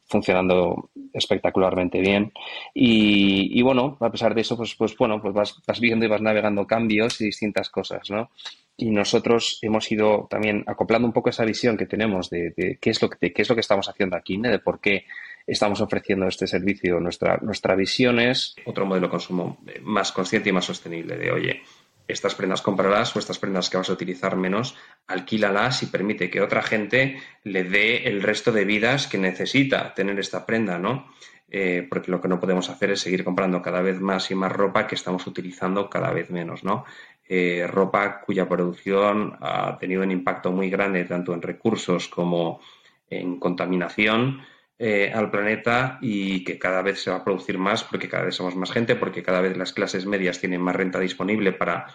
funcionando 0.06 0.90
espectacularmente 1.12 2.00
bien. 2.00 2.32
Y, 2.73 3.61
bueno, 3.62 3.96
a 3.99 4.11
pesar 4.11 4.34
de 4.34 4.42
eso, 4.42 4.56
pues, 4.56 4.76
pues 4.76 4.96
bueno, 4.96 5.20
pues 5.20 5.34
vas, 5.34 5.80
viendo 5.80 6.04
y 6.04 6.08
vas 6.08 6.23
navegando 6.23 6.66
cambios 6.66 7.20
y 7.20 7.26
distintas 7.26 7.68
cosas, 7.70 8.08
¿no? 8.11 8.30
y 8.76 8.90
nosotros 8.90 9.61
hemos 9.62 9.90
ido 9.92 10.26
también 10.28 10.64
acoplando 10.66 11.06
un 11.06 11.12
poco 11.12 11.30
esa 11.30 11.44
visión 11.44 11.76
que 11.76 11.87
tenemos 11.87 12.28
de, 12.28 12.76
qué, 12.80 12.90
es 12.90 13.00
lo 13.00 13.08
que, 13.08 13.32
qué 13.32 13.42
es 13.42 13.49
lo 13.49 13.54
que 13.54 13.61
estamos 13.61 13.88
haciendo 13.88 14.16
aquí, 14.16 14.37
de 14.37 14.58
por 14.58 14.80
qué 14.80 15.04
estamos 15.46 15.80
ofreciendo 15.80 16.26
este 16.26 16.46
servicio. 16.46 17.00
Nuestra, 17.00 17.38
nuestra 17.42 17.74
visión 17.74 18.18
es 18.20 18.54
otro 18.64 18.86
modelo 18.86 19.06
de 19.06 19.10
consumo 19.10 19.58
más 19.82 20.12
consciente 20.12 20.48
y 20.48 20.52
más 20.52 20.64
sostenible 20.64 21.16
de, 21.16 21.30
oye, 21.30 21.62
estas 22.06 22.34
prendas 22.34 22.62
cómpralas 22.62 23.14
o 23.16 23.18
estas 23.18 23.38
prendas 23.38 23.70
que 23.70 23.78
vas 23.78 23.88
a 23.88 23.94
utilizar 23.94 24.36
menos, 24.36 24.76
alquílalas 25.06 25.82
y 25.82 25.86
permite 25.86 26.30
que 26.30 26.42
otra 26.42 26.62
gente 26.62 27.18
le 27.44 27.64
dé 27.64 28.08
el 28.08 28.22
resto 28.22 28.52
de 28.52 28.64
vidas 28.64 29.06
que 29.06 29.18
necesita 29.18 29.94
tener 29.94 30.18
esta 30.18 30.44
prenda, 30.44 30.78
¿no? 30.78 31.08
Eh, 31.50 31.86
porque 31.88 32.10
lo 32.10 32.20
que 32.20 32.28
no 32.28 32.40
podemos 32.40 32.68
hacer 32.68 32.90
es 32.90 33.00
seguir 33.00 33.22
comprando 33.22 33.62
cada 33.62 33.80
vez 33.80 34.00
más 34.00 34.30
y 34.30 34.34
más 34.34 34.50
ropa 34.50 34.86
que 34.86 34.96
estamos 34.96 35.26
utilizando 35.26 35.88
cada 35.88 36.10
vez 36.10 36.30
menos, 36.30 36.64
¿no? 36.64 36.84
Eh, 37.26 37.66
ropa 37.66 38.20
cuya 38.20 38.48
producción 38.48 39.36
ha 39.40 39.78
tenido 39.78 40.02
un 40.02 40.10
impacto 40.10 40.52
muy 40.52 40.68
grande 40.68 41.04
tanto 41.04 41.32
en 41.32 41.40
recursos 41.40 42.08
como 42.08 42.60
en 43.08 43.38
contaminación 43.38 44.42
eh, 44.78 45.12
al 45.14 45.30
planeta 45.30 45.98
y 46.00 46.42
que 46.44 46.58
cada 46.58 46.82
vez 46.82 47.02
se 47.02 47.10
va 47.10 47.18
a 47.18 47.24
producir 47.24 47.58
más 47.58 47.84
porque 47.84 48.08
cada 48.08 48.24
vez 48.24 48.34
somos 48.34 48.56
más 48.56 48.72
gente, 48.72 48.96
porque 48.96 49.22
cada 49.22 49.40
vez 49.40 49.56
las 49.56 49.72
clases 49.72 50.06
medias 50.06 50.40
tienen 50.40 50.60
más 50.60 50.74
renta 50.74 50.98
disponible 50.98 51.52
para, 51.52 51.86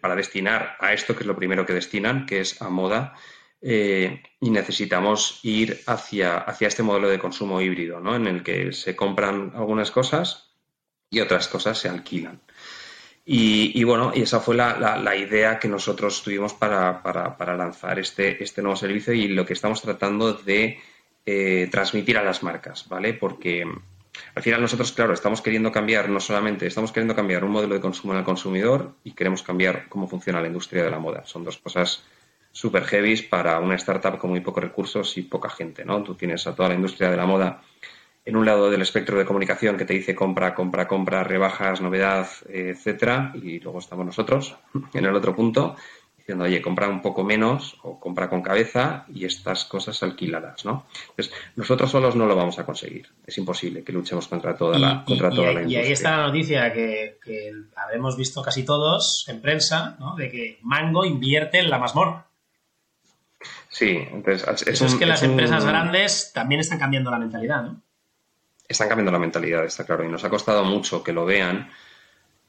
para 0.00 0.16
destinar 0.16 0.76
a 0.80 0.92
esto, 0.92 1.14
que 1.14 1.20
es 1.20 1.26
lo 1.26 1.36
primero 1.36 1.66
que 1.66 1.74
destinan, 1.74 2.26
que 2.26 2.40
es 2.40 2.62
a 2.62 2.68
moda. 2.68 3.14
Eh, 3.60 4.22
y 4.40 4.50
necesitamos 4.50 5.40
ir 5.42 5.80
hacia, 5.86 6.38
hacia 6.38 6.68
este 6.68 6.82
modelo 6.82 7.08
de 7.08 7.18
consumo 7.18 7.60
híbrido, 7.60 8.00
¿no? 8.00 8.14
en 8.14 8.26
el 8.26 8.42
que 8.42 8.72
se 8.72 8.94
compran 8.94 9.52
algunas 9.56 9.90
cosas 9.90 10.54
y 11.10 11.20
otras 11.20 11.48
cosas 11.48 11.78
se 11.78 11.88
alquilan. 11.88 12.40
Y, 13.28 13.82
bueno, 13.82 14.12
y 14.14 14.22
esa 14.22 14.38
fue 14.38 14.54
la, 14.54 15.16
idea 15.16 15.58
que 15.58 15.66
nosotros 15.66 16.22
tuvimos 16.22 16.54
para, 16.54 17.02
lanzar 17.56 17.98
este, 17.98 18.40
este 18.40 18.62
nuevo 18.62 18.76
servicio 18.76 19.12
y 19.12 19.26
lo 19.26 19.44
que 19.44 19.54
estamos 19.54 19.82
tratando 19.82 20.32
de 20.32 20.78
eh, 21.26 21.68
transmitir 21.70 22.16
a 22.18 22.22
las 22.22 22.42
marcas, 22.42 22.88
¿vale? 22.88 23.12
Porque 23.12 23.66
al 24.34 24.42
final 24.42 24.60
nosotros, 24.60 24.92
claro, 24.92 25.12
estamos 25.12 25.42
queriendo 25.42 25.72
cambiar, 25.72 26.08
no 26.08 26.20
solamente, 26.20 26.66
estamos 26.66 26.92
queriendo 26.92 27.16
cambiar 27.16 27.44
un 27.44 27.50
modelo 27.50 27.74
de 27.74 27.80
consumo 27.80 28.12
en 28.12 28.20
el 28.20 28.24
consumidor 28.24 28.94
y 29.04 29.12
queremos 29.12 29.42
cambiar 29.42 29.88
cómo 29.88 30.08
funciona 30.08 30.40
la 30.40 30.46
industria 30.46 30.84
de 30.84 30.90
la 30.90 30.98
moda. 30.98 31.24
Son 31.26 31.44
dos 31.44 31.58
cosas 31.58 32.04
super 32.52 32.84
heavy 32.84 33.22
para 33.22 33.60
una 33.60 33.74
startup 33.74 34.18
con 34.18 34.30
muy 34.30 34.40
pocos 34.40 34.62
recursos 34.62 35.18
y 35.18 35.22
poca 35.22 35.50
gente, 35.50 35.84
¿no? 35.84 36.02
Tú 36.02 36.14
tienes 36.14 36.46
a 36.46 36.54
toda 36.54 36.70
la 36.70 36.74
industria 36.74 37.10
de 37.10 37.16
la 37.16 37.26
moda 37.26 37.60
en 38.24 38.36
un 38.36 38.44
lado 38.44 38.70
del 38.70 38.82
espectro 38.82 39.18
de 39.18 39.24
comunicación 39.24 39.76
que 39.76 39.84
te 39.84 39.94
dice 39.94 40.14
compra, 40.14 40.54
compra, 40.54 40.88
compra, 40.88 41.22
rebajas, 41.22 41.80
novedad, 41.80 42.28
etcétera, 42.48 43.32
y 43.34 43.60
luego 43.60 43.78
estamos 43.78 44.06
nosotros 44.06 44.56
en 44.94 45.04
el 45.04 45.14
otro 45.14 45.34
punto 45.34 45.76
diciendo, 46.26 46.44
oye, 46.44 46.60
compra 46.60 46.88
un 46.88 47.00
poco 47.02 47.22
menos 47.22 47.78
o 47.82 48.00
compra 48.00 48.28
con 48.28 48.42
cabeza 48.42 49.04
y 49.14 49.24
estas 49.24 49.64
cosas 49.64 50.02
alquiladas, 50.02 50.64
¿no? 50.64 50.86
Entonces, 51.10 51.32
nosotros 51.54 51.88
solos 51.88 52.16
no 52.16 52.26
lo 52.26 52.34
vamos 52.34 52.58
a 52.58 52.66
conseguir. 52.66 53.06
Es 53.24 53.38
imposible 53.38 53.84
que 53.84 53.92
luchemos 53.92 54.26
contra 54.26 54.56
toda 54.56 54.76
la, 54.76 55.04
contra 55.06 55.30
toda 55.30 55.52
la 55.52 55.60
industria. 55.60 55.82
Y 55.82 55.86
ahí 55.86 55.92
está 55.92 56.16
la 56.16 56.26
noticia 56.26 56.72
que, 56.72 57.18
que 57.24 57.52
habremos 57.76 58.16
visto 58.16 58.42
casi 58.42 58.64
todos 58.64 59.24
en 59.28 59.40
prensa, 59.40 59.96
¿no? 60.00 60.16
De 60.16 60.28
que 60.28 60.58
Mango 60.62 61.04
invierte 61.04 61.60
en 61.60 61.70
la 61.70 61.78
Masmor. 61.78 62.24
Sí, 63.68 63.96
entonces... 64.10 64.66
Eso 64.66 64.86
es 64.86 64.96
que 64.96 65.06
las 65.06 65.22
empresas 65.22 65.64
grandes 65.64 66.32
también 66.32 66.60
están 66.60 66.80
cambiando 66.80 67.12
la 67.12 67.20
mentalidad, 67.20 67.62
¿no? 67.62 67.82
Están 68.66 68.88
cambiando 68.88 69.12
la 69.12 69.20
mentalidad, 69.20 69.64
está 69.64 69.84
claro, 69.84 70.02
y 70.02 70.08
nos 70.08 70.24
ha 70.24 70.30
costado 70.30 70.64
mucho 70.64 71.04
que 71.04 71.12
lo 71.12 71.24
vean 71.24 71.70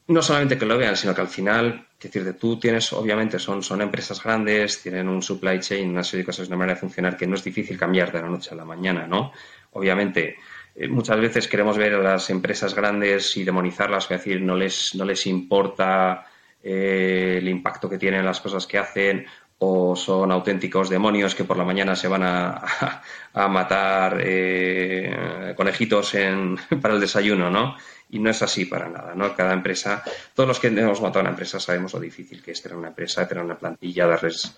no 0.08 0.22
solamente 0.22 0.58
que 0.58 0.66
lo 0.66 0.78
vean, 0.78 0.96
sino 0.96 1.14
que 1.14 1.22
al 1.22 1.28
final, 1.28 1.86
es 2.00 2.12
decir, 2.12 2.34
tú 2.40 2.58
tienes, 2.60 2.94
obviamente, 2.94 3.40
son, 3.40 3.62
son 3.62 3.82
empresas 3.82 4.24
grandes, 4.24 4.82
tienen 4.82 5.10
un 5.10 5.22
supply 5.22 5.60
chain, 5.60 5.90
una 5.90 6.04
serie 6.04 6.24
de 6.24 6.28
cosas, 6.28 6.48
una 6.48 6.58
manera 6.58 6.76
de 6.76 6.82
funcionar 6.82 7.18
que 7.18 7.28
no 7.28 7.36
es 7.36 7.44
difícil 7.44 7.78
cambiar 7.78 8.12
de 8.12 8.22
la 8.22 8.30
noche 8.30 8.52
a 8.52 8.56
la 8.56 8.64
mañana, 8.64 9.06
¿no? 9.06 9.34
Obviamente, 9.74 10.38
eh, 10.76 10.88
muchas 10.88 11.20
veces 11.20 11.48
queremos 11.48 11.78
ver 11.78 11.96
a 11.96 12.00
las 12.00 12.30
empresas 12.30 12.74
grandes 12.74 13.36
y 13.36 13.44
demonizarlas, 13.44 14.06
es 14.06 14.10
decir, 14.10 14.42
no 14.42 14.56
les, 14.56 14.96
no 14.96 15.04
les 15.04 15.26
importa 15.28 16.26
eh, 16.64 17.36
el 17.40 17.50
impacto 17.50 17.90
que 17.90 17.98
tienen 17.98 18.24
las 18.24 18.40
cosas 18.40 18.66
que 18.66 18.78
hacen 18.78 19.26
o 19.60 19.96
son 19.96 20.32
auténticos 20.32 20.90
demonios 20.90 21.34
que 21.34 21.44
por 21.44 21.58
la 21.58 21.64
mañana 21.64 21.96
se 21.96 22.08
van 22.08 22.24
a, 22.24 22.62
a, 23.34 23.48
matar 23.48 24.20
eh, 24.22 25.54
conejitos 25.58 26.14
en, 26.14 26.58
para 26.82 26.94
el 26.94 27.00
desayuno, 27.00 27.50
¿no? 27.50 27.76
Y 28.10 28.20
no 28.20 28.30
es 28.30 28.42
así 28.42 28.66
para 28.66 28.88
nada, 28.88 29.14
¿no? 29.16 29.36
Cada 29.36 29.54
empresa, 29.54 30.04
todos 30.34 30.48
los 30.48 30.60
que 30.60 30.68
hemos 30.68 31.02
montado 31.02 31.22
una 31.22 31.32
empresa 31.32 31.60
sabemos 31.60 31.94
lo 31.94 32.00
difícil 32.00 32.42
que 32.42 32.52
es 32.52 32.62
tener 32.62 32.78
una 32.78 32.90
empresa, 32.90 33.28
tener 33.28 33.44
una 33.44 33.58
plantilla, 33.58 34.08
darles 34.08 34.56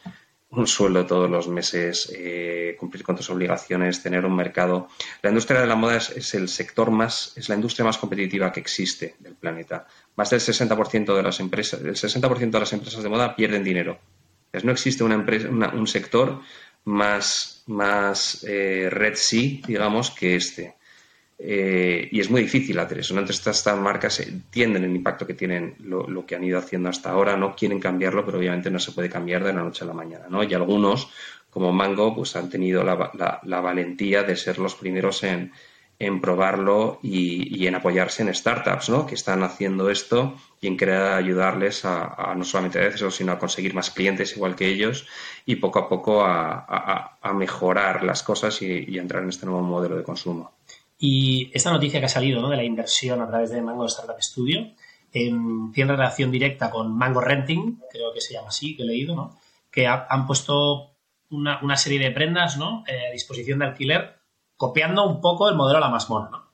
un 0.51 0.65
sueldo 0.65 1.05
todos 1.05 1.29
los 1.29 1.47
meses, 1.47 2.11
eh, 2.15 2.75
cumplir 2.79 3.03
con 3.03 3.15
tus 3.15 3.29
obligaciones, 3.29 4.01
tener 4.01 4.25
un 4.25 4.35
mercado. 4.35 4.89
La 5.21 5.29
industria 5.29 5.61
de 5.61 5.67
la 5.67 5.75
moda 5.75 5.97
es, 5.97 6.33
el 6.33 6.49
sector 6.49 6.89
más, 6.89 7.33
es 7.35 7.49
la 7.49 7.55
industria 7.55 7.85
más 7.85 7.97
competitiva 7.97 8.51
que 8.51 8.59
existe 8.59 9.15
del 9.19 9.35
planeta. 9.35 9.85
Más 10.15 10.29
del 10.31 10.39
60% 10.39 11.15
de 11.15 11.23
las 11.23 11.39
empresas, 11.39 11.81
el 11.81 11.95
60% 11.95 12.49
de 12.49 12.59
las 12.59 12.73
empresas 12.73 13.03
de 13.03 13.09
moda 13.09 13.35
pierden 13.35 13.63
dinero. 13.63 13.99
Entonces, 14.47 14.65
no 14.65 14.71
existe 14.71 15.03
una 15.03 15.15
empresa, 15.15 15.49
un 15.49 15.87
sector 15.87 16.41
más, 16.85 17.63
más 17.67 18.43
eh, 18.47 18.89
red 18.89 19.13
sí, 19.15 19.61
digamos, 19.67 20.09
que 20.09 20.35
este. 20.35 20.78
Eh, 21.41 22.09
y 22.11 22.19
es 22.19 22.29
muy 22.29 22.41
difícil 22.41 22.77
hacer 22.79 22.99
eso. 22.99 23.13
Entonces, 23.13 23.47
estas, 23.47 23.77
marcas 23.77 24.19
entienden 24.19 24.83
el 24.83 24.93
impacto 24.93 25.25
que 25.25 25.33
tienen 25.33 25.75
lo, 25.79 26.25
que 26.25 26.35
han 26.35 26.43
ido 26.43 26.59
haciendo 26.59 26.89
hasta 26.89 27.11
ahora, 27.11 27.37
no 27.37 27.55
quieren 27.55 27.79
cambiarlo, 27.79 28.25
pero 28.25 28.39
obviamente 28.39 28.69
no 28.69 28.79
se 28.79 28.91
puede 28.91 29.09
cambiar 29.09 29.45
de 29.45 29.53
la 29.53 29.63
noche 29.63 29.85
a 29.85 29.87
la 29.87 29.93
mañana. 29.93 30.25
¿no? 30.29 30.43
Y 30.43 30.53
algunos, 30.53 31.09
como 31.49 31.71
Mango, 31.71 32.13
pues 32.13 32.35
han 32.35 32.49
tenido 32.49 32.83
la, 32.83 33.61
valentía 33.61 34.23
de 34.23 34.35
ser 34.35 34.59
los 34.59 34.75
primeros 34.75 35.23
en, 35.23 35.53
en 35.97 36.19
probarlo 36.19 36.99
y, 37.01 37.65
en 37.65 37.75
apoyarse 37.75 38.21
en 38.21 38.35
startups 38.35 38.89
¿no? 38.89 39.05
que 39.05 39.15
están 39.15 39.41
haciendo 39.41 39.89
esto 39.89 40.35
y 40.59 40.67
en 40.67 40.75
querer 40.75 41.13
ayudarles 41.13 41.85
a, 41.85 42.33
no 42.35 42.43
solamente 42.43 42.79
a 42.79 42.87
eso, 42.87 43.11
sino 43.11 43.31
a 43.31 43.39
conseguir 43.39 43.73
más 43.73 43.91
clientes 43.91 44.35
igual 44.35 44.57
que 44.57 44.67
ellos 44.67 45.07
y 45.45 45.55
poco 45.55 45.79
a 45.79 45.87
poco 45.87 46.25
a, 46.25 47.17
mejorar 47.33 48.03
las 48.03 48.23
cosas 48.23 48.61
y, 48.61 48.85
y 48.89 48.97
entrar 48.97 49.23
en 49.23 49.29
este 49.29 49.45
nuevo 49.45 49.61
modelo 49.61 49.95
de 49.95 50.03
consumo. 50.03 50.58
Y 51.01 51.49
esta 51.53 51.71
noticia 51.71 51.99
que 51.99 52.07
ha 52.07 52.09
salido 52.09 52.47
de 52.49 52.57
la 52.57 52.63
inversión 52.63 53.21
a 53.21 53.27
través 53.27 53.49
de 53.51 53.61
Mango 53.61 53.85
Startup 53.85 54.21
Studio 54.21 54.73
tiene 55.11 55.91
relación 55.95 56.29
directa 56.29 56.69
con 56.69 56.95
Mango 56.95 57.21
Renting, 57.21 57.79
creo 57.89 58.13
que 58.13 58.21
se 58.21 58.33
llama 58.33 58.49
así, 58.49 58.75
que 58.75 58.83
he 58.83 58.85
leído, 58.85 59.15
¿no? 59.15 59.39
que 59.71 59.87
han 59.87 60.27
puesto 60.27 60.97
una, 61.29 61.77
serie 61.77 61.99
de 61.99 62.11
prendas. 62.11 62.57
Eh, 62.87 63.07
a 63.07 63.11
disposición 63.11 63.59
de 63.59 63.65
alquiler, 63.65 64.19
copiando 64.57 65.07
un 65.07 65.21
poco 65.21 65.49
el 65.49 65.55
modelo 65.55 65.79
de 65.79 65.85
la 65.85 65.89
Masmona. 65.89 66.29
¿no? 66.31 66.49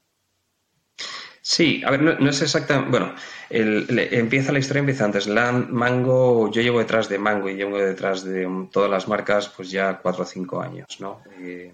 Sí, 1.42 1.82
a 1.86 1.92
ver, 1.92 2.02
no, 2.02 2.30
es 2.30 2.42
exactamente. 2.42 2.90
Bueno, 2.90 3.14
empieza 3.50 4.52
la 4.52 4.60
historia, 4.60 4.80
empieza 4.80 5.06
antes. 5.06 5.28
Mango, 5.28 6.52
yo 6.52 6.62
llevo 6.62 6.80
detrás 6.80 7.08
de 7.08 7.20
Mango 7.20 7.50
y 7.50 7.56
llevo 7.56 7.78
detrás 7.78 8.24
de 8.24 8.48
todas 8.72 8.90
las 8.90 9.08
marcas, 9.08 9.50
pues 9.50 9.70
ya 9.70 10.00
cuatro 10.00 10.24
o 10.24 10.26
cinco 10.26 10.62
años, 10.62 10.88
¿no? 11.00 11.22
Eh, 11.40 11.74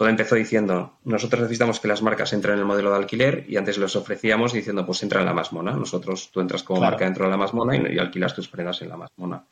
todo 0.00 0.08
empezó 0.08 0.34
diciendo, 0.34 0.94
nosotros 1.04 1.42
necesitamos 1.42 1.78
que 1.78 1.86
las 1.86 2.00
marcas 2.00 2.32
entren 2.32 2.54
en 2.54 2.60
el 2.60 2.64
modelo 2.64 2.90
de 2.90 2.96
alquiler 2.96 3.44
y 3.46 3.58
antes 3.58 3.76
los 3.76 3.96
ofrecíamos 3.96 4.50
diciendo, 4.50 4.86
pues 4.86 5.02
entra 5.02 5.20
en 5.20 5.26
la 5.26 5.34
más 5.34 5.52
mona. 5.52 5.72
Nosotros, 5.72 6.30
tú 6.32 6.40
entras 6.40 6.62
como 6.62 6.80
marca 6.80 7.04
dentro 7.04 7.26
de 7.26 7.30
la 7.30 7.36
más 7.36 7.52
mona 7.52 7.76
y, 7.76 7.98
alquilas 7.98 8.34
tus 8.34 8.48
prendas 8.48 8.80
en 8.80 8.88
la 8.88 8.96
más 8.96 9.10
mona. 9.18 9.44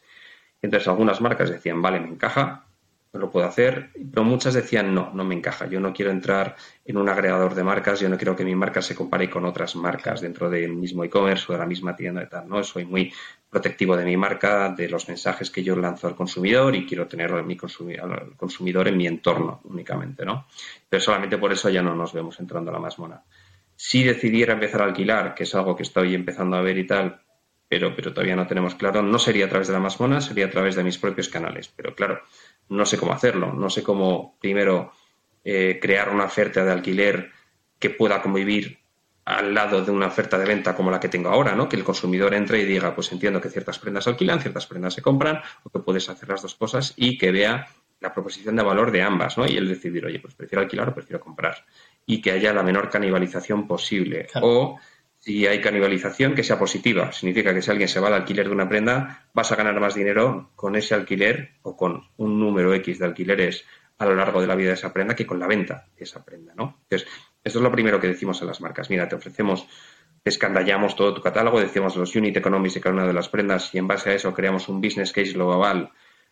Entonces 0.62 0.88
algunas 0.88 1.20
marcas 1.20 1.50
decían, 1.50 1.82
vale, 1.82 2.00
me 2.00 2.08
encaja, 2.08 2.64
lo 3.12 3.30
puedo 3.30 3.46
hacer, 3.46 3.90
pero 4.12 4.24
muchas 4.24 4.54
decían, 4.54 4.94
no, 4.94 5.10
no 5.14 5.24
me 5.24 5.34
encaja. 5.34 5.66
Yo 5.66 5.80
no 5.80 5.92
quiero 5.92 6.10
entrar 6.10 6.56
en 6.84 6.96
un 6.96 7.08
agregador 7.08 7.54
de 7.54 7.64
marcas, 7.64 8.00
yo 8.00 8.08
no 8.08 8.16
quiero 8.16 8.36
que 8.36 8.44
mi 8.44 8.54
marca 8.54 8.82
se 8.82 8.94
compare 8.94 9.30
con 9.30 9.44
otras 9.44 9.76
marcas 9.76 10.20
dentro 10.20 10.50
del 10.50 10.74
mismo 10.74 11.04
e-commerce 11.04 11.46
o 11.48 11.52
de 11.52 11.58
la 11.58 11.66
misma 11.66 11.96
tienda 11.96 12.22
y 12.22 12.28
tal. 12.28 12.48
¿no? 12.48 12.62
Soy 12.62 12.84
muy 12.84 13.12
protectivo 13.48 13.96
de 13.96 14.04
mi 14.04 14.16
marca, 14.16 14.68
de 14.70 14.88
los 14.88 15.08
mensajes 15.08 15.50
que 15.50 15.62
yo 15.62 15.74
lanzo 15.74 16.06
al 16.06 16.14
consumidor 16.14 16.76
y 16.76 16.86
quiero 16.86 17.06
tener 17.06 17.32
mi 17.44 17.56
consumidor, 17.56 18.36
consumidor 18.36 18.88
en 18.88 18.96
mi 18.96 19.06
entorno 19.06 19.60
únicamente, 19.64 20.24
¿no? 20.24 20.46
Pero 20.88 21.02
solamente 21.02 21.38
por 21.38 21.52
eso 21.52 21.70
ya 21.70 21.82
no 21.82 21.94
nos 21.94 22.12
vemos 22.12 22.38
entrando 22.40 22.70
a 22.70 22.74
la 22.74 22.80
más 22.80 22.98
mona. 22.98 23.22
Si 23.74 24.02
decidiera 24.02 24.54
empezar 24.54 24.82
a 24.82 24.84
alquilar, 24.84 25.34
que 25.34 25.44
es 25.44 25.54
algo 25.54 25.76
que 25.76 25.84
estoy 25.84 26.14
empezando 26.14 26.56
a 26.56 26.62
ver 26.62 26.76
y 26.76 26.86
tal, 26.86 27.22
pero, 27.68 27.94
pero 27.94 28.12
todavía 28.12 28.34
no 28.34 28.46
tenemos 28.46 28.74
claro, 28.74 29.02
no 29.02 29.18
sería 29.18 29.46
a 29.46 29.48
través 29.48 29.68
de 29.68 29.74
la 29.74 29.80
más 29.80 30.00
mona, 30.00 30.20
sería 30.20 30.46
a 30.46 30.50
través 30.50 30.74
de 30.74 30.82
mis 30.82 30.98
propios 30.98 31.28
canales. 31.28 31.68
Pero 31.68 31.94
claro, 31.94 32.22
no 32.68 32.86
sé 32.86 32.98
cómo 32.98 33.12
hacerlo, 33.12 33.52
no 33.52 33.70
sé 33.70 33.82
cómo 33.82 34.36
primero 34.40 34.92
eh, 35.44 35.78
crear 35.80 36.10
una 36.10 36.24
oferta 36.24 36.64
de 36.64 36.72
alquiler 36.72 37.30
que 37.78 37.90
pueda 37.90 38.20
convivir 38.20 38.78
al 39.24 39.52
lado 39.52 39.84
de 39.84 39.90
una 39.90 40.06
oferta 40.06 40.38
de 40.38 40.46
venta 40.46 40.74
como 40.74 40.90
la 40.90 40.98
que 40.98 41.10
tengo 41.10 41.28
ahora, 41.28 41.54
¿no? 41.54 41.68
Que 41.68 41.76
el 41.76 41.84
consumidor 41.84 42.32
entre 42.32 42.60
y 42.60 42.64
diga, 42.64 42.94
pues 42.94 43.12
entiendo 43.12 43.40
que 43.40 43.50
ciertas 43.50 43.78
prendas 43.78 44.04
se 44.04 44.10
alquilan, 44.10 44.40
ciertas 44.40 44.66
prendas 44.66 44.94
se 44.94 45.02
compran, 45.02 45.42
o 45.64 45.70
que 45.70 45.80
puedes 45.80 46.08
hacer 46.08 46.30
las 46.30 46.40
dos 46.40 46.54
cosas 46.54 46.94
y 46.96 47.18
que 47.18 47.30
vea 47.30 47.66
la 48.00 48.12
proposición 48.12 48.56
de 48.56 48.62
valor 48.62 48.90
de 48.90 49.02
ambas, 49.02 49.36
¿no? 49.36 49.46
Y 49.46 49.56
él 49.56 49.68
decidir, 49.68 50.06
oye, 50.06 50.18
pues 50.18 50.34
prefiero 50.34 50.62
alquilar 50.62 50.88
o 50.88 50.94
prefiero 50.94 51.20
comprar. 51.20 51.64
Y 52.06 52.22
que 52.22 52.30
haya 52.30 52.54
la 52.54 52.62
menor 52.62 52.88
canibalización 52.88 53.66
posible. 53.66 54.28
O 54.40 54.78
si 55.18 55.46
hay 55.46 55.60
canibalización, 55.60 56.34
que 56.34 56.44
sea 56.44 56.58
positiva. 56.58 57.12
Significa 57.12 57.52
que 57.52 57.62
si 57.62 57.70
alguien 57.70 57.88
se 57.88 58.00
va 58.00 58.08
al 58.08 58.14
alquiler 58.14 58.46
de 58.46 58.54
una 58.54 58.68
prenda, 58.68 59.28
vas 59.34 59.50
a 59.52 59.56
ganar 59.56 59.78
más 59.80 59.94
dinero 59.94 60.52
con 60.54 60.76
ese 60.76 60.94
alquiler 60.94 61.56
o 61.62 61.76
con 61.76 62.02
un 62.16 62.38
número 62.38 62.72
X 62.74 62.98
de 62.98 63.06
alquileres 63.06 63.64
a 63.98 64.06
lo 64.06 64.14
largo 64.14 64.40
de 64.40 64.46
la 64.46 64.54
vida 64.54 64.68
de 64.68 64.74
esa 64.74 64.92
prenda 64.92 65.16
que 65.16 65.26
con 65.26 65.40
la 65.40 65.46
venta 65.46 65.86
de 65.96 66.04
esa 66.04 66.24
prenda, 66.24 66.54
¿no? 66.54 66.78
Entonces, 66.82 67.08
esto 67.42 67.58
es 67.58 67.62
lo 67.62 67.72
primero 67.72 68.00
que 68.00 68.06
decimos 68.06 68.40
a 68.42 68.44
las 68.44 68.60
marcas. 68.60 68.90
Mira, 68.90 69.08
te 69.08 69.16
ofrecemos, 69.16 69.66
te 70.22 70.30
escandallamos 70.30 70.94
todo 70.94 71.14
tu 71.14 71.20
catálogo, 71.20 71.60
decimos 71.60 71.96
los 71.96 72.14
unit 72.14 72.36
economics 72.36 72.74
de 72.74 72.80
cada 72.80 72.94
una 72.94 73.06
de 73.06 73.12
las 73.12 73.28
prendas 73.28 73.74
y 73.74 73.78
en 73.78 73.88
base 73.88 74.10
a 74.10 74.14
eso 74.14 74.32
creamos 74.32 74.68
un 74.68 74.80
business 74.80 75.12
case 75.12 75.32
global 75.32 75.90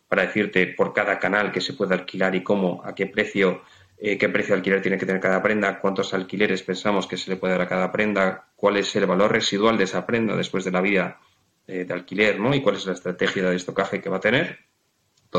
para 0.09 0.22
decirte 0.22 0.68
por 0.68 0.92
cada 0.92 1.18
canal 1.18 1.51
que 1.51 1.61
se 1.61 1.72
puede 1.72 1.94
alquilar 1.94 2.35
y 2.37 2.44
cómo, 2.44 2.83
a 2.85 2.94
qué 2.94 3.07
precio, 3.07 3.62
eh, 3.99 4.19
qué 4.19 4.29
precio 4.29 4.55
de 4.55 4.59
alquiler 4.59 4.83
tiene 4.83 4.99
que 4.99 5.07
tener 5.07 5.21
cada 5.21 5.43
prenda, 5.43 5.81
cuántos 5.81 6.15
alquileres 6.15 6.63
pensamos 6.63 7.07
que 7.07 7.17
se 7.17 7.31
le 7.31 7.37
puede 7.37 7.53
dar 7.55 7.63
a 7.63 7.69
cada 7.69 7.93
prenda, 7.93 8.49
cuál 8.57 8.77
es 8.77 8.95
el 8.97 9.07
valor 9.07 9.33
residual 9.33 9.79
de 9.79 9.85
esa 9.85 10.07
prenda 10.07 10.37
después 10.37 10.65
de 10.65 10.71
la 10.71 10.81
vida 10.81 11.21
eh, 11.67 11.85
de 11.85 11.95
alquiler, 11.95 12.39
¿no? 12.39 12.55
Y 12.55 12.63
cuál 12.63 12.77
es 12.77 12.87
la 12.87 12.93
estrategia 12.93 13.49
de 13.49 13.57
estocaje 13.57 14.01
que 14.01 14.09
va 14.09 14.19
a 14.19 14.21
tener 14.21 14.67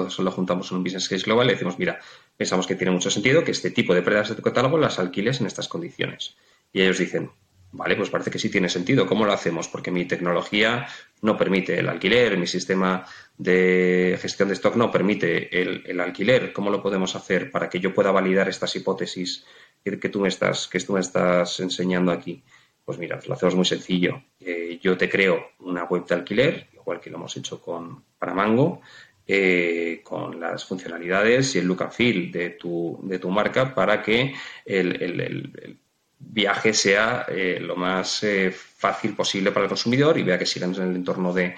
eso 0.06 0.22
lo 0.22 0.32
juntamos 0.32 0.70
en 0.72 0.78
un 0.78 0.84
business 0.84 1.10
case 1.10 1.24
global 1.24 1.48
y 1.48 1.54
decimos, 1.54 1.80
mira, 1.80 2.00
pensamos 2.36 2.68
que 2.68 2.76
tiene 2.76 2.92
mucho 2.92 3.10
sentido 3.10 3.44
que 3.44 3.52
este 3.52 3.72
tipo 3.72 3.94
de 3.96 4.02
prendas 4.02 4.30
de 4.30 4.36
tu 4.36 4.42
catálogo 4.42 4.78
las 4.78 5.00
alquiles 5.00 5.42
en 5.42 5.48
estas 5.48 5.68
condiciones. 5.68 6.36
Y 6.72 6.82
ellos 6.82 6.98
dicen, 7.00 7.32
vale, 7.72 7.96
pues 7.96 8.10
parece 8.10 8.30
que 8.30 8.40
sí 8.40 8.50
tiene 8.50 8.70
sentido. 8.70 9.08
¿Cómo 9.08 9.26
lo 9.26 9.34
hacemos? 9.34 9.68
Porque 9.68 9.92
mi 9.92 10.06
tecnología 10.06 10.88
no 11.22 11.38
permite 11.38 11.80
el 11.80 11.90
alquiler, 11.90 12.38
mi 12.38 12.48
sistema 12.48 13.06
de 13.38 14.18
gestión 14.20 14.50
de 14.50 14.56
stock 14.56 14.76
no 14.76 14.92
permite 14.92 15.62
el, 15.62 16.00
alquiler. 16.00 16.52
¿Cómo 16.52 16.70
lo 16.70 16.82
podemos 16.82 17.16
hacer 17.16 17.52
para 17.52 17.70
que 17.70 17.80
yo 17.80 17.94
pueda 17.94 18.12
validar 18.12 18.50
estas 18.50 18.76
hipótesis 18.76 19.46
que 19.84 20.10
tú 20.10 20.20
me 20.20 20.28
estás, 20.28 20.68
que 20.68 20.80
tú 20.80 20.94
me 20.94 21.00
estás 21.00 21.60
enseñando 21.60 22.12
aquí? 22.12 22.44
Pues 22.84 22.98
mira, 22.98 23.20
lo 23.28 23.34
hacemos 23.34 23.56
muy 23.56 23.66
sencillo. 23.66 24.24
Eh, 24.40 24.80
yo 24.82 24.98
te 24.98 25.10
creo 25.10 25.52
una 25.60 25.84
web 25.84 26.06
de 26.06 26.16
alquiler, 26.16 26.68
igual 26.74 27.00
que 27.00 27.10
lo 27.10 27.18
hemos 27.18 27.36
hecho 27.38 27.62
con 27.62 28.04
para 28.18 28.34
Mango, 28.34 28.82
eh, 29.28 30.02
con 30.04 30.40
las 30.40 30.66
funcionalidades 30.66 31.56
y 31.56 31.60
el 31.60 31.66
look 31.68 31.84
and 31.84 31.92
feel 31.92 32.32
de 32.32 32.52
tu, 32.52 32.98
de 33.04 33.20
tu 33.20 33.30
marca 33.30 33.76
para 33.76 34.02
que 34.02 34.34
el, 34.66 35.80
viaje 36.20 36.74
sea 36.74 37.28
eh, 37.28 37.60
lo 37.62 37.76
más 37.76 38.26
fácil 38.52 39.14
posible 39.14 39.52
para 39.52 39.66
el 39.66 39.70
consumidor 39.70 40.18
y 40.18 40.24
vea 40.24 40.40
que 40.40 40.48
sigamos 40.48 40.80
en 40.80 40.90
el 40.90 40.96
entorno 40.96 41.32
de, 41.32 41.56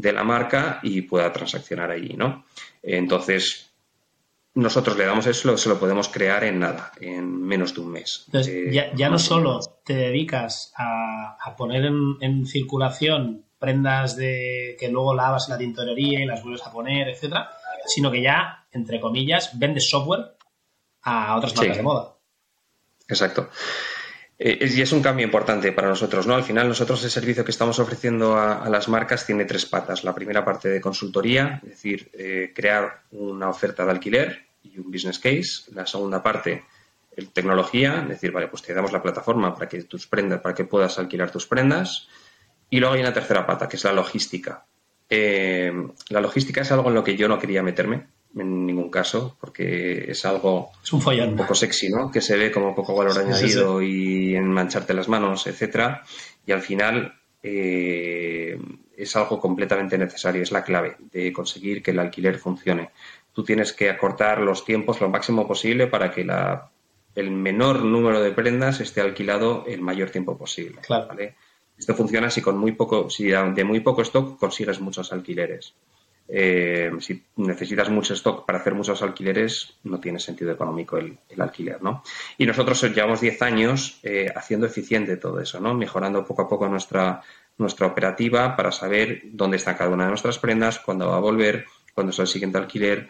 de, 0.00 0.12
la 0.12 0.24
marca 0.24 0.80
y 0.82 1.02
pueda 1.02 1.32
transaccionar 1.32 1.90
allí, 1.90 2.14
¿no? 2.16 2.44
Entonces, 2.82 3.70
nosotros 4.54 4.96
le 4.96 5.06
damos 5.06 5.26
eso, 5.26 5.56
se 5.56 5.68
lo 5.68 5.78
podemos 5.78 6.08
crear 6.08 6.44
en 6.44 6.58
nada, 6.60 6.92
en 7.00 7.42
menos 7.42 7.74
de 7.74 7.80
un 7.80 7.92
mes. 7.92 8.24
Entonces, 8.26 8.72
ya, 8.96 9.08
no 9.08 9.18
solo 9.18 9.60
te 9.84 9.94
dedicas 9.94 10.72
a, 10.76 11.54
poner 11.56 11.84
en, 11.84 12.16
en 12.20 12.46
circulación 12.46 13.44
prendas 13.58 14.16
de 14.16 14.76
que 14.78 14.88
luego 14.88 15.14
lavas 15.14 15.48
en 15.48 15.52
la 15.52 15.58
tintorería 15.58 16.20
y 16.20 16.24
las 16.24 16.42
vuelves 16.42 16.66
a 16.66 16.72
poner, 16.72 17.08
etcétera, 17.08 17.50
sino 17.86 18.10
que 18.10 18.22
ya, 18.22 18.66
entre 18.72 19.00
comillas, 19.00 19.58
vendes 19.58 19.88
software 19.88 20.36
a 21.02 21.36
otras 21.36 21.54
marcas 21.56 21.76
de 21.76 21.82
moda. 21.82 22.14
Exacto. 23.08 23.50
Eh, 24.42 24.72
y 24.74 24.80
es 24.80 24.90
un 24.92 25.02
cambio 25.02 25.26
importante 25.26 25.70
para 25.70 25.88
nosotros, 25.88 26.26
¿no? 26.26 26.34
Al 26.34 26.42
final, 26.42 26.66
nosotros 26.66 27.04
el 27.04 27.10
servicio 27.10 27.44
que 27.44 27.50
estamos 27.50 27.78
ofreciendo 27.78 28.38
a, 28.38 28.66
las 28.70 28.88
marcas 28.88 29.26
tiene 29.26 29.44
tres 29.44 29.66
patas. 29.66 30.02
La 30.02 30.14
primera 30.14 30.42
parte 30.42 30.70
de 30.70 30.80
consultoría, 30.80 31.60
es 31.62 31.68
decir, 31.68 32.10
eh, 32.14 32.50
crear 32.54 33.02
una 33.10 33.50
oferta 33.50 33.84
de 33.84 33.90
alquiler 33.90 34.46
y 34.62 34.78
un 34.78 34.90
business 34.90 35.18
case. 35.18 35.70
La 35.74 35.86
segunda 35.86 36.22
parte, 36.22 36.64
el 37.14 37.28
tecnología, 37.28 38.00
es 38.04 38.08
decir, 38.08 38.32
vale, 38.32 38.48
pues 38.48 38.62
te 38.62 38.72
damos 38.72 38.92
la 38.92 39.02
plataforma 39.02 39.54
para 39.54 39.68
que 39.68 39.82
tus 39.82 40.06
prendas, 40.06 40.40
para 40.40 40.54
que 40.54 40.64
puedas 40.64 40.98
alquilar 40.98 41.30
tus 41.30 41.46
prendas. 41.46 42.08
Y 42.70 42.80
luego 42.80 42.94
hay 42.94 43.02
una 43.02 43.12
tercera 43.12 43.44
pata, 43.44 43.68
que 43.68 43.76
es 43.76 43.84
la 43.84 43.92
logística. 43.92 44.64
Eh, 45.10 45.70
la 46.08 46.20
logística 46.22 46.62
es 46.62 46.72
algo 46.72 46.88
en 46.88 46.94
lo 46.94 47.04
que 47.04 47.14
yo 47.14 47.28
no 47.28 47.38
quería 47.38 47.62
meterme 47.62 48.06
en 48.36 48.66
ningún 48.66 48.90
caso, 48.90 49.36
porque 49.40 50.10
es 50.10 50.24
algo 50.24 50.70
es 50.82 50.92
un, 50.92 51.02
follón. 51.02 51.36
poco 51.36 51.54
sexy, 51.54 51.88
¿no? 51.88 52.10
Que 52.10 52.20
se 52.20 52.36
ve 52.36 52.52
como 52.52 52.74
poco 52.74 52.94
valor 52.94 53.18
añadido 53.18 53.82
y 53.82 54.34
en 54.34 54.46
mancharte 54.46 54.94
las 54.94 55.08
manos, 55.08 55.46
etcétera. 55.46 56.04
Y 56.46 56.52
al 56.52 56.62
final 56.62 57.14
eh, 57.42 58.58
es 58.96 59.16
algo 59.16 59.40
completamente 59.40 59.98
necesario, 59.98 60.42
es 60.42 60.52
la 60.52 60.62
clave 60.62 60.96
de 61.12 61.32
conseguir 61.32 61.82
que 61.82 61.90
el 61.90 61.98
alquiler 61.98 62.38
funcione. 62.38 62.90
Tú 63.32 63.44
tienes 63.44 63.72
que 63.72 63.90
acortar 63.90 64.40
los 64.40 64.64
tiempos 64.64 65.00
lo 65.00 65.08
máximo 65.08 65.46
posible 65.46 65.86
para 65.86 66.10
que 66.10 66.24
la, 66.24 66.70
el 67.14 67.30
menor 67.30 67.84
número 67.84 68.20
de 68.20 68.32
prendas 68.32 68.80
esté 68.80 69.00
alquilado 69.00 69.64
el 69.66 69.80
mayor 69.80 70.10
tiempo 70.10 70.36
posible. 70.36 70.80
Claro. 70.82 71.08
¿vale? 71.08 71.36
Esto 71.78 71.94
funciona 71.94 72.30
si 72.30 72.42
con 72.42 72.58
muy 72.58 72.72
poco, 72.72 73.08
si 73.08 73.28
de 73.28 73.64
muy 73.64 73.80
poco 73.80 74.02
stock 74.02 74.38
consigues 74.38 74.80
muchos 74.80 75.12
alquileres. 75.12 75.74
Eh, 76.32 76.92
si 77.00 77.24
necesitas 77.36 77.90
mucho 77.90 78.14
stock 78.14 78.46
para 78.46 78.60
hacer 78.60 78.72
muchos 78.72 79.02
alquileres, 79.02 79.74
no 79.82 79.98
tiene 79.98 80.20
sentido 80.20 80.52
económico 80.52 80.96
el, 80.96 81.18
alquiler, 81.40 81.82
¿no? 81.82 82.04
Y 82.38 82.46
nosotros 82.46 82.80
llevamos 82.82 83.20
10 83.20 83.42
años 83.42 83.98
eh, 84.04 84.30
haciendo 84.32 84.66
eficiente 84.66 85.16
todo 85.16 85.40
eso, 85.40 85.58
¿no? 85.58 85.74
Mejorando 85.74 86.24
poco 86.24 86.42
a 86.42 86.48
poco 86.48 86.68
nuestra, 86.68 87.20
nuestra 87.58 87.88
operativa 87.88 88.54
para 88.54 88.70
saber 88.70 89.22
dónde 89.24 89.56
está 89.56 89.76
cada 89.76 89.90
una 89.90 90.04
de 90.04 90.10
nuestras 90.10 90.38
prendas, 90.38 90.78
cuándo 90.78 91.08
va 91.08 91.16
a 91.16 91.20
volver, 91.20 91.64
cuándo 91.94 92.10
es 92.10 92.18
el 92.20 92.28
siguiente 92.28 92.58
alquiler, 92.58 93.08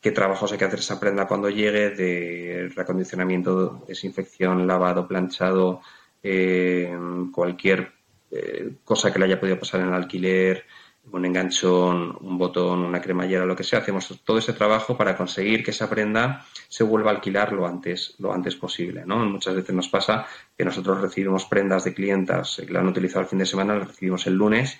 qué 0.00 0.12
trabajos 0.12 0.52
hay 0.52 0.58
que 0.58 0.64
hacer 0.66 0.78
esa 0.78 1.00
prenda 1.00 1.26
cuando 1.26 1.50
llegue, 1.50 1.90
de 1.90 2.70
recondicionamiento, 2.76 3.84
desinfección, 3.88 4.68
lavado, 4.68 5.08
planchado, 5.08 5.80
eh, 6.22 6.96
cualquier 7.32 7.94
cosa 8.84 9.12
que 9.12 9.18
le 9.18 9.24
haya 9.24 9.40
podido 9.40 9.58
pasar 9.58 9.80
en 9.80 9.88
el 9.88 9.94
alquiler, 9.94 10.64
un 11.12 11.24
enganchón, 11.24 12.16
un 12.20 12.38
botón, 12.38 12.80
una 12.80 13.00
cremallera, 13.00 13.44
lo 13.44 13.56
que 13.56 13.64
sea, 13.64 13.80
hacemos 13.80 14.20
todo 14.24 14.38
ese 14.38 14.52
trabajo 14.52 14.96
para 14.96 15.16
conseguir 15.16 15.64
que 15.64 15.70
esa 15.70 15.88
prenda 15.88 16.46
se 16.68 16.84
vuelva 16.84 17.10
a 17.10 17.14
alquilar 17.14 17.52
lo 17.52 17.66
antes, 17.66 18.14
lo 18.18 18.32
antes 18.32 18.54
posible. 18.56 19.04
¿no? 19.04 19.16
Muchas 19.24 19.54
veces 19.54 19.74
nos 19.74 19.88
pasa 19.88 20.26
que 20.56 20.64
nosotros 20.64 21.00
recibimos 21.00 21.46
prendas 21.46 21.84
de 21.84 21.94
clientas 21.94 22.62
que 22.64 22.72
la 22.72 22.80
han 22.80 22.88
utilizado 22.88 23.22
el 23.22 23.28
fin 23.28 23.38
de 23.38 23.46
semana, 23.46 23.76
las 23.76 23.88
recibimos 23.88 24.26
el 24.26 24.34
lunes, 24.34 24.78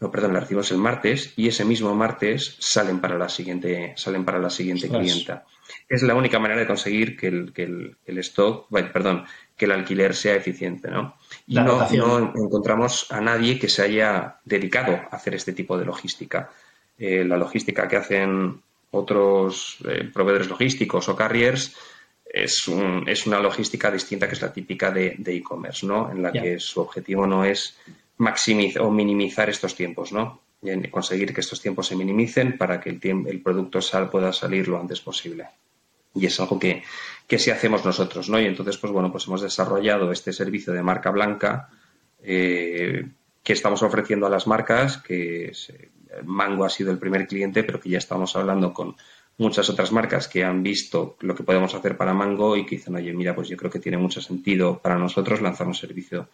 no, 0.00 0.10
perdón, 0.10 0.32
las 0.32 0.42
recibimos 0.42 0.70
el 0.72 0.78
martes 0.78 1.32
y 1.36 1.46
ese 1.46 1.64
mismo 1.64 1.94
martes 1.94 2.56
salen 2.58 3.00
para 3.00 3.16
la 3.16 3.28
siguiente, 3.28 3.94
salen 3.96 4.24
para 4.24 4.40
la 4.40 4.50
siguiente 4.50 4.88
clienta. 4.88 5.44
Es 5.88 6.02
la 6.02 6.16
única 6.16 6.40
manera 6.40 6.58
de 6.58 6.66
conseguir 6.66 7.16
que 7.16 7.28
el, 7.28 7.52
que 7.52 7.62
el, 7.62 7.96
el 8.04 8.18
stock, 8.18 8.66
perdón, 8.92 9.24
que 9.56 9.66
el 9.66 9.70
alquiler 9.70 10.14
sea 10.14 10.34
eficiente, 10.34 10.90
¿no? 10.90 11.14
Y 11.46 11.56
no, 11.56 12.32
encontramos 12.34 13.10
a 13.10 13.20
nadie 13.20 13.58
que 13.58 13.68
se 13.68 13.82
haya 13.82 14.36
dedicado 14.44 14.94
a 14.94 15.16
hacer 15.16 15.34
este 15.34 15.52
tipo 15.52 15.76
de 15.76 15.84
logística. 15.84 16.50
Eh, 16.98 17.24
la 17.24 17.36
logística 17.36 17.88
que 17.88 17.96
hacen 17.96 18.60
otros 18.92 19.78
eh, 19.88 20.08
proveedores 20.12 20.48
logísticos 20.48 21.08
o 21.08 21.16
carriers 21.16 21.76
es, 22.24 22.64
es, 23.06 23.26
una 23.26 23.40
logística 23.40 23.90
distinta 23.90 24.26
que 24.28 24.34
es 24.34 24.42
la 24.42 24.52
típica 24.52 24.90
de 24.90 25.16
e-commerce, 25.26 25.86
¿no? 25.86 26.10
En 26.10 26.22
la 26.22 26.32
que 26.32 26.58
su 26.58 26.80
objetivo 26.80 27.26
no 27.26 27.44
es 27.44 27.76
maximizar 28.18 28.82
o 28.82 28.90
minimizar 28.90 29.50
estos 29.50 29.74
tiempos, 29.74 30.12
¿no? 30.12 30.40
Y 30.62 30.88
conseguir 30.88 31.34
que 31.34 31.40
estos 31.40 31.60
tiempos 31.60 31.88
se 31.88 31.96
minimicen 31.96 32.56
para 32.56 32.80
que 32.80 32.90
el, 32.90 33.00
el 33.26 33.42
producto 33.42 33.82
sal, 33.82 34.08
pueda 34.08 34.32
salir 34.32 34.68
lo 34.68 34.78
antes 34.78 35.00
posible 35.00 35.48
y 36.14 36.26
es 36.26 36.38
algo 36.40 36.58
que, 36.58 36.82
que 37.26 37.38
sí 37.38 37.50
hacemos 37.50 37.84
nosotros, 37.84 38.28
¿no? 38.28 38.40
Y 38.40 38.46
entonces, 38.46 38.76
pues 38.76 38.92
bueno, 38.92 39.10
pues 39.10 39.26
hemos 39.26 39.40
desarrollado 39.40 40.12
este 40.12 40.32
servicio 40.32 40.72
de 40.72 40.82
marca 40.82 41.10
blanca 41.10 41.68
eh, 42.22 43.06
que 43.42 43.52
estamos 43.52 43.82
ofreciendo 43.82 44.26
a 44.26 44.30
las 44.30 44.46
marcas, 44.46 44.98
que 44.98 45.52
Mango 46.24 46.64
ha 46.64 46.70
sido 46.70 46.90
el 46.90 46.98
primer 46.98 47.26
cliente, 47.26 47.64
pero 47.64 47.80
que 47.80 47.88
ya 47.88 47.98
estamos 47.98 48.36
hablando 48.36 48.72
con 48.72 48.96
muchas 49.38 49.68
otras 49.70 49.92
marcas 49.92 50.28
que 50.28 50.44
han 50.44 50.62
visto 50.62 51.16
lo 51.20 51.34
que 51.34 51.42
podemos 51.42 51.74
hacer 51.74 51.96
para 51.96 52.14
Mango 52.14 52.56
y 52.56 52.66
que 52.66 52.76
dicen, 52.76 52.94
oye, 52.94 53.12
mira, 53.12 53.34
pues 53.34 53.48
yo 53.48 53.56
creo 53.56 53.70
que 53.70 53.80
tiene 53.80 53.98
mucho 53.98 54.20
sentido 54.20 54.78
para 54.78 54.98
nosotros 54.98 55.40
lanzar 55.40 55.66
un 55.66 55.74
servicio 55.74 56.28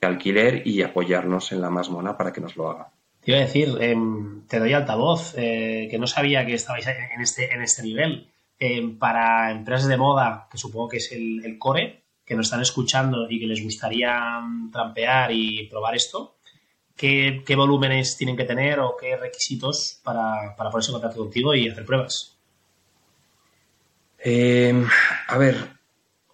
de 0.00 0.06
alquiler 0.06 0.66
y 0.66 0.82
apoyarnos 0.82 1.52
en 1.52 1.60
la 1.60 1.70
más 1.70 1.90
mona 1.90 2.16
para 2.16 2.32
que 2.32 2.40
nos 2.40 2.56
lo 2.56 2.70
haga. 2.70 2.88
Te 3.24 3.30
iba 3.30 3.40
a 3.40 3.44
decir, 3.44 3.76
em, 3.80 4.42
te 4.48 4.58
doy 4.58 4.72
altavoz, 4.72 5.34
eh, 5.36 5.88
que 5.90 5.98
no 5.98 6.06
sabía 6.06 6.44
que 6.44 6.54
estabais 6.54 6.86
en 6.86 7.20
este, 7.20 7.52
en 7.54 7.62
este 7.62 7.82
nivel. 7.82 8.26
Em, 8.58 8.96
para 8.96 9.50
empresas 9.50 9.88
de 9.88 9.96
moda, 9.96 10.46
que 10.50 10.56
supongo 10.56 10.88
que 10.88 10.98
es 10.98 11.10
el, 11.12 11.56
core, 11.58 12.02
que 12.24 12.36
nos 12.36 12.46
están 12.46 12.60
escuchando 12.60 13.28
y 13.28 13.40
que 13.40 13.46
les 13.46 13.62
gustaría 13.62 14.40
mm, 14.40 14.70
trampear 14.70 15.32
y 15.32 15.66
probar 15.68 15.96
esto, 15.96 16.36
¿qué, 16.96 17.42
volúmenes 17.56 18.16
tienen 18.16 18.36
que 18.36 18.44
tener 18.44 18.78
o 18.78 18.96
qué 18.96 19.16
requisitos 19.16 20.00
para, 20.04 20.54
ponerse 20.56 20.90
en 20.90 20.92
contacto 20.92 21.18
contigo 21.18 21.54
y 21.54 21.68
hacer 21.68 21.84
pruebas? 21.84 22.36
Em, 24.18 24.86
a 25.26 25.38
ver. 25.38 25.56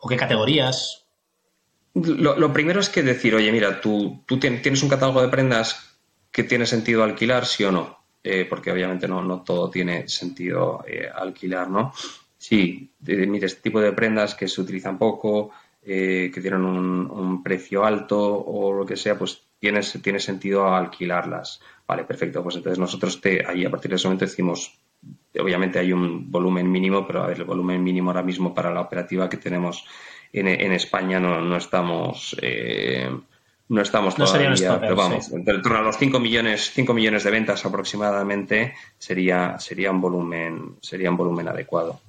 ¿O 0.01 0.09
qué 0.09 0.17
categorías? 0.17 1.07
Lo, 1.95 2.53
primero 2.53 2.81
es 2.81 2.91
que 2.91 3.03
decir, 3.03 3.35
oye, 3.35 3.51
mira, 3.51 3.81
tú, 3.81 4.23
tú 4.27 4.39
tienes 4.39 4.83
un 4.83 4.89
catálogo 4.89 5.23
de 5.23 5.29
prendas 5.29 5.99
que 6.31 6.45
tiene 6.45 6.67
sentido 6.67 7.03
alquilar, 7.03 7.47
sí 7.47 7.65
o 7.65 7.73
no. 7.73 7.98
Eh, 8.23 8.47
porque 8.49 8.73
obviamente 8.73 9.07
no, 9.07 9.23
no, 9.23 9.43
todo 9.43 9.71
tiene 9.71 10.09
sentido 10.09 10.85
eh, 10.87 11.09
alquilar, 11.13 11.71
¿no? 11.71 11.93
Sí, 12.37 12.91
mire, 13.01 13.47
este 13.47 13.63
tipo 13.63 13.81
de 13.81 13.93
prendas 13.93 14.35
que 14.35 14.49
se 14.49 14.61
utilizan 14.61 14.99
poco, 14.99 15.51
eh, 15.83 16.31
que 16.33 16.41
tienen 16.41 16.65
un, 16.65 17.43
precio 17.43 17.85
alto 17.85 18.19
o 18.19 18.73
lo 18.73 18.85
que 18.85 18.97
sea, 18.97 19.17
pues 19.17 19.43
tiene, 19.59 19.81
tiene 20.03 20.21
sentido 20.21 20.67
alquilarlas. 20.75 21.61
Vale, 21.87 22.05
perfecto. 22.05 22.43
Pues 22.43 22.57
entonces 22.57 22.79
nosotros 22.79 23.21
te, 23.21 23.45
ahí 23.47 23.65
a 23.65 23.71
partir 23.71 23.91
de 23.91 23.97
ese 23.97 24.09
momento 24.09 24.27
decimos, 24.27 24.79
obviamente 25.39 25.79
hay 25.79 25.93
un 25.93 26.31
volumen 26.31 26.71
mínimo, 26.71 27.07
pero 27.07 27.23
a 27.23 27.29
ver, 27.29 27.39
el 27.39 27.45
volumen 27.45 27.83
mínimo 27.83 28.11
ahora 28.11 28.23
mismo 28.23 28.53
para 28.55 28.73
la 28.73 28.83
operativa 28.83 29.29
que 29.29 29.37
tenemos 29.37 29.85
en, 30.33 30.49
en 30.49 30.73
España 30.73 31.19
no, 31.19 31.41
no 31.41 31.57
estamos 31.57 32.37
no 33.69 33.83
estamos 33.83 34.15
todavía, 34.15 34.81
pero 34.81 34.97
vamos, 34.97 35.31
en 35.31 35.45
torno 35.45 35.79
a 35.79 35.83
los 35.83 35.99
5 35.99 36.19
millones, 36.21 36.71
5 36.73 36.95
millones 36.95 37.25
de 37.25 37.31
ventas 37.31 37.65
aproximadamente 37.67 38.75
sería, 38.97 39.59
sería 39.59 39.91
un 39.91 40.01
volumen, 40.01 40.77
sería 40.81 41.11
un 41.11 41.17
volumen 41.17 41.49
adecuado. 41.49 42.01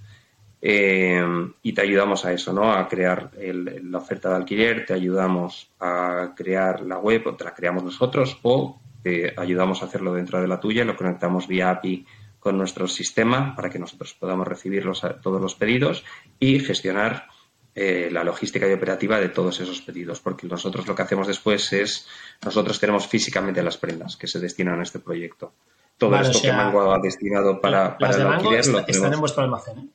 Eh, 0.62 1.22
y 1.64 1.74
te 1.74 1.82
ayudamos 1.82 2.26
a 2.26 2.34
eso, 2.34 2.54
¿no? 2.54 2.72
A 2.72 2.88
crear 2.88 3.32
la 3.38 3.98
oferta 3.98 4.30
de 4.30 4.36
alquiler, 4.36 4.86
te 4.86 4.94
ayudamos 4.94 5.70
a 5.80 6.34
crear 6.36 6.82
la 6.82 6.98
web, 6.98 7.28
o 7.28 7.36
te 7.36 7.44
la 7.44 7.54
creamos 7.54 7.84
nosotros, 7.84 8.38
o 8.42 8.80
te 9.04 9.34
ayudamos 9.38 9.82
a 9.82 9.86
hacerlo 9.86 10.14
dentro 10.14 10.42
de 10.42 10.48
la 10.48 10.60
tuya, 10.60 10.86
lo 10.86 10.96
conectamos 10.96 11.48
vía 11.48 11.72
API 11.72 12.06
con 12.40 12.58
nuestro 12.58 12.88
sistema 12.88 13.54
para 13.56 13.70
que 13.70 13.80
nosotros 13.80 14.14
podamos 14.14 14.48
recibir 14.48 14.90
todos 15.22 15.42
los 15.42 15.56
pedidos 15.56 16.06
y 16.40 16.60
gestionar 16.60 17.28
eh, 17.76 18.10
la 18.12 18.24
logística 18.24 18.68
y 18.68 18.74
operativa 18.74 19.20
de 19.20 19.30
todos 19.30 19.60
esos 19.60 19.82
pedidos, 19.82 20.20
porque 20.20 20.48
nosotros 20.48 20.88
lo 20.88 20.96
que 20.96 21.02
hacemos 21.04 21.28
después 21.28 21.72
es, 21.74 22.08
nosotros 22.44 22.80
tenemos 22.80 23.08
físicamente 23.08 23.62
las 23.64 23.78
prendas 23.78 24.18
que 24.18 24.28
se 24.28 24.40
destinan 24.40 24.80
a 24.80 24.84
este 24.84 25.00
proyecto. 25.00 25.54
Todo 25.98 26.16
esto 26.18 26.42
que 26.42 26.52
Mango 26.52 26.92
ha 26.92 27.00
destinado 27.00 27.60
para, 27.60 27.98
para 27.98 28.16
el 28.16 28.22
alquiler 28.28 28.66
lo 28.68 28.80
Están 28.80 29.14
en 29.14 29.20
vuestro 29.20 29.44
almacén. 29.44 29.78
¿eh? 29.80 29.88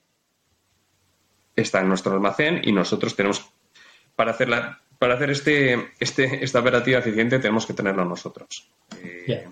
Está 1.56 1.80
en 1.80 1.88
nuestro 1.88 2.12
almacén 2.12 2.60
y 2.62 2.72
nosotros 2.72 3.16
tenemos, 3.16 3.48
para 4.14 4.32
hacerla, 4.32 4.80
para 4.98 5.14
hacer 5.14 5.30
este, 5.30 5.92
este, 5.98 6.44
esta 6.44 6.60
operativa 6.60 6.98
eficiente 6.98 7.38
tenemos 7.38 7.66
que 7.66 7.74
tenerlo 7.74 8.04
nosotros. 8.04 8.68
Eh, 9.02 9.48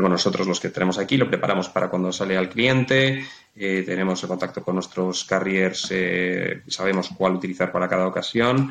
tenemos 0.00 0.18
nosotros 0.18 0.46
los 0.46 0.60
que 0.60 0.70
tenemos 0.70 0.98
aquí, 0.98 1.18
lo 1.18 1.28
preparamos 1.28 1.68
para 1.68 1.90
cuando 1.90 2.10
sale 2.10 2.34
al 2.34 2.48
cliente, 2.48 3.22
eh, 3.54 3.82
tenemos 3.84 4.22
el 4.22 4.30
contacto 4.30 4.62
con 4.62 4.76
nuestros 4.76 5.24
carriers, 5.24 5.88
eh, 5.90 6.62
sabemos 6.68 7.10
cuál 7.16 7.34
utilizar 7.34 7.70
para 7.70 7.86
cada 7.86 8.06
ocasión, 8.06 8.70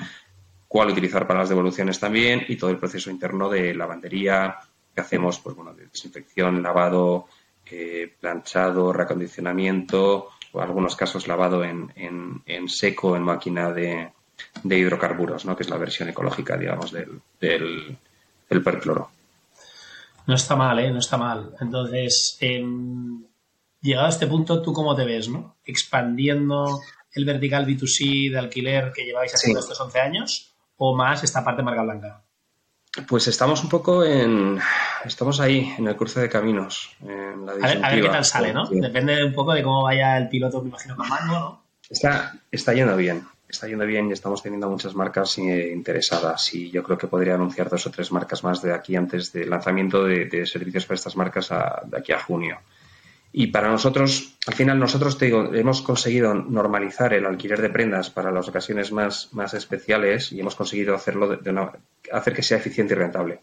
cuál 0.68 0.90
utilizar 0.90 1.28
para 1.28 1.42
las 1.42 1.50
devoluciones 1.50 2.00
también 2.00 2.44
y 2.48 2.56
todo 2.56 2.72
el 2.72 2.80
proceso 2.80 3.12
interno 3.12 3.48
de 3.48 3.76
lavandería 3.76 4.58
que 4.96 5.02
hacemos, 5.02 5.40
pues 5.40 5.56
bueno, 5.56 5.74
de 5.76 5.86
desinfección, 5.86 6.64
lavado, 6.64 7.28
eh, 7.70 8.12
planchado, 8.20 8.92
reacondicionamiento 8.92 10.30
o 10.52 10.58
en 10.58 10.64
algunos 10.64 10.96
casos 10.96 11.28
lavado 11.28 11.64
en, 11.64 11.92
en, 12.48 12.70
seco 12.70 13.16
en 13.16 13.22
máquina 13.22 13.72
de, 13.72 14.10
de, 14.64 14.78
hidrocarburos, 14.80 15.46
¿no? 15.46 15.56
que 15.56 15.62
es 15.62 15.70
la 15.70 15.78
versión 15.78 16.10
ecológica, 16.10 16.58
digamos, 16.58 16.92
del, 16.92 17.22
del, 17.40 17.96
del 18.50 18.64
percloro. 18.64 19.12
No 20.30 20.36
está 20.36 20.56
mal, 20.56 20.78
¿eh? 20.78 20.92
No 20.92 21.00
está 21.00 21.18
mal. 21.18 21.56
Entonces, 21.60 22.38
em, 22.40 23.26
llegado 23.82 24.06
a 24.06 24.10
este 24.12 24.28
punto, 24.28 24.62
¿tú 24.62 24.74
cómo 24.74 24.96
te 24.96 25.04
ves, 25.04 25.28
no? 25.28 25.58
Expandiendo 25.66 26.82
el 27.14 27.26
vertical 27.26 27.66
B2C 27.66 28.30
de 28.30 28.38
alquiler 28.38 28.92
que 28.92 29.06
lleváis 29.06 29.34
haciendo 29.34 29.60
estos 29.60 29.82
11 29.82 30.00
años 30.00 30.54
o 30.78 30.96
más 30.96 31.24
esta 31.24 31.44
parte 31.44 31.64
marca 31.64 31.82
blanca? 31.82 32.22
Pues 33.08 33.28
estamos 33.28 33.64
un 33.64 33.72
poco 33.72 34.04
en. 34.04 34.60
Estamos 35.04 35.40
ahí, 35.40 35.74
en 35.80 35.88
el 35.88 35.96
cruce 35.96 36.20
de 36.20 36.30
caminos. 36.30 36.92
a, 37.02 37.90
ver, 37.90 38.04
qué 38.04 38.10
tal 38.10 38.24
sale, 38.24 38.54
¿no? 38.54 38.68
Depende 38.70 39.24
un 39.26 39.34
poco 39.34 39.54
de 39.54 39.64
cómo 39.64 39.82
vaya 39.82 40.16
el 40.16 40.30
piloto, 40.30 40.62
me 40.62 40.70
imagino, 40.70 40.96
con 40.96 41.08
¿no? 41.28 41.64
Está, 41.90 42.36
está 42.52 42.76
yendo 42.76 42.96
bien. 42.96 43.26
Está 43.50 43.68
yendo 43.68 43.86
bien 43.86 44.08
y 44.10 44.14
estamos 44.14 44.44
teniendo 44.44 44.70
muchas 44.70 44.94
marcas 44.94 45.40
eh, 45.40 45.72
interesadas. 45.74 46.54
Y 46.54 46.70
yo 46.70 46.84
creo 46.84 47.00
que 47.00 47.08
podría 47.08 47.34
anunciar 47.34 47.68
dos 47.68 47.88
o 47.88 47.92
tres 47.92 48.12
marcas 48.12 48.44
más 48.44 48.62
de 48.62 48.72
aquí 48.72 48.96
antes 48.96 49.34
del 49.34 49.50
lanzamiento 49.50 50.04
de, 50.04 50.46
servicios 50.46 50.86
para 50.86 50.96
estas 50.96 51.16
marcas 51.16 51.50
de 51.50 51.98
aquí 51.98 52.12
a 52.12 52.20
junio. 52.20 52.60
Y 53.32 53.48
para 53.48 53.70
nosotros, 53.70 54.38
al 54.46 54.54
final 54.54 54.80
nosotros 54.80 55.18
te 55.18 55.26
digo, 55.26 55.54
hemos 55.54 55.82
conseguido 55.82 56.34
normalizar 56.34 57.14
el 57.14 57.26
alquiler 57.26 57.62
de 57.62 57.70
prendas 57.70 58.10
para 58.12 58.32
las 58.32 58.48
ocasiones 58.48 58.92
más, 58.92 59.30
más 59.34 59.54
especiales 59.56 60.32
y 60.32 60.40
hemos 60.40 60.56
conseguido 60.56 60.96
hacerlo 60.96 61.28
de, 61.28 61.70
hacer 62.12 62.34
que 62.34 62.44
sea 62.44 62.58
eficiente 62.58 62.94
y 62.94 62.98
rentable. 62.98 63.42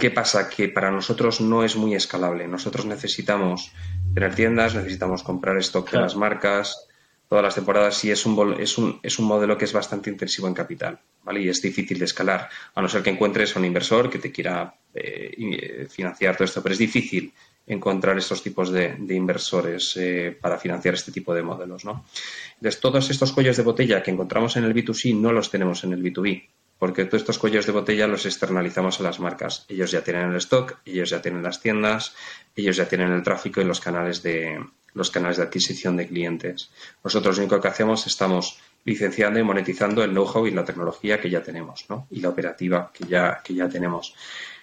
¿Qué 0.00 0.10
pasa? 0.10 0.50
Que 0.50 0.68
para 0.68 0.90
nosotros 0.90 1.40
no 1.40 1.64
es 1.64 1.76
muy 1.76 1.94
escalable. 1.94 2.46
Nosotros 2.46 2.84
necesitamos 2.84 3.72
tener 4.12 4.34
tiendas, 4.34 4.74
necesitamos 4.74 5.22
comprar 5.22 5.56
stock 5.58 5.90
de 5.90 6.00
las 6.00 6.14
marcas 6.14 6.87
todas 7.28 7.44
las 7.44 7.54
temporadas 7.54 8.02
y 8.04 8.10
es 8.10 8.24
un, 8.24 8.56
es, 8.58 8.78
un, 8.78 8.98
es 9.02 9.18
un 9.18 9.26
modelo 9.26 9.58
que 9.58 9.66
es 9.66 9.72
bastante 9.72 10.10
intensivo 10.10 10.48
en 10.48 10.54
capital. 10.54 10.98
¿vale? 11.22 11.42
Y 11.42 11.48
es 11.48 11.60
difícil 11.60 11.98
de 11.98 12.06
escalar, 12.06 12.48
a 12.74 12.82
no 12.82 12.88
ser 12.88 13.02
que 13.02 13.10
encuentres 13.10 13.54
a 13.54 13.58
un 13.58 13.66
inversor 13.66 14.08
que 14.08 14.18
te 14.18 14.32
quiera 14.32 14.74
eh, 14.94 15.34
eh, 15.36 15.86
financiar 15.90 16.36
todo 16.36 16.44
esto, 16.44 16.62
pero 16.62 16.72
es 16.72 16.78
difícil 16.78 17.32
encontrar 17.66 18.16
estos 18.16 18.42
tipos 18.42 18.70
de, 18.70 18.96
inversores 19.10 19.94
eh, 19.98 20.36
para 20.40 20.58
financiar 20.58 20.94
este 20.94 21.12
tipo 21.12 21.34
de 21.34 21.42
modelos. 21.42 21.84
¿no? 21.84 22.06
Entonces, 22.54 22.80
todos 22.80 23.10
estos 23.10 23.32
cuellos 23.32 23.58
de 23.58 23.62
botella 23.62 24.02
que 24.02 24.10
encontramos 24.10 24.56
en 24.56 24.64
el 24.64 24.74
B2C 24.74 25.14
no 25.14 25.32
los 25.32 25.50
tenemos 25.50 25.84
en 25.84 25.92
el 25.92 26.02
B2B, 26.02 26.48
porque 26.78 27.04
todos 27.04 27.20
estos 27.20 27.38
cuellos 27.38 27.66
de 27.66 27.72
botella 27.72 28.06
los 28.06 28.24
externalizamos 28.24 29.00
a 29.00 29.02
las 29.02 29.20
marcas. 29.20 29.66
Ellos 29.68 29.90
ya 29.90 30.02
tienen 30.02 30.30
el 30.30 30.36
stock, 30.36 30.78
ellos 30.86 31.10
ya 31.10 31.20
tienen 31.20 31.42
las 31.42 31.60
tiendas, 31.60 32.14
ellos 32.56 32.76
ya 32.76 32.88
tienen 32.88 33.12
el 33.12 33.22
tráfico 33.22 33.60
y 33.60 33.64
los 33.64 33.80
canales 33.80 34.22
de, 34.22 34.58
los 34.94 35.10
canales 35.10 35.36
de 35.36 35.44
adquisición 35.44 35.96
de 35.96 36.08
clientes. 36.08 36.70
Nosotros 37.04 37.36
lo 37.36 37.44
único 37.44 37.60
que 37.60 37.68
hacemos 37.68 38.06
estamos 38.06 38.58
licenciando 38.84 39.38
y 39.38 39.42
monetizando 39.42 40.02
el 40.02 40.10
know-how 40.10 40.46
y 40.46 40.50
la 40.50 40.64
tecnología 40.64 41.20
que 41.20 41.30
ya 41.30 41.42
tenemos. 41.42 41.86
Y 42.10 42.20
la 42.20 42.30
operativa 42.30 42.90
que 42.92 43.04
ya, 43.06 43.40
que 43.42 43.54
ya 43.54 43.68
tenemos. 43.68 44.14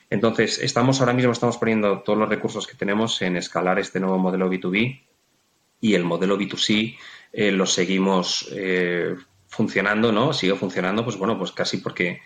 Entonces, 0.10 0.60
estamos 0.60 1.00
ahora 1.00 1.14
mismo 1.14 1.32
estamos 1.32 1.58
poniendo 1.58 2.00
todos 2.00 2.18
los 2.20 2.30
recursos 2.30 2.68
que 2.68 2.76
tenemos 2.76 3.22
en 3.22 3.38
escalar 3.38 3.80
este 3.80 4.00
nuevo 4.00 4.18
modelo 4.18 4.50
B2B 4.50 5.02
y 5.82 5.94
el 5.94 6.04
modelo 6.04 6.38
B2C 6.38 6.98
eh, 7.34 7.52
lo 7.52 7.66
seguimos 7.66 8.48
eh, 8.52 9.16
funcionando, 9.48 10.12
¿no? 10.12 10.32
Sigue 10.34 10.56
funcionando, 10.56 11.04
pues 11.04 11.18
bueno, 11.18 11.38
pues 11.38 11.52
casi 11.52 11.78
porque 11.78 12.22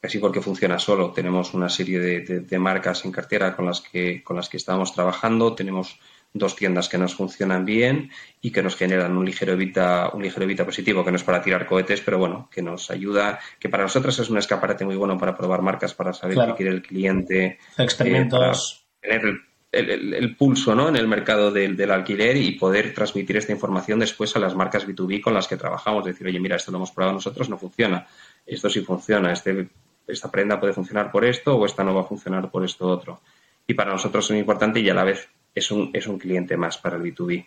casi 0.00 0.18
porque 0.18 0.40
funciona 0.40 0.78
solo. 0.78 1.12
Tenemos 1.12 1.54
una 1.54 1.68
serie 1.68 1.98
de, 2.00 2.58
marcas 2.58 3.04
en 3.04 3.12
cartera 3.12 3.54
con 3.54 3.66
las 3.66 3.80
que 3.80 4.22
con 4.22 4.36
las 4.36 4.48
que 4.48 4.56
estamos 4.56 4.92
trabajando. 4.94 5.54
Tenemos 5.54 5.98
dos 6.34 6.56
tiendas 6.56 6.88
que 6.88 6.98
nos 6.98 7.14
funcionan 7.14 7.64
bien 7.64 8.10
y 8.40 8.50
que 8.50 8.62
nos 8.62 8.76
generan 8.76 9.16
un 9.16 9.24
ligero 9.24 9.52
evita, 9.52 10.10
un 10.12 10.22
ligero 10.22 10.44
evita 10.44 10.64
positivo, 10.64 11.04
que 11.04 11.10
no 11.10 11.16
es 11.16 11.24
para 11.24 11.42
tirar 11.42 11.66
cohetes, 11.66 12.00
pero 12.00 12.18
bueno, 12.18 12.48
que 12.50 12.62
nos 12.62 12.90
ayuda, 12.90 13.38
que 13.58 13.68
para 13.68 13.82
nosotros 13.82 14.18
es 14.18 14.30
un 14.30 14.38
escaparate 14.38 14.84
muy 14.84 14.96
bueno 14.96 15.18
para 15.18 15.36
probar 15.36 15.62
marcas, 15.62 15.94
para 15.94 16.12
saber 16.12 16.38
qué 16.46 16.54
quiere 16.54 16.72
el 16.72 16.82
cliente. 16.82 17.44
Eh, 17.44 17.58
Experimentos. 17.78 18.86
tener 19.00 19.40
el, 19.72 20.36
pulso 20.36 20.74
¿no? 20.74 20.88
en 20.88 20.96
el 20.96 21.08
mercado 21.08 21.50
del, 21.50 21.76
del, 21.76 21.90
alquiler 21.90 22.36
y 22.36 22.52
poder 22.52 22.92
transmitir 22.92 23.38
esta 23.38 23.52
información 23.52 23.98
después 23.98 24.36
a 24.36 24.38
las 24.38 24.54
marcas 24.54 24.86
B2B 24.86 25.22
con 25.22 25.34
las 25.34 25.48
que 25.48 25.56
trabajamos. 25.56 26.04
Decir, 26.04 26.26
oye, 26.26 26.40
mira, 26.40 26.56
esto 26.56 26.70
lo 26.70 26.78
hemos 26.78 26.92
probado 26.92 27.14
nosotros, 27.14 27.48
no 27.48 27.56
funciona. 27.56 28.06
Esto 28.46 28.68
sí 28.68 28.80
funciona. 28.80 29.32
Este, 29.32 29.68
esta 30.06 30.30
prenda 30.30 30.60
puede 30.60 30.74
funcionar 30.74 31.10
por 31.10 31.24
esto 31.24 31.56
o 31.56 31.64
esta 31.64 31.84
no 31.84 31.94
va 31.94 32.02
a 32.02 32.04
funcionar 32.06 32.50
por 32.50 32.64
esto 32.64 32.86
otro. 32.86 33.20
Y 33.66 33.74
para 33.74 33.92
nosotros 33.92 34.26
es 34.26 34.30
muy 34.32 34.40
importante 34.40 34.80
y 34.80 34.90
a 34.90 34.94
la 34.94 35.04
vez 35.04 35.28
es 35.54 35.70
un, 35.70 35.90
es 35.92 36.06
un 36.06 36.18
cliente 36.18 36.56
más 36.56 36.78
para 36.78 36.96
el 36.96 37.02
B2B. 37.02 37.46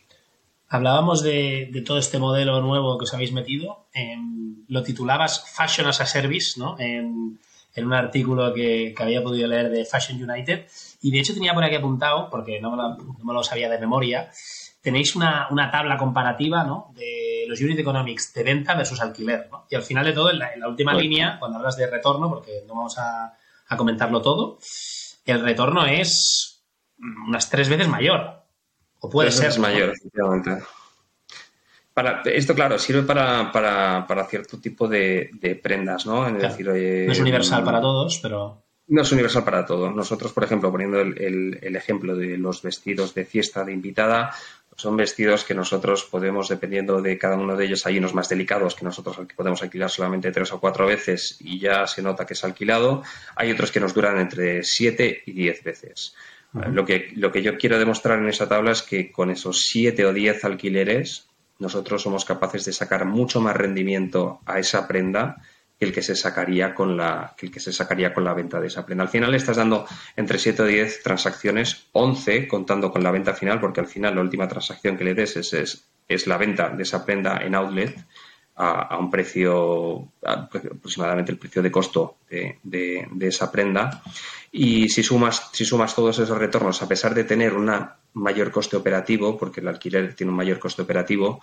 Hablábamos 0.68 1.22
de, 1.22 1.84
todo 1.86 1.98
este 1.98 2.20
modelo 2.20 2.62
nuevo 2.62 2.98
que 2.98 3.04
os 3.04 3.14
habéis 3.14 3.32
metido. 3.32 3.88
lo 4.68 4.84
titulabas 4.84 5.46
Fashion 5.56 5.88
as 5.88 6.02
a 6.02 6.06
Service, 6.06 6.60
¿no? 6.60 6.76
En, 6.80 7.40
un 7.78 7.94
artículo 7.94 8.54
que, 8.54 8.96
había 8.98 9.22
podido 9.22 9.48
leer 9.48 9.70
de 9.70 9.86
Fashion 9.86 10.22
United. 10.22 10.66
Y 11.02 11.12
de 11.12 11.20
hecho 11.20 11.34
tenía 11.34 11.54
por 11.54 11.64
aquí 11.64 11.76
apuntado, 11.76 12.30
porque 12.30 12.60
no 12.60 12.72
me 12.72 13.34
lo, 13.34 13.44
sabía 13.44 13.70
de 13.70 13.78
memoria, 13.78 14.32
tenéis 14.82 15.16
una, 15.16 15.50
tabla 15.72 15.98
comparativa 15.98 16.64
¿no? 16.64 16.94
de 16.96 17.46
los 17.48 17.60
unit 17.60 17.78
economics 17.78 18.34
de 18.34 18.44
venta 18.44 18.76
versus 18.76 19.02
alquiler. 19.02 19.50
¿no? 19.52 19.66
Y 19.70 19.76
al 19.76 19.84
final 19.84 20.06
de 20.06 20.14
todo, 20.14 20.32
en 20.32 20.40
la, 20.40 20.68
última 20.68 20.94
línea, 20.94 21.38
cuando 21.38 21.58
hablas 21.58 21.76
de 21.76 21.88
retorno, 21.88 22.30
porque 22.30 22.64
no 22.66 22.76
vamos 22.76 22.98
a, 22.98 23.38
a 23.68 23.78
comentarlo 23.78 24.22
todo, 24.22 24.58
el 25.26 25.42
retorno 25.42 25.86
es 25.86 26.55
unas 26.98 27.50
tres 27.50 27.70
veces 27.70 27.88
mayor. 27.88 28.44
O 29.00 29.10
puede 29.10 29.32
ser. 29.32 29.48
Veces 29.48 29.60
mayor, 29.60 29.90
efectivamente. 29.90 30.66
Para, 31.94 32.22
esto, 32.26 32.54
claro, 32.54 32.78
sirve 32.78 33.04
para, 33.04 33.52
para, 33.54 34.06
para 34.06 34.26
cierto 34.26 34.60
tipo 34.60 34.88
de, 34.88 35.30
prendas, 35.64 36.06
¿no? 36.06 36.30
no 36.30 36.40
es 36.40 37.20
universal 37.20 37.64
para 37.64 37.80
todos, 37.80 38.20
pero. 38.22 38.62
No 38.88 39.02
es 39.02 39.12
universal 39.12 39.44
para 39.44 39.66
todos. 39.66 39.96
Nosotros, 39.96 40.32
por 40.34 40.44
ejemplo, 40.44 40.72
poniendo 40.72 41.00
el, 41.00 41.58
el, 41.62 41.76
ejemplo 41.76 42.16
de 42.16 42.38
los 42.38 42.62
vestidos 42.62 43.16
de 43.16 43.26
fiesta 43.26 43.64
de 43.64 43.72
invitada, 43.72 44.36
son 44.76 44.98
vestidos 44.98 45.46
que 45.46 45.56
nosotros 45.56 46.04
podemos, 46.04 46.50
dependiendo 46.50 47.02
de 47.02 47.18
cada 47.18 47.38
uno 47.38 47.56
de 47.56 47.66
ellos, 47.66 47.86
hay 47.86 47.98
unos 47.98 48.14
más 48.14 48.28
delicados 48.28 48.76
que 48.76 48.84
nosotros 48.84 49.18
podemos 49.36 49.64
alquilar 49.64 49.90
solamente 49.90 50.32
tres 50.32 50.52
o 50.52 50.60
cuatro 50.60 50.86
veces 50.86 51.38
y 51.40 51.60
ya 51.60 51.88
se 51.88 52.02
nota 52.02 52.26
que 52.26 52.34
es 52.34 52.44
alquilado. 52.44 53.04
Hay 53.36 53.52
otros 53.52 53.72
que 53.72 53.80
nos 53.80 53.94
duran 53.94 54.20
entre 54.20 54.64
siete 54.64 55.24
y 55.26 55.32
diez 55.32 55.64
veces. 55.64 56.14
Lo 56.72 56.86
que, 56.86 57.12
lo 57.16 57.32
que 57.32 57.42
yo 57.42 57.58
quiero 57.58 57.78
demostrar 57.78 58.20
en 58.20 58.30
esa 58.30 58.48
tabla 58.48 58.72
es 58.72 58.82
que 58.82 59.12
con 59.12 59.30
esos 59.30 59.62
7 59.62 60.06
o 60.06 60.14
10 60.14 60.46
alquileres 60.46 61.28
nosotros 61.60 62.02
somos 62.02 62.24
capaces 62.24 62.66
de 62.66 62.74
sacar 62.74 63.06
mucho 63.06 63.42
más 63.42 63.56
rendimiento 63.56 64.40
a 64.46 64.60
esa 64.60 64.88
prenda 64.88 65.38
que 65.78 65.86
el 65.86 65.92
que 65.92 66.02
se 66.02 66.16
sacaría 66.16 66.74
con 66.74 66.96
la, 66.96 67.34
que 67.38 67.48
el 67.48 67.52
que 67.52 67.60
se 67.60 67.74
sacaría 67.74 68.14
con 68.14 68.24
la 68.24 68.34
venta 68.34 68.62
de 68.62 68.68
esa 68.68 68.86
prenda. 68.86 69.04
Al 69.04 69.10
final 69.10 69.36
estás 69.36 69.58
dando 69.58 69.86
entre 70.16 70.40
7 70.40 70.62
o 70.62 70.66
10 70.66 71.04
transacciones, 71.04 71.88
11 71.92 72.48
contando 72.48 72.92
con 72.92 73.04
la 73.04 73.12
venta 73.12 73.34
final, 73.34 73.60
porque 73.60 73.82
al 73.82 73.88
final 73.88 74.16
la 74.16 74.22
última 74.22 74.48
transacción 74.48 74.98
que 74.98 75.04
le 75.04 75.14
des 75.14 75.36
es, 75.36 75.88
es, 76.08 76.28
la 76.28 76.38
venta 76.38 76.70
de 76.70 76.84
esa 76.84 77.04
prenda 77.04 77.40
en 77.44 77.56
outlet 77.56 77.98
a, 78.56 78.98
un 78.98 79.10
precio, 79.10 80.08
aproximadamente 80.24 81.32
el 81.32 81.38
precio 81.38 81.62
de 81.62 81.72
costo 81.72 82.18
de, 82.30 82.60
de 82.64 83.28
esa 83.28 83.52
prenda. 83.52 84.02
Y 84.52 84.88
si 84.90 85.04
sumas, 85.04 85.50
si 85.52 85.66
sumas 85.66 85.94
todos 85.94 86.18
esos 86.20 86.38
retornos, 86.38 86.82
a 86.82 86.88
pesar 86.88 87.14
de 87.14 87.26
tener 87.26 87.54
un 87.54 87.72
mayor 88.14 88.52
coste 88.52 88.78
operativo, 88.78 89.38
porque 89.38 89.62
el 89.62 89.68
alquiler 89.68 90.14
tiene 90.14 90.32
un 90.32 90.38
mayor 90.38 90.60
coste 90.60 90.82
operativo, 90.82 91.42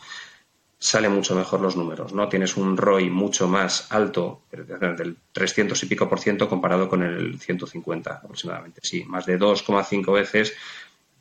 sale 0.83 1.09
mucho 1.09 1.37
mejor 1.37 1.61
los 1.61 1.77
números, 1.77 2.12
¿no? 2.12 2.29
Tienes 2.29 2.57
un 2.57 2.77
ROI 2.77 3.09
mucho 3.09 3.46
más 3.46 3.92
alto, 3.92 4.42
del 4.51 5.16
300 5.31 5.81
y 5.81 5.87
pico 5.87 6.09
por 6.09 6.18
ciento 6.18 6.48
comparado 6.48 6.88
con 6.88 7.05
el 7.05 7.38
150 7.38 8.14
aproximadamente. 8.14 8.81
Sí, 8.83 9.05
más 9.05 9.25
de 9.25 9.38
2,5 9.38 10.12
veces, 10.12 10.55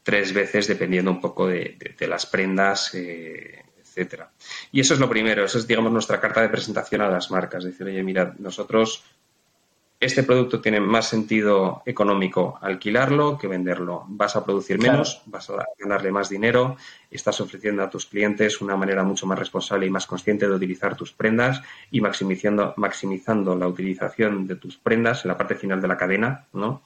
tres 0.02 0.34
veces 0.34 0.68
dependiendo 0.68 1.12
un 1.12 1.22
poco 1.22 1.48
de, 1.48 1.78
las 2.00 2.26
prendas, 2.26 2.96
eh, 2.96 3.64
etcétera. 3.92 4.32
Y 4.72 4.80
eso 4.80 4.94
es 4.94 5.00
lo 5.00 5.10
primero, 5.10 5.44
eso 5.44 5.58
es, 5.58 5.68
digamos, 5.68 5.92
nuestra 5.92 6.20
carta 6.20 6.42
de 6.42 6.50
presentación 6.50 7.02
a 7.02 7.10
las 7.10 7.30
marcas. 7.30 7.64
Decir, 7.64 7.88
oye, 7.88 8.02
mira, 8.04 8.34
nosotros 8.40 9.04
este 10.02 10.24
producto 10.24 10.60
tiene 10.60 10.80
más 10.80 11.08
sentido 11.08 11.84
económico 11.86 12.58
alquilarlo 12.60 13.38
que 13.38 13.48
venderlo. 13.48 14.06
Vas 14.08 14.36
a 14.36 14.44
producir 14.44 14.80
menos, 14.80 15.22
vas 15.28 15.48
a 15.52 15.64
ganarle 15.78 16.12
más 16.12 16.28
dinero, 16.28 16.76
estás 17.12 17.40
ofreciendo 17.40 17.84
a 17.84 17.90
tus 17.90 18.08
clientes 18.08 18.62
una 18.62 18.76
manera 18.76 19.04
mucho 19.04 19.28
más 19.28 19.38
responsable 19.38 19.86
y 19.86 19.92
más 19.92 20.08
consciente 20.08 20.48
de 20.48 20.56
utilizar 20.56 20.96
tus 20.96 21.12
prendas 21.12 21.62
y 21.92 22.02
maximizando, 22.02 22.74
maximizando 22.78 23.56
la 23.56 23.68
utilización 23.68 24.48
de 24.48 24.56
tus 24.56 24.76
prendas 24.76 25.24
en 25.24 25.30
la 25.30 25.38
parte 25.38 25.54
final 25.54 25.80
de 25.80 25.88
la 25.88 25.98
cadena, 25.98 26.48
¿no? 26.54 26.82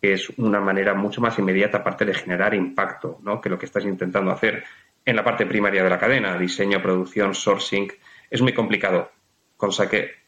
que 0.00 0.12
es 0.12 0.30
una 0.36 0.60
manera 0.60 0.94
mucho 0.94 1.20
más 1.20 1.36
inmediata, 1.40 1.78
aparte 1.78 2.04
de 2.04 2.14
generar 2.14 2.54
impacto, 2.54 3.18
¿no? 3.22 3.40
que 3.40 3.48
lo 3.48 3.58
que 3.58 3.66
estás 3.66 3.84
intentando 3.84 4.30
hacer 4.30 4.62
en 5.04 5.16
la 5.16 5.24
parte 5.24 5.46
primaria 5.46 5.82
de 5.82 5.90
la 5.90 5.98
cadena, 5.98 6.38
diseño, 6.38 6.82
producción, 6.82 7.34
sourcing, 7.34 7.92
es 8.30 8.40
muy 8.42 8.52
complicado. 8.52 9.10
Cosa 9.56 9.88
que 9.88 10.20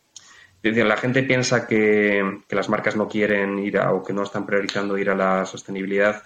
la 0.63 0.97
gente 0.97 1.23
piensa 1.23 1.67
que, 1.67 2.41
las 2.49 2.69
marcas 2.69 2.97
no 2.97 3.09
quieren 3.09 3.59
ir 3.59 3.79
a, 3.79 3.93
o 3.93 4.03
que 4.03 4.13
no 4.13 4.23
están 4.23 4.47
priorizando 4.47 4.97
ir 4.97 5.11
a 5.11 5.15
la 5.15 5.45
sostenibilidad. 5.45 6.23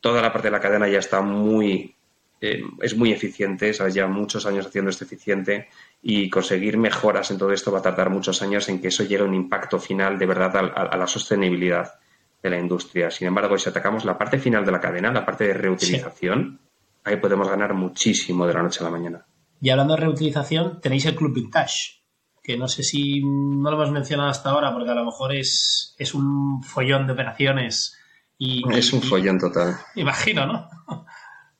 Toda 0.00 0.20
la 0.20 0.32
parte 0.32 0.48
de 0.48 0.52
la 0.52 0.60
cadena 0.60 0.88
ya 0.88 0.98
está 0.98 1.20
muy, 1.20 1.94
eh, 2.40 2.62
es 2.82 2.96
muy 2.96 3.12
eficiente, 3.12 3.72
¿sabes? 3.72 3.94
lleva 3.94 4.08
muchos 4.08 4.44
años 4.44 4.66
haciendo 4.66 4.90
esto 4.90 5.04
eficiente 5.04 5.68
y 6.02 6.28
conseguir 6.28 6.76
mejoras 6.76 7.30
en 7.30 7.38
todo 7.38 7.52
esto 7.52 7.72
va 7.72 7.78
a 7.78 7.82
tardar 7.82 8.10
muchos 8.10 8.42
años 8.42 8.68
en 8.68 8.80
que 8.80 8.88
eso 8.88 9.04
llegue 9.04 9.22
a 9.22 9.26
un 9.26 9.34
impacto 9.34 9.78
final 9.78 10.18
de 10.18 10.26
verdad 10.26 10.56
a, 10.74 10.96
la 10.96 11.06
sostenibilidad 11.06 11.94
de 12.42 12.50
la 12.50 12.58
industria. 12.58 13.10
Sin 13.10 13.28
embargo, 13.28 13.56
si 13.56 13.68
atacamos 13.70 14.04
la 14.04 14.18
parte 14.18 14.38
final 14.38 14.66
de 14.66 14.72
la 14.72 14.80
cadena, 14.80 15.12
la 15.12 15.24
parte 15.24 15.44
de 15.46 15.54
reutilización, 15.54 16.60
ahí 17.04 17.16
podemos 17.16 17.48
ganar 17.48 17.74
muchísimo 17.74 18.46
de 18.46 18.54
la 18.54 18.62
noche 18.62 18.80
a 18.80 18.84
la 18.84 18.90
mañana. 18.90 19.26
Y 19.60 19.70
hablando 19.70 19.94
de 19.94 20.00
reutilización, 20.00 20.80
tenéis 20.80 21.06
el 21.06 21.14
Club 21.14 21.34
Vintage, 21.34 22.02
que 22.42 22.56
no 22.56 22.68
sé 22.68 22.82
si 22.82 23.22
no 23.24 23.70
lo 23.70 23.76
hemos 23.76 23.90
mencionado 23.90 24.30
hasta 24.30 24.50
ahora, 24.50 24.72
porque 24.72 24.90
a 24.90 24.94
lo 24.94 25.04
mejor 25.04 25.34
es, 25.34 25.94
es 25.98 26.14
un 26.14 26.62
follón 26.62 27.06
de 27.06 27.12
operaciones. 27.12 27.96
Y, 28.36 28.62
es 28.76 28.92
un 28.92 29.00
follón 29.00 29.38
total. 29.38 29.76
Imagino, 29.94 30.46
¿no? 30.46 30.68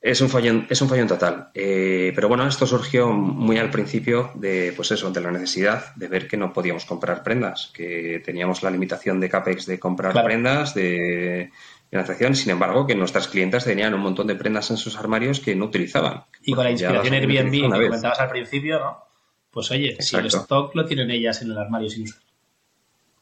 Es 0.04 0.20
un 0.20 0.28
follón, 0.28 0.66
es 0.68 0.82
un 0.82 0.88
follón 0.90 1.08
total. 1.08 1.48
Eh, 1.54 2.12
pero 2.14 2.28
bueno, 2.28 2.46
esto 2.46 2.66
surgió 2.66 3.10
muy 3.10 3.56
al 3.56 3.70
principio 3.70 4.32
de, 4.34 4.74
pues 4.76 4.90
eso, 4.90 5.10
de 5.10 5.22
la 5.22 5.30
necesidad 5.30 5.94
de 5.94 6.08
ver 6.08 6.28
que 6.28 6.36
no 6.36 6.52
podíamos 6.52 6.84
comprar 6.84 7.22
prendas, 7.22 7.70
que 7.72 8.20
teníamos 8.22 8.62
la 8.62 8.70
limitación 8.70 9.18
de 9.18 9.30
CAPEX 9.30 9.64
de 9.64 9.78
comprar 9.78 10.12
prendas, 10.22 10.74
de 10.74 11.52
financiación, 11.94 12.34
sin 12.34 12.50
embargo, 12.50 12.88
que 12.88 12.96
nuestras 12.96 13.28
clientes 13.28 13.64
tenían 13.64 13.94
un 13.94 14.00
montón 14.00 14.26
de 14.26 14.34
prendas 14.34 14.68
en 14.72 14.76
sus 14.76 14.96
armarios 14.96 15.38
que 15.38 15.54
no 15.54 15.66
utilizaban. 15.66 16.24
Y 16.42 16.52
con 16.52 16.64
la 16.64 16.72
inspiración 16.72 17.14
Airbnb 17.14 17.52
que 17.52 17.62
comentabas 17.62 18.18
al 18.18 18.30
principio, 18.30 18.80
¿no? 18.80 19.04
Pues 19.52 19.70
oye, 19.70 19.96
si 20.00 20.16
el 20.16 20.26
stock 20.26 20.74
lo 20.74 20.84
tienen 20.84 21.12
ellas 21.12 21.40
en 21.42 21.52
el 21.52 21.58
armario 21.58 21.88
sin 21.88 22.02
usar. 22.02 22.20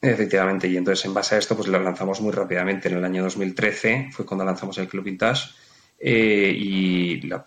Efectivamente, 0.01 0.69
y 0.69 0.79
entonces 0.79 1.05
en 1.05 1.13
base 1.13 1.35
a 1.35 1.39
esto, 1.39 1.55
pues 1.55 1.69
lo 1.69 1.79
lanzamos 1.79 2.23
muy 2.23 2.33
rápidamente. 2.33 2.89
En 2.89 2.97
el 2.97 3.05
año 3.05 3.23
2013 3.25 4.09
fue 4.11 4.25
cuando 4.25 4.43
lanzamos 4.43 4.79
el 4.79 4.89
Club 4.89 5.05
Vintage 5.05 5.51
eh, 5.99 6.55
y 6.57 7.21
la, 7.29 7.45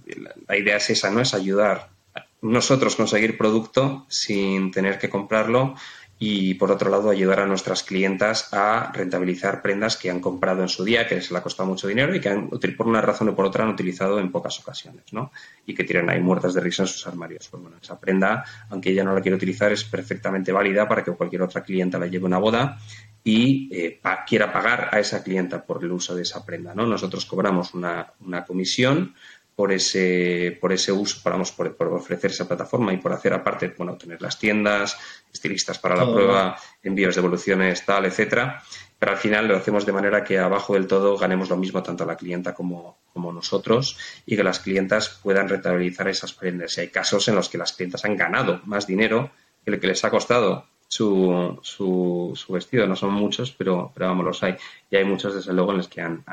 idea 0.55 0.77
es 0.77 0.91
esa, 0.91 1.09
¿no? 1.09 1.21
Es 1.21 1.33
ayudar 1.33 1.89
a 2.13 2.27
nosotros 2.43 2.95
conseguir 2.95 3.35
producto 3.35 4.05
sin 4.09 4.69
tener 4.69 4.99
que 4.99 5.09
comprarlo 5.09 5.75
y 6.17 6.53
por 6.53 6.71
otro 6.71 6.89
lado 6.89 7.09
ayudar 7.09 7.41
a 7.41 7.45
nuestras 7.45 7.83
clientas 7.83 8.53
a 8.53 8.91
rentabilizar 8.93 9.61
prendas 9.61 9.97
que 9.97 10.09
han 10.09 10.21
comprado 10.21 10.61
en 10.61 10.69
su 10.69 10.85
día, 10.85 11.05
que 11.07 11.15
les 11.15 11.31
ha 11.31 11.43
costado 11.43 11.67
mucho 11.67 11.87
dinero 11.87 12.15
y 12.15 12.21
que 12.21 12.29
han, 12.29 12.49
por 12.49 12.87
una 12.87 13.01
razón 13.01 13.29
o 13.29 13.35
por 13.35 13.45
otra 13.45 13.65
han 13.65 13.71
utilizado 13.71 14.19
en 14.19 14.31
pocas 14.31 14.59
ocasiones, 14.59 15.11
¿no? 15.11 15.31
Y 15.65 15.73
que 15.73 15.83
tienen 15.83 16.09
ahí 16.09 16.21
muertas 16.21 16.53
de 16.53 16.61
risa 16.61 16.83
en 16.83 16.87
sus 16.87 17.05
armarios. 17.05 17.49
Pues 17.49 17.61
bueno, 17.61 17.77
esa 17.81 17.99
prenda, 17.99 18.45
aunque 18.69 18.91
ella 18.91 19.03
no 19.03 19.13
la 19.13 19.21
quiere 19.21 19.35
utilizar, 19.35 19.73
es 19.73 19.83
perfectamente 19.83 20.53
válida 20.53 20.87
para 20.87 21.03
que 21.03 21.11
cualquier 21.11 21.41
otra 21.41 21.63
clienta 21.63 21.99
la 21.99 22.07
lleve 22.07 22.23
a 22.23 22.27
una 22.27 22.37
boda 22.37 22.77
y 23.21 23.69
eh, 23.75 23.99
quiera 24.27 24.53
pagar 24.53 24.89
a 24.91 24.99
esa 24.99 25.23
clienta 25.23 25.65
por 25.65 25.83
el 25.83 25.91
uso 25.91 26.15
de 26.15 26.21
esa 26.21 26.45
prenda, 26.45 26.73
¿no? 26.75 26.85
Nosotros 26.85 27.25
cobramos 27.25 27.73
una, 27.73 28.13
una 28.21 28.45
comisión 28.45 29.15
por 29.55 29.71
ese, 29.71 30.57
por 30.59 30.73
ese 30.73 30.91
uso, 30.91 31.21
por, 31.23 31.75
por, 31.77 31.87
ofrecer 31.93 32.31
esa 32.31 32.47
plataforma 32.47 32.93
y 32.93 32.97
por 32.97 33.13
hacer 33.13 33.33
aparte, 33.33 33.73
bueno, 33.77 33.97
tener 33.97 34.21
las 34.21 34.37
tiendas, 34.37 34.97
estilistas 35.33 35.79
para 35.79 35.95
la 35.95 36.11
prueba, 36.11 36.57
envíos, 36.83 37.15
devoluciones, 37.15 37.85
tal, 37.85 38.05
etcétera. 38.05 38.61
Pero 38.99 39.13
al 39.13 39.17
final 39.17 39.47
lo 39.47 39.55
hacemos 39.55 39.85
de 39.85 39.93
manera 39.93 40.23
que 40.23 40.39
abajo 40.39 40.73
del 40.73 40.87
todo 40.87 41.17
ganemos 41.17 41.49
lo 41.49 41.57
mismo 41.57 41.81
tanto 41.81 42.05
la 42.05 42.17
clienta 42.17 42.53
como, 42.53 42.97
como 43.13 43.31
nosotros 43.31 43.97
y 44.25 44.35
que 44.35 44.43
las 44.43 44.59
clientas 44.59 45.19
puedan 45.23 45.47
rentabilizar 45.47 46.07
esas 46.09 46.33
prendas. 46.33 46.77
Y 46.77 46.81
hay 46.81 46.87
casos 46.89 47.27
en 47.27 47.35
los 47.35 47.47
que 47.47 47.57
las 47.57 47.73
clientas 47.73 48.03
han 48.03 48.17
ganado 48.17 48.61
más 48.65 48.87
dinero 48.87 49.31
que 49.63 49.71
lo 49.71 49.79
que 49.79 49.87
les 49.87 50.03
ha 50.03 50.09
costado 50.09 50.65
su, 50.87 51.59
su, 51.61 52.53
vestido. 52.53 52.87
No 52.87 52.95
son 52.95 53.13
muchos, 53.13 53.51
pero, 53.51 53.91
pero 53.93 54.07
vamos, 54.07 54.25
los 54.25 54.43
hay. 54.43 54.55
Y 54.89 54.95
hay 54.95 55.05
muchos, 55.05 55.35
desde 55.35 55.53
luego, 55.53 55.71
en 55.71 55.77
los 55.77 55.87
que 55.87 56.01
han, 56.01 56.23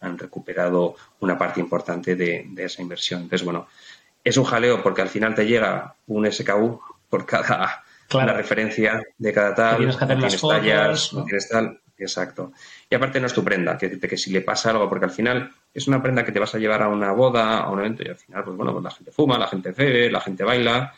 han, 0.00 0.18
recuperado 0.18 0.96
una 1.20 1.38
parte 1.38 1.60
importante 1.60 2.16
de, 2.16 2.48
esa 2.56 2.82
inversión. 2.82 3.22
Entonces, 3.22 3.44
bueno, 3.44 3.68
es 4.22 4.36
un 4.36 4.44
jaleo 4.44 4.82
porque 4.82 5.02
al 5.02 5.08
final 5.08 5.34
te 5.34 5.46
llega 5.46 5.94
un 6.06 6.30
SKU 6.30 6.80
por 7.08 7.26
cada 7.26 7.82
referencia 8.10 9.02
de 9.16 9.32
cada 9.32 9.54
tal. 9.54 9.76
Tienes 9.78 9.96
que 9.96 10.04
hacer 10.04 10.16
no 10.16 10.26
tienes 10.26 10.40
tallas, 10.40 11.12
¿no? 11.12 11.24
tienes 11.24 11.48
tal. 11.48 11.80
Exacto. 12.00 12.52
Y 12.88 12.94
aparte 12.94 13.20
no 13.20 13.26
es 13.26 13.34
tu 13.34 13.44
prenda, 13.44 13.76
que, 13.76 13.98
que 14.00 14.16
si 14.16 14.32
le 14.32 14.40
pasa 14.40 14.70
algo, 14.70 14.88
porque 14.88 15.04
al 15.04 15.10
final 15.10 15.52
es 15.72 15.86
una 15.86 16.02
prenda 16.02 16.24
que 16.24 16.32
te 16.32 16.40
vas 16.40 16.54
a 16.54 16.58
llevar 16.58 16.82
a 16.82 16.88
una 16.88 17.12
boda, 17.12 17.58
a 17.58 17.70
un 17.70 17.78
evento, 17.80 18.02
y 18.02 18.08
al 18.08 18.16
final, 18.16 18.42
pues 18.42 18.56
bueno, 18.56 18.72
pues 18.72 18.84
la 18.84 18.90
gente 18.90 19.12
fuma, 19.12 19.38
la 19.38 19.46
gente 19.46 19.72
bebe, 19.72 20.10
la 20.10 20.20
gente 20.20 20.42
baila, 20.42 20.94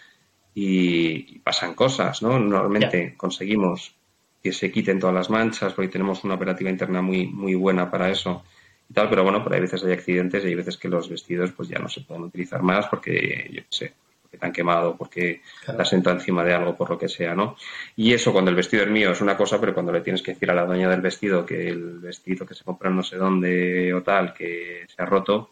y, 0.55 1.39
pasan 1.41 1.75
cosas, 1.75 2.23
¿no? 2.23 2.39
Normalmente 2.39 3.15
conseguimos 3.17 3.95
que 4.43 4.53
se 4.53 4.71
quiten 4.71 4.99
todas 4.99 5.15
las 5.15 5.31
manchas 5.31 5.73
porque 5.73 5.91
tenemos 5.93 6.25
una 6.25 6.35
operativa 6.35 6.71
interna 6.71 7.01
muy, 7.01 7.27
muy 7.27 7.55
buena 7.55 7.91
para 7.91 8.11
eso 8.11 8.43
y 8.89 8.95
tal, 8.95 9.09
pero 9.09 9.23
bueno, 9.23 9.43
pero 9.43 9.55
hay 9.55 9.61
veces 9.61 9.85
hay 9.85 9.93
accidentes 9.93 10.45
y 10.45 10.49
hay 10.49 10.55
veces 10.55 10.77
que 10.77 10.89
los 10.89 11.09
vestidos 11.09 11.53
pues 11.53 11.69
ya 11.69 11.79
no 11.79 11.89
se 11.89 12.03
pueden 12.03 12.25
utilizar 12.25 12.63
más 12.63 12.87
porque, 12.89 13.49
yo 13.53 13.63
qué 13.63 13.69
sé, 13.71 13.95
porque 14.21 14.39
te 14.39 14.47
han 14.47 14.53
quemado, 14.53 14.97
porque 14.97 15.43
te 15.65 15.81
has 15.81 15.89
sentado 15.89 16.17
encima 16.17 16.45
de 16.45 16.55
algo, 16.55 16.77
por 16.77 16.91
lo 16.91 16.99
que 16.99 17.09
sea, 17.09 17.35
¿no? 17.35 17.57
Y 17.97 18.13
eso 18.13 18.33
cuando 18.33 18.51
el 18.51 18.57
vestido 18.57 18.83
es 18.83 18.91
mío 18.91 19.13
es 19.13 19.21
una 19.21 19.37
cosa, 19.37 19.61
pero 19.61 19.73
cuando 19.73 19.93
le 19.93 20.01
tienes 20.01 20.23
que 20.23 20.33
decir 20.33 20.51
a 20.51 20.55
la 20.55 20.67
dueña 20.67 20.91
del 20.91 21.01
vestido 21.01 21.47
que 21.47 21.69
el 21.69 22.01
vestido 22.01 22.45
que 22.45 22.55
se 22.55 22.65
compra 22.65 22.91
no 22.91 23.03
sé 23.03 23.17
dónde 23.17 23.95
o 23.95 24.03
tal, 24.03 24.35
que 24.35 24.87
se 24.89 25.03
ha 25.03 25.07
roto, 25.07 25.51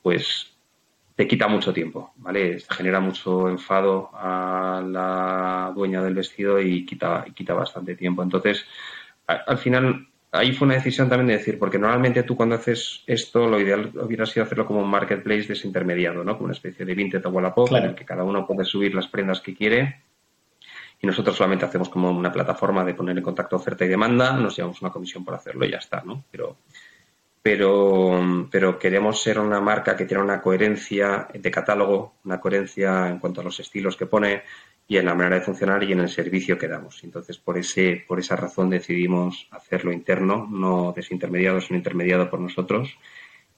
pues 0.00 0.52
te 1.14 1.28
quita 1.28 1.48
mucho 1.48 1.72
tiempo, 1.72 2.12
¿vale? 2.16 2.58
Genera 2.70 3.00
mucho 3.00 3.48
enfado 3.48 4.10
a 4.14 4.82
la 4.86 5.72
dueña 5.74 6.02
del 6.02 6.14
vestido 6.14 6.60
y 6.60 6.84
quita, 6.86 7.24
quita 7.34 7.54
bastante 7.54 7.94
tiempo. 7.94 8.22
Entonces, 8.22 8.64
al 9.26 9.58
final, 9.58 10.08
ahí 10.30 10.52
fue 10.52 10.66
una 10.66 10.74
decisión 10.74 11.08
también 11.08 11.28
de 11.28 11.38
decir, 11.38 11.58
porque 11.58 11.78
normalmente 11.78 12.22
tú 12.22 12.36
cuando 12.36 12.54
haces 12.54 13.02
esto, 13.06 13.46
lo 13.46 13.60
ideal 13.60 13.90
hubiera 13.94 14.26
sido 14.26 14.44
hacerlo 14.44 14.66
como 14.66 14.80
un 14.80 14.90
marketplace 14.90 15.48
desintermediado, 15.48 16.24
¿no? 16.24 16.34
Como 16.34 16.46
una 16.46 16.54
especie 16.54 16.84
de 16.86 16.94
Vinted 16.94 17.24
o 17.26 17.30
Wallapop, 17.30 17.72
en 17.72 17.84
el 17.84 17.94
que 17.94 18.04
cada 18.04 18.24
uno 18.24 18.46
puede 18.46 18.64
subir 18.64 18.94
las 18.94 19.08
prendas 19.08 19.40
que 19.40 19.54
quiere 19.54 20.02
y 21.02 21.06
nosotros 21.06 21.36
solamente 21.36 21.64
hacemos 21.64 21.88
como 21.88 22.10
una 22.10 22.32
plataforma 22.32 22.84
de 22.84 22.94
poner 22.94 23.18
en 23.18 23.24
contacto 23.24 23.56
oferta 23.56 23.84
y 23.84 23.88
demanda, 23.88 24.34
nos 24.34 24.56
llevamos 24.56 24.80
una 24.82 24.92
comisión 24.92 25.24
por 25.24 25.34
hacerlo 25.34 25.66
y 25.66 25.70
ya 25.72 25.78
está, 25.78 26.00
¿no? 26.04 26.24
Pero 26.30 26.58
pero, 27.42 28.78
queremos 28.78 29.20
ser 29.20 29.40
una 29.40 29.60
marca 29.60 29.96
que 29.96 30.04
tiene 30.04 30.22
una 30.22 30.40
coherencia 30.40 31.26
de 31.34 31.50
catálogo, 31.50 32.14
una 32.24 32.40
coherencia 32.40 33.08
en 33.08 33.18
cuanto 33.18 33.40
a 33.40 33.44
los 33.44 33.58
estilos 33.58 33.96
que 33.96 34.06
pone 34.06 34.42
y 34.86 34.96
en 34.96 35.06
la 35.06 35.14
manera 35.14 35.36
de 35.36 35.44
funcionar 35.44 35.82
y 35.82 35.92
en 35.92 36.00
el 36.00 36.08
servicio 36.08 36.56
que 36.56 36.68
damos. 36.68 37.02
Entonces, 37.02 37.38
por, 37.38 37.58
ese, 37.58 38.04
por 38.06 38.20
esa 38.20 38.36
razón 38.36 38.70
decidimos 38.70 39.48
hacerlo 39.50 39.92
interno, 39.92 40.46
no 40.50 40.92
desintermediado, 40.94 41.60
sino 41.60 41.78
intermediado 41.78 42.30
por 42.30 42.38
nosotros. 42.40 42.96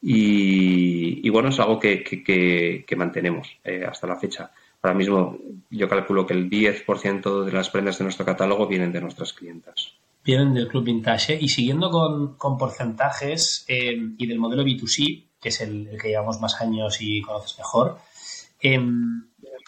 Y, 0.01 1.29
bueno, 1.29 1.51
es 1.51 1.61
algo 1.61 1.79
que, 1.79 2.03
que, 2.05 2.97
mantenemos 2.97 3.59
eh, 3.65 3.85
hasta 3.87 4.07
la 4.07 4.17
fecha. 4.17 4.51
Ahora 4.83 4.97
mismo 4.97 5.39
yo 5.71 5.89
calculo 5.89 6.27
que 6.27 6.35
el 6.35 6.49
10% 6.49 7.45
de 7.45 7.53
las 7.53 7.71
prendas 7.71 7.99
de 7.99 8.05
nuestro 8.05 8.25
catálogo 8.25 8.67
vienen 8.67 8.93
de 8.93 9.01
nuestras 9.01 9.33
clientas 9.33 9.95
vienen 10.25 10.55
del 10.55 10.69
Club 10.69 10.85
Vintage. 10.85 11.39
Y 11.41 11.49
siguiendo 11.49 11.91
con, 11.91 12.59
porcentajes 12.59 13.65
eh, 13.69 13.97
y 14.17 14.27
del 14.27 14.39
modelo 14.39 14.65
B2C, 14.65 15.25
que 15.41 15.51
es 15.51 15.61
el, 15.61 15.91
que 16.01 16.09
llevamos 16.09 16.41
más 16.41 16.61
años 16.61 16.97
y 17.01 17.21
conoces 17.21 17.59
mejor, 17.59 17.99
em, 18.61 19.27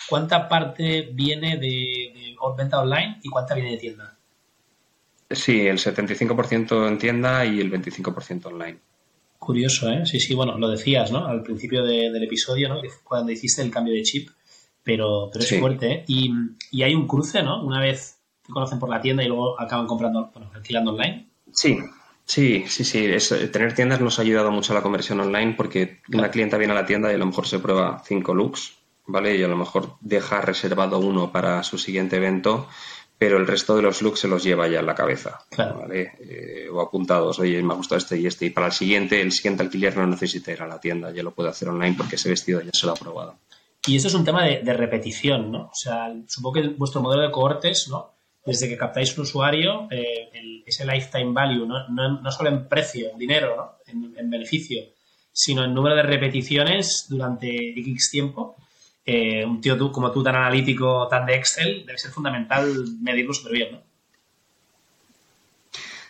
¿cuánta 0.08 0.48
parte 0.48 1.10
viene 1.12 1.58
de, 1.58 2.34
venta 2.56 2.80
online 2.80 3.20
y 3.22 3.28
cuánta 3.28 3.54
viene 3.54 3.72
de 3.72 3.76
tienda? 3.76 4.16
Sí, 5.30 5.66
el 5.66 5.78
75% 5.78 6.88
en 6.88 6.98
tienda 6.98 7.44
y 7.44 7.60
el 7.60 7.70
25% 7.70 8.46
online. 8.46 8.78
Curioso, 9.38 9.90
¿eh? 9.90 10.06
Sí, 10.06 10.20
sí, 10.20 10.34
bueno, 10.34 10.56
lo 10.56 10.68
decías, 10.68 11.10
¿no? 11.10 11.26
Al 11.26 11.42
principio 11.42 11.84
del 11.84 12.22
episodio, 12.22 12.68
¿no? 12.68 12.80
Cuando 13.04 13.32
hiciste 13.32 13.60
el 13.60 13.70
cambio 13.70 13.92
de 13.92 14.02
chip, 14.02 14.30
pero, 14.82 15.28
pero 15.32 15.44
es 15.44 15.58
fuerte, 15.58 15.92
¿eh? 15.92 16.04
Y, 16.06 16.30
y 16.70 16.82
hay 16.84 16.94
un 16.94 17.06
cruce, 17.06 17.42
¿no? 17.42 17.62
Una 17.62 17.80
vez 17.80 18.15
te 18.46 18.52
conocen 18.52 18.78
por 18.78 18.88
la 18.88 19.00
tienda 19.00 19.22
y 19.22 19.28
luego 19.28 19.60
acaban 19.60 19.86
comprando, 19.86 20.30
bueno, 20.32 20.50
alquilando 20.54 20.92
online? 20.92 21.28
Sí, 21.52 21.78
sí, 22.24 22.64
sí, 22.68 22.84
sí. 22.84 23.06
Eh, 23.06 23.48
tener 23.48 23.74
tiendas 23.74 24.00
nos 24.00 24.18
ha 24.18 24.22
ayudado 24.22 24.50
mucho 24.50 24.72
a 24.72 24.76
la 24.76 24.82
conversión 24.82 25.20
online 25.20 25.54
porque 25.56 26.00
una 26.12 26.30
clienta 26.30 26.56
viene 26.56 26.72
a 26.72 26.76
la 26.76 26.86
tienda 26.86 27.10
y 27.10 27.14
a 27.14 27.18
lo 27.18 27.26
mejor 27.26 27.46
se 27.46 27.58
prueba 27.58 28.02
cinco 28.04 28.34
looks, 28.34 28.74
¿vale? 29.06 29.36
Y 29.36 29.42
a 29.42 29.48
lo 29.48 29.56
mejor 29.56 29.96
deja 30.00 30.40
reservado 30.40 30.98
uno 30.98 31.32
para 31.32 31.62
su 31.62 31.78
siguiente 31.78 32.16
evento, 32.16 32.68
pero 33.18 33.38
el 33.38 33.46
resto 33.46 33.74
de 33.76 33.82
los 33.82 34.02
looks 34.02 34.20
se 34.20 34.28
los 34.28 34.44
lleva 34.44 34.68
ya 34.68 34.80
en 34.80 34.86
la 34.86 34.94
cabeza, 34.94 35.40
¿vale? 35.56 36.12
Eh, 36.20 36.68
o 36.70 36.80
apuntados, 36.80 37.38
oye, 37.38 37.62
me 37.62 37.72
ha 37.72 37.76
gustado 37.76 37.98
este 37.98 38.18
y 38.18 38.26
este. 38.26 38.46
Y 38.46 38.50
para 38.50 38.66
el 38.66 38.72
siguiente, 38.72 39.20
el 39.20 39.32
siguiente 39.32 39.62
alquiler 39.62 39.96
no 39.96 40.06
necesita 40.06 40.52
ir 40.52 40.62
a 40.62 40.66
la 40.66 40.80
tienda, 40.80 41.10
ya 41.10 41.22
lo 41.22 41.32
puede 41.32 41.48
hacer 41.48 41.68
online 41.68 41.96
porque 41.96 42.16
ese 42.16 42.28
vestido 42.28 42.60
ya 42.60 42.70
se 42.72 42.86
lo 42.86 42.92
ha 42.92 42.96
probado. 42.96 43.38
Y 43.86 43.96
esto 43.96 44.08
es 44.08 44.14
un 44.14 44.24
tema 44.24 44.44
de, 44.44 44.62
de 44.62 44.72
repetición, 44.72 45.52
¿no? 45.52 45.66
O 45.66 45.74
sea, 45.74 46.12
supongo 46.26 46.54
que 46.54 46.68
vuestro 46.70 47.00
modelo 47.00 47.22
de 47.22 47.30
cohortes, 47.30 47.88
¿no? 47.88 48.15
Desde 48.46 48.68
que 48.68 48.76
captáis 48.76 49.16
un 49.18 49.24
usuario, 49.24 49.88
eh, 49.90 50.62
ese 50.64 50.86
lifetime 50.86 51.32
value, 51.32 51.66
no, 51.66 51.88
no, 51.88 52.30
solo 52.32 52.48
en 52.48 52.68
precio, 52.68 53.10
en 53.10 53.18
dinero, 53.18 53.78
en, 53.86 54.30
beneficio, 54.30 54.82
sino 55.32 55.64
en 55.64 55.74
número 55.74 55.96
de 55.96 56.02
repeticiones 56.02 57.06
durante 57.08 57.48
X 57.78 58.10
tiempo, 58.10 58.56
eh, 59.04 59.44
un 59.44 59.60
tío 59.60 59.76
tú, 59.76 59.90
como 59.92 60.12
tú 60.12 60.22
tan 60.22 60.36
analítico, 60.36 61.06
tan 61.08 61.26
de 61.26 61.34
Excel, 61.34 61.84
debe 61.84 61.98
ser 61.98 62.10
fundamental 62.10 62.72
medirlo 63.00 63.34
súper 63.34 63.52
bien, 63.52 63.72
¿no? 63.72 63.82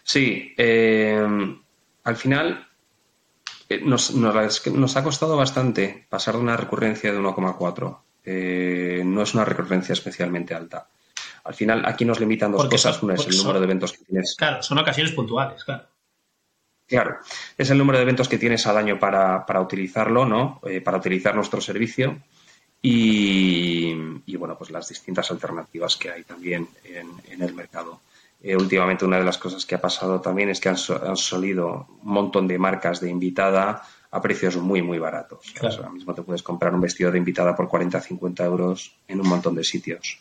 Sí, 0.05 0.55
eh, 0.57 1.27
al 2.05 2.17
final 2.17 2.67
nos, 3.83 4.15
nos, 4.15 4.97
ha 4.97 5.03
costado 5.03 5.37
bastante 5.37 6.07
pasar 6.09 6.37
de 6.37 6.41
una 6.41 6.57
recurrencia 6.57 7.13
de 7.13 7.19
1,4. 7.19 7.99
Eh, 8.25 9.03
no 9.05 9.23
es 9.23 9.35
una 9.35 9.45
recurrencia 9.45 9.93
especialmente 9.93 10.55
alta. 10.55 10.89
Al 11.47 11.55
final, 11.55 11.85
aquí 11.87 12.05
nos 12.05 12.21
limitan 12.21 12.53
dos 12.53 12.69
cosas. 12.69 13.03
Una 13.03 13.15
es 13.15 13.27
el 13.27 13.37
número 13.37 13.61
de 13.61 13.65
eventos 13.65 13.93
que 13.93 14.05
tienes. 14.05 14.35
Claro, 14.37 14.63
son 14.63 14.79
ocasiones 14.79 15.13
puntuales, 15.13 15.65
claro. 15.65 15.85
Claro, 16.89 17.19
es 17.59 17.71
el 17.71 17.79
número 17.79 17.99
de 17.99 18.03
eventos 18.03 18.29
que 18.29 18.39
tienes 18.39 18.65
al 18.67 18.77
año 18.77 18.99
para, 18.99 19.45
utilizarlo, 19.61 20.25
¿no? 20.25 20.61
Eh, 20.65 20.81
para 20.81 20.99
utilizar 20.99 21.35
nuestro 21.35 21.61
servicio. 21.61 22.19
Y, 22.81 23.95
bueno, 24.37 24.57
pues 24.57 24.71
las 24.71 24.89
distintas 24.89 25.31
alternativas 25.33 25.97
que 25.97 26.11
hay 26.11 26.23
también 26.23 26.69
en 26.85 27.43
el 27.43 27.53
mercado. 27.53 28.01
Eh, 28.43 28.55
últimamente 28.55 29.05
una 29.05 29.19
de 29.19 29.25
las 29.25 29.39
cosas 29.39 29.65
que 29.65 29.75
ha 29.75 29.81
pasado 29.81 30.21
también 30.21 30.51
es 30.51 30.61
que 30.61 30.69
han, 30.69 30.77
salido 30.77 31.89
un 32.03 32.13
montón 32.13 32.47
de 32.47 32.59
marcas 32.59 33.01
de 33.01 33.11
invitada 33.11 33.83
a 34.11 34.23
precios 34.23 34.57
muy, 34.57 34.83
muy 34.83 34.99
baratos. 34.99 35.53
ahora 35.61 35.91
mismo 35.91 36.15
te 36.15 36.23
puedes 36.23 36.43
comprar 36.43 36.75
un 36.75 36.81
vestido 36.81 37.11
de 37.11 37.19
invitada 37.19 37.57
por 37.57 37.69
40, 37.69 38.01
50 38.01 38.45
euros 38.45 38.95
en 39.09 39.21
un 39.21 39.29
montón 39.29 39.55
de 39.55 39.65
sitios. 39.65 40.21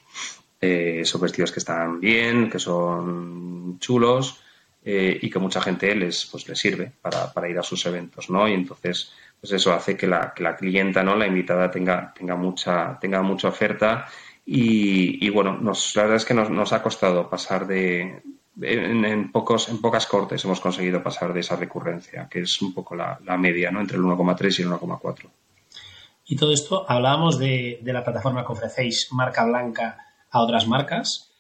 Eh, 0.66 1.06
son 1.06 1.22
vestidos 1.22 1.52
que 1.52 1.60
están 1.60 2.00
bien, 2.00 2.50
que 2.50 2.60
son 2.60 3.78
chulos 3.80 4.42
eh, 4.84 5.20
y 5.22 5.30
que 5.30 5.40
mucha 5.40 5.62
gente 5.62 5.94
les, 5.96 6.26
pues, 6.26 6.48
les 6.48 6.58
sirve 6.58 6.92
para, 7.02 7.32
para, 7.32 7.50
ir 7.50 7.60
a 7.60 7.64
sus 7.64 7.86
eventos, 7.86 8.30
¿no? 8.30 8.48
Y 8.48 8.54
entonces, 8.54 9.14
pues 9.40 9.54
eso 9.54 9.74
hace 9.74 9.96
que 9.96 10.08
la, 10.08 10.34
que 10.34 10.44
la 10.44 10.56
clienta, 10.56 11.04
¿no? 11.04 11.16
La 11.16 11.28
invitada 11.28 11.70
tenga, 11.70 12.14
tenga, 12.18 12.36
mucha, 12.36 12.98
tenga 13.00 13.22
mucha 13.22 13.50
oferta 13.50 14.08
y, 14.46 15.28
bueno, 15.30 15.58
nos, 15.58 15.96
la 15.96 16.04
verdad 16.04 16.18
es 16.18 16.26
que 16.26 16.36
nos, 16.36 16.72
ha 16.72 16.84
costado 16.84 17.28
pasar 17.28 17.66
de, 17.66 18.22
en, 18.62 19.32
pocos, 19.32 19.70
en 19.70 19.82
pocas 19.82 20.06
cortes 20.06 20.46
hemos 20.46 20.60
conseguido 20.60 21.02
pasar 21.02 21.34
de 21.34 21.40
esa 21.40 21.56
recurrencia, 21.56 22.28
que 22.30 22.42
es 22.42 22.62
un 22.62 22.74
poco 22.74 22.96
la, 22.96 23.20
media, 23.38 23.72
¿no? 23.72 23.82
Entre 23.82 23.98
el 23.98 24.04
1,3 24.04 24.60
y 24.60 24.62
el 24.62 24.70
1,4. 24.70 25.30
Y 26.28 26.36
todo 26.36 26.52
esto, 26.52 26.86
hablábamos 26.88 27.40
de, 27.40 27.80
la 27.84 28.04
plataforma 28.04 28.46
que 28.46 28.52
ofrecéis, 28.52 29.10
marca 29.12 29.46
blanca, 29.46 30.05
a 30.36 30.42
otras 30.42 30.68
marcas. 30.68 31.32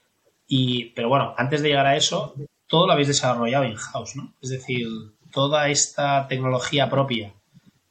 Y, 0.47 0.85
pero 0.95 1.09
bueno, 1.09 1.33
antes 1.37 1.61
de 1.61 1.69
llegar 1.69 1.85
a 1.85 1.95
eso, 1.95 2.33
todo 2.67 2.87
lo 2.87 2.93
habéis 2.93 3.09
desarrollado 3.09 3.65
in-house, 3.65 4.15
¿no? 4.15 4.33
Es 4.41 4.49
decir, 4.49 4.87
toda 5.31 5.69
esta 5.69 6.27
tecnología 6.27 6.89
propia 6.89 7.33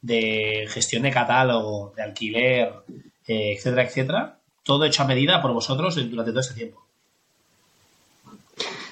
de 0.01 0.67
gestión 0.69 1.03
de 1.03 1.11
catálogo, 1.11 1.93
de 1.95 2.03
alquiler, 2.03 2.73
eh, 3.27 3.55
etcétera, 3.57 3.83
etcétera, 3.83 4.37
todo 4.63 4.85
hecho 4.85 5.03
a 5.03 5.07
medida 5.07 5.41
por 5.41 5.53
vosotros 5.53 5.95
durante 5.95 6.31
todo 6.31 6.41
este 6.41 6.53
tiempo. 6.53 6.85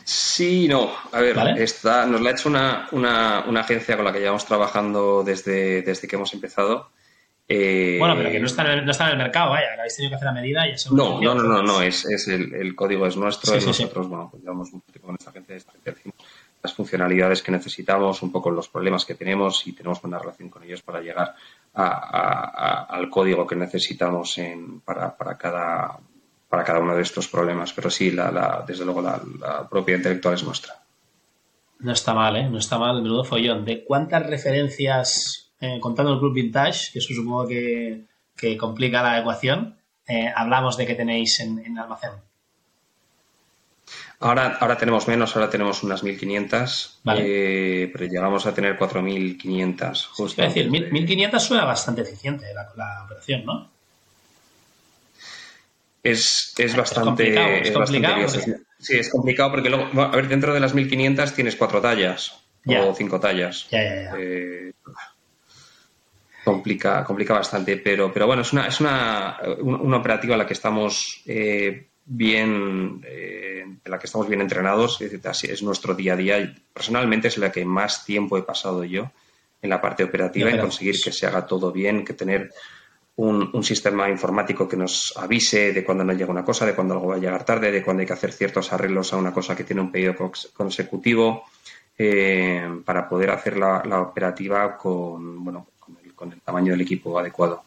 Sí, 0.06 0.68
no. 0.68 0.92
A 1.12 1.22
ver, 1.22 1.36
nos 1.36 2.22
la 2.22 2.30
ha 2.30 2.34
hecho 2.34 2.50
una, 2.50 2.88
una, 2.92 3.60
agencia 3.60 3.96
con 3.96 4.06
la 4.06 4.12
que 4.12 4.20
llevamos 4.20 4.46
trabajando 4.46 5.24
desde, 5.24 5.82
desde 5.82 6.08
que 6.08 6.16
hemos 6.16 6.34
empezado. 6.34 6.90
Eh, 7.48 7.98
bueno, 8.00 8.16
pero 8.16 8.32
que 8.32 8.40
no 8.40 8.46
está, 8.46 8.64
en 8.64 8.80
el, 8.80 8.86
no 8.86 8.92
está 8.92 9.06
en 9.06 9.12
el 9.12 9.18
mercado, 9.18 9.52
vaya, 9.52 9.68
habéis 9.78 9.96
tenido 9.96 10.12
que 10.12 10.16
hacer 10.16 10.28
a 10.30 10.32
medida 10.32 10.68
y 10.68 10.72
eso. 10.72 10.96
No, 10.96 11.22
no, 11.22 11.36
no, 11.36 11.44
no, 11.44 11.62
no, 11.62 11.82
es, 11.82 12.06
es 12.06 12.28
el, 12.30 12.54
el, 12.56 12.74
código 12.74 13.06
es 13.06 13.18
nuestro 13.18 13.56
y 13.58 13.66
nosotros, 13.66 14.08
bueno, 14.08 14.30
pues 14.32 14.42
llevamos 14.42 14.72
mucho 14.72 14.86
tiempo 14.92 15.08
con 15.08 15.16
esta 15.20 15.30
agencia, 15.30 15.56
esta 15.56 15.72
agencia 15.72 16.14
las 16.64 16.74
funcionalidades 16.74 17.44
que 17.44 17.52
necesitamos, 17.52 18.24
un 18.24 18.32
poco 18.32 18.50
los 18.50 18.70
problemas 18.70 19.04
que 19.04 19.16
tenemos 19.16 19.68
y 19.68 19.74
tenemos 19.74 20.02
buena 20.02 20.18
relación 20.18 20.50
con 20.50 20.64
ellos 20.64 20.82
para 20.82 21.02
llegar 21.02 21.36
al 21.74 23.10
código 23.10 23.46
que 23.46 23.58
necesitamos 23.58 24.40
para, 24.86 25.38
cada, 25.38 26.00
para 26.48 26.64
cada 26.64 26.80
uno 26.80 26.96
de 26.96 27.02
estos 27.02 27.28
problemas. 27.28 27.74
Pero 27.74 27.90
sí, 27.90 28.12
la, 28.12 28.64
desde 28.66 28.86
luego 28.86 29.02
la, 29.02 29.68
propiedad 29.70 30.00
intelectual 30.00 30.36
es 30.36 30.44
nuestra. 30.44 30.76
No 31.80 31.92
está 31.92 32.14
mal, 32.14 32.38
¿eh? 32.38 32.50
No 32.50 32.60
está 32.60 32.78
mal, 32.78 33.02
menudo 33.02 33.26
follón. 33.26 33.66
¿De 33.66 33.84
cuántas 33.84 34.26
referencias, 34.26 35.43
eh, 35.64 35.80
contando 35.80 36.12
el 36.12 36.20
Club 36.20 36.34
Vintage, 36.34 36.92
que 36.92 37.00
eso 37.00 37.14
supongo 37.14 37.48
que, 37.48 38.04
complica 38.60 39.02
la 39.02 39.20
ecuación, 39.20 39.78
eh, 40.06 40.30
hablamos 40.36 40.76
de 40.76 40.86
que 40.86 40.96
tenéis 40.96 41.40
en, 41.40 41.60
en 41.60 41.80
almacén? 41.80 42.12
Ahora, 44.20 44.58
ahora 44.60 44.78
tenemos 44.78 45.08
menos, 45.08 45.34
ahora 45.38 45.50
tenemos 45.50 45.82
unas 45.84 46.04
1.500, 46.04 47.16
eh, 47.18 47.90
pero 47.94 48.06
llegamos 48.06 48.46
a 48.46 48.54
tener 48.54 48.78
4.500. 48.78 50.06
Justo 50.08 50.44
es 50.44 50.54
decir, 50.54 50.70
1.500 50.70 51.40
suena 51.40 51.64
bastante 51.64 52.02
eficiente 52.02 52.48
la, 52.54 53.04
operación, 53.06 53.46
¿no? 53.46 53.70
Es, 56.04 56.54
es 56.58 56.76
bastante. 56.76 57.62
Es 57.62 57.72
complicado. 57.72 58.28
Sí, 58.80 58.98
es 58.98 59.10
complicado 59.10 59.52
porque 59.52 59.70
luego, 59.70 60.02
a 60.02 60.08
ver, 60.10 60.28
dentro 60.28 60.54
de 60.54 60.60
las 60.60 60.76
1.500 60.76 61.34
tienes 61.34 61.56
cuatro 61.56 61.80
tallas 61.80 62.34
o 62.66 62.94
cinco 62.94 63.22
tallas. 63.22 63.68
Ya, 63.72 63.82
ya, 63.82 63.96
ya. 64.04 64.14
Eh, 64.18 64.74
complica, 66.44 67.04
complica 67.04 67.34
bastante, 67.34 67.78
pero, 67.78 68.12
pero 68.12 68.28
bueno, 68.28 68.42
es 68.42 68.54
una, 68.54 68.68
es 68.68 68.80
una, 68.80 69.38
una 69.62 69.98
operativa 69.98 70.36
a 70.36 70.38
la 70.38 70.48
que 70.48 70.54
estamos 70.54 71.22
eh, 71.26 71.88
bien, 72.06 73.02
eh, 73.06 73.62
en 73.64 73.92
la 73.92 73.98
que 73.98 74.08
estamos 74.08 74.28
bien 74.28 74.42
entrenados, 74.42 75.02
es, 75.02 75.44
es 75.44 75.64
nuestro 75.64 75.94
día 75.94 76.14
a 76.14 76.18
día 76.18 76.56
personalmente 76.74 77.28
es 77.28 77.38
la 77.38 77.52
que 77.52 77.66
más 77.66 78.06
tiempo 78.06 78.38
he 78.38 78.44
pasado 78.44 78.84
yo 78.84 79.12
en 79.62 79.70
la 79.70 79.80
parte 79.80 80.04
operativa, 80.04 80.50
en 80.50 80.60
conseguir 80.60 80.96
que 81.02 81.12
se 81.12 81.26
haga 81.26 81.48
todo 81.48 81.72
bien, 81.72 82.04
que 82.04 82.14
tener 82.14 82.52
un, 83.16 83.64
sistema 83.64 84.10
informático 84.10 84.68
que 84.68 84.76
nos 84.76 85.14
avise 85.16 85.72
de 85.72 85.84
cuando 85.84 86.04
no 86.04 86.12
llega 86.12 86.32
una 86.32 86.44
cosa, 86.44 86.66
de 86.66 86.76
cuando 86.76 86.96
algo 86.96 87.08
va 87.08 87.16
a 87.16 87.20
llegar 87.20 87.46
tarde, 87.46 87.72
de 87.72 87.82
cuando 87.82 88.02
hay 88.02 88.08
que 88.08 88.14
hacer 88.14 88.34
ciertos 88.34 88.74
arreglos 88.74 89.14
a 89.14 89.18
una 89.18 89.32
cosa 89.32 89.56
que 89.56 89.64
tiene 89.64 89.82
un 89.82 89.92
pedido 89.92 90.16
consecutivo, 90.54 91.46
eh, 91.98 92.82
para 92.84 93.08
poder 93.08 93.30
hacer 93.30 93.56
la, 93.58 94.02
operativa 94.02 94.76
con, 94.78 95.44
bueno, 95.44 95.68
tamaño 96.64 96.74
del 96.74 96.82
equipo 96.82 97.18
adecuado. 97.20 97.64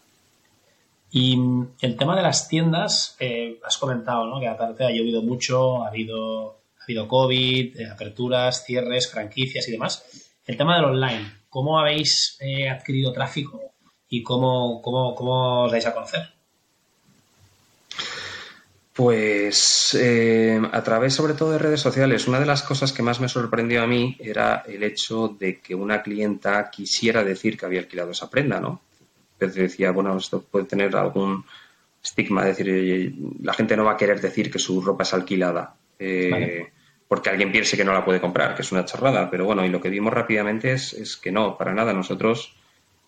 Y 1.11 1.39
el 1.81 1.97
tema 1.97 2.17
de 2.17 2.23
las 2.23 2.49
tiendas, 2.49 3.17
eh, 3.21 3.59
has 3.65 3.79
comentado 3.79 4.27
¿no? 4.27 4.41
que 4.41 4.49
aparte 4.49 4.85
ha 4.85 4.91
llovido 4.91 5.23
mucho, 5.23 5.85
ha 5.85 5.89
habido, 5.89 6.59
ha 6.81 6.85
habido 6.85 7.09
COVID, 7.09 7.81
eh, 7.81 7.89
aperturas, 7.91 8.65
cierres, 8.65 9.11
franquicias 9.11 9.67
y 9.69 9.73
demás. 9.73 10.05
El 10.47 10.57
tema 10.57 10.77
del 10.77 10.87
online, 10.87 11.33
¿cómo 11.49 11.79
habéis 11.79 12.37
eh, 12.41 12.69
adquirido 12.69 13.13
tráfico 13.13 13.61
y 14.09 14.23
cómo, 14.23 14.83
cómo, 14.83 15.15
cómo 15.15 15.65
os 15.65 15.73
dais 15.73 15.87
a 15.87 15.95
conocer? 15.95 16.29
Pues 18.93 19.95
a 20.73 20.83
través 20.83 21.13
sobre 21.13 21.35
todo 21.35 21.53
de 21.53 21.59
redes 21.59 21.81
sociales. 21.81 22.27
Una 22.29 22.41
de 22.41 22.47
las 22.47 22.63
cosas 22.63 22.95
que 22.95 23.03
más 23.03 23.21
me 23.21 23.29
sorprendió 23.29 23.83
a 23.83 23.87
mí 23.87 24.17
era 24.19 24.65
el 24.67 24.83
hecho 24.83 25.29
de 25.39 25.61
que 25.61 25.75
una 25.75 26.03
clienta 26.03 26.71
quisiera 26.71 27.23
decir 27.23 27.59
que 27.59 27.67
había 27.67 27.81
alquilado 27.81 28.13
esa 28.13 28.31
prenda, 28.31 28.59
¿no? 28.59 28.81
Decía, 29.39 29.91
bueno, 29.91 30.17
esto 30.17 30.43
puede 30.43 30.67
tener 30.67 30.97
algún 30.97 31.45
estigma, 32.03 32.49
es 32.49 32.57
decir, 32.57 33.15
la 33.43 33.53
gente 33.53 33.77
no 33.77 33.85
va 33.85 33.93
a 33.93 33.97
querer 33.97 34.21
decir 34.21 34.51
que 34.51 34.59
su 34.59 34.81
ropa 34.81 35.03
es 35.03 35.15
alquilada. 35.15 35.75
Eh, 35.99 36.71
porque 37.09 37.31
alguien 37.31 37.53
piense 37.53 37.77
que 37.77 37.85
no 37.85 37.93
la 37.93 38.05
puede 38.05 38.21
comprar, 38.21 38.55
que 38.55 38.63
es 38.63 38.73
una 38.73 38.85
chorrada. 38.85 39.31
Pero 39.31 39.45
bueno, 39.45 39.65
y 39.65 39.69
lo 39.69 39.81
que 39.81 39.91
vimos 39.91 40.13
rápidamente 40.13 40.73
es, 40.73 41.17
que 41.23 41.31
no, 41.31 41.57
para 41.57 41.73
nada. 41.73 41.93
Nosotros 41.93 42.57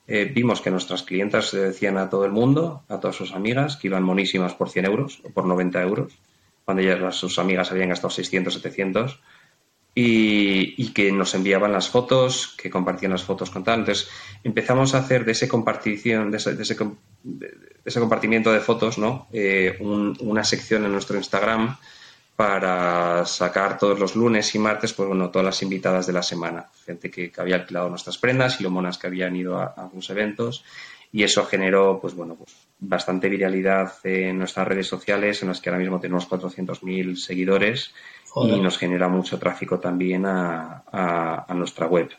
eh, 0.07 0.31
vimos 0.33 0.61
que 0.61 0.71
nuestras 0.71 1.03
clientas 1.03 1.53
decían 1.53 1.99
a 1.99 2.09
todo 2.09 2.25
el 2.25 2.33
mundo, 2.33 2.85
a 2.89 3.01
todas 3.01 3.17
sus 3.17 3.33
amigas, 3.33 3.77
que 3.77 3.89
iban 3.89 4.05
monísimas 4.05 4.55
por 4.55 4.71
100 4.71 4.85
euros 4.85 5.21
o 5.25 5.31
por 5.31 5.47
90 5.47 5.83
euros, 5.83 6.19
cuando 6.65 6.83
ellas, 6.83 7.17
sus 7.17 7.39
amigas 7.39 7.73
habían 7.73 7.89
gastado 7.89 8.11
600, 8.11 8.55
700 8.55 9.21
y, 10.01 10.93
que 10.93 11.11
nos 11.11 11.35
enviaban 11.35 11.73
las 11.73 11.89
fotos, 11.89 12.55
que 12.57 12.71
compartían 12.71 13.11
las 13.11 13.25
fotos 13.25 13.51
con 13.51 13.65
tal. 13.65 13.81
Entonces 13.81 14.09
empezamos 14.45 14.95
a 14.95 14.99
hacer 14.99 15.25
de 15.25 15.33
ese 15.33 15.49
compartición, 15.49 16.31
de 16.31 16.37
ese, 16.37 16.55
de 16.55 16.63
ese, 16.63 18.01
compartimiento 18.01 18.53
de 18.53 18.61
fotos, 18.61 18.99
¿no? 18.99 19.27
Eh, 19.33 19.77
una 19.81 20.45
sección 20.45 20.85
en 20.85 20.93
nuestro 20.93 21.17
Instagram 21.17 21.77
para 22.37 23.27
sacar 23.27 23.77
todos 23.77 23.99
los 23.99 24.15
lunes 24.15 24.55
y 24.55 24.61
martes, 24.61 24.93
pues 24.93 25.09
bueno, 25.09 25.31
todas 25.31 25.47
las 25.47 25.63
invitadas 25.63 26.07
de 26.07 26.13
la 26.13 26.23
semana, 26.23 26.67
gente 26.87 27.11
que, 27.11 27.33
había 27.37 27.57
alquilado 27.57 27.89
nuestras 27.89 28.19
prendas 28.19 28.61
y 28.61 28.63
lo 28.63 28.71
monas 28.71 28.99
que 28.99 29.09
habían 29.09 29.35
ido 29.35 29.59
a, 29.59 29.75
algunos 29.77 30.09
eventos 30.11 30.65
y 31.11 31.25
eso 31.25 31.45
generó, 31.47 31.99
pues 32.01 32.15
bueno, 32.15 32.37
pues 32.37 32.55
bastante 32.79 33.29
viralidad 33.29 33.95
en 34.05 34.39
nuestras 34.39 34.69
redes 34.69 34.87
sociales, 34.87 35.43
en 35.43 35.49
las 35.49 35.61
que 35.61 35.71
ahora 35.71 35.81
mismo 35.81 35.99
tenemos 35.99 36.29
400.000 36.29 37.17
seguidores 37.17 37.93
y 38.47 38.61
nos 38.61 38.79
genera 38.79 39.09
mucho 39.09 39.39
tráfico 39.39 39.79
también 39.79 40.25
a, 40.27 41.47
nuestra 41.55 41.87
web. 41.87 42.11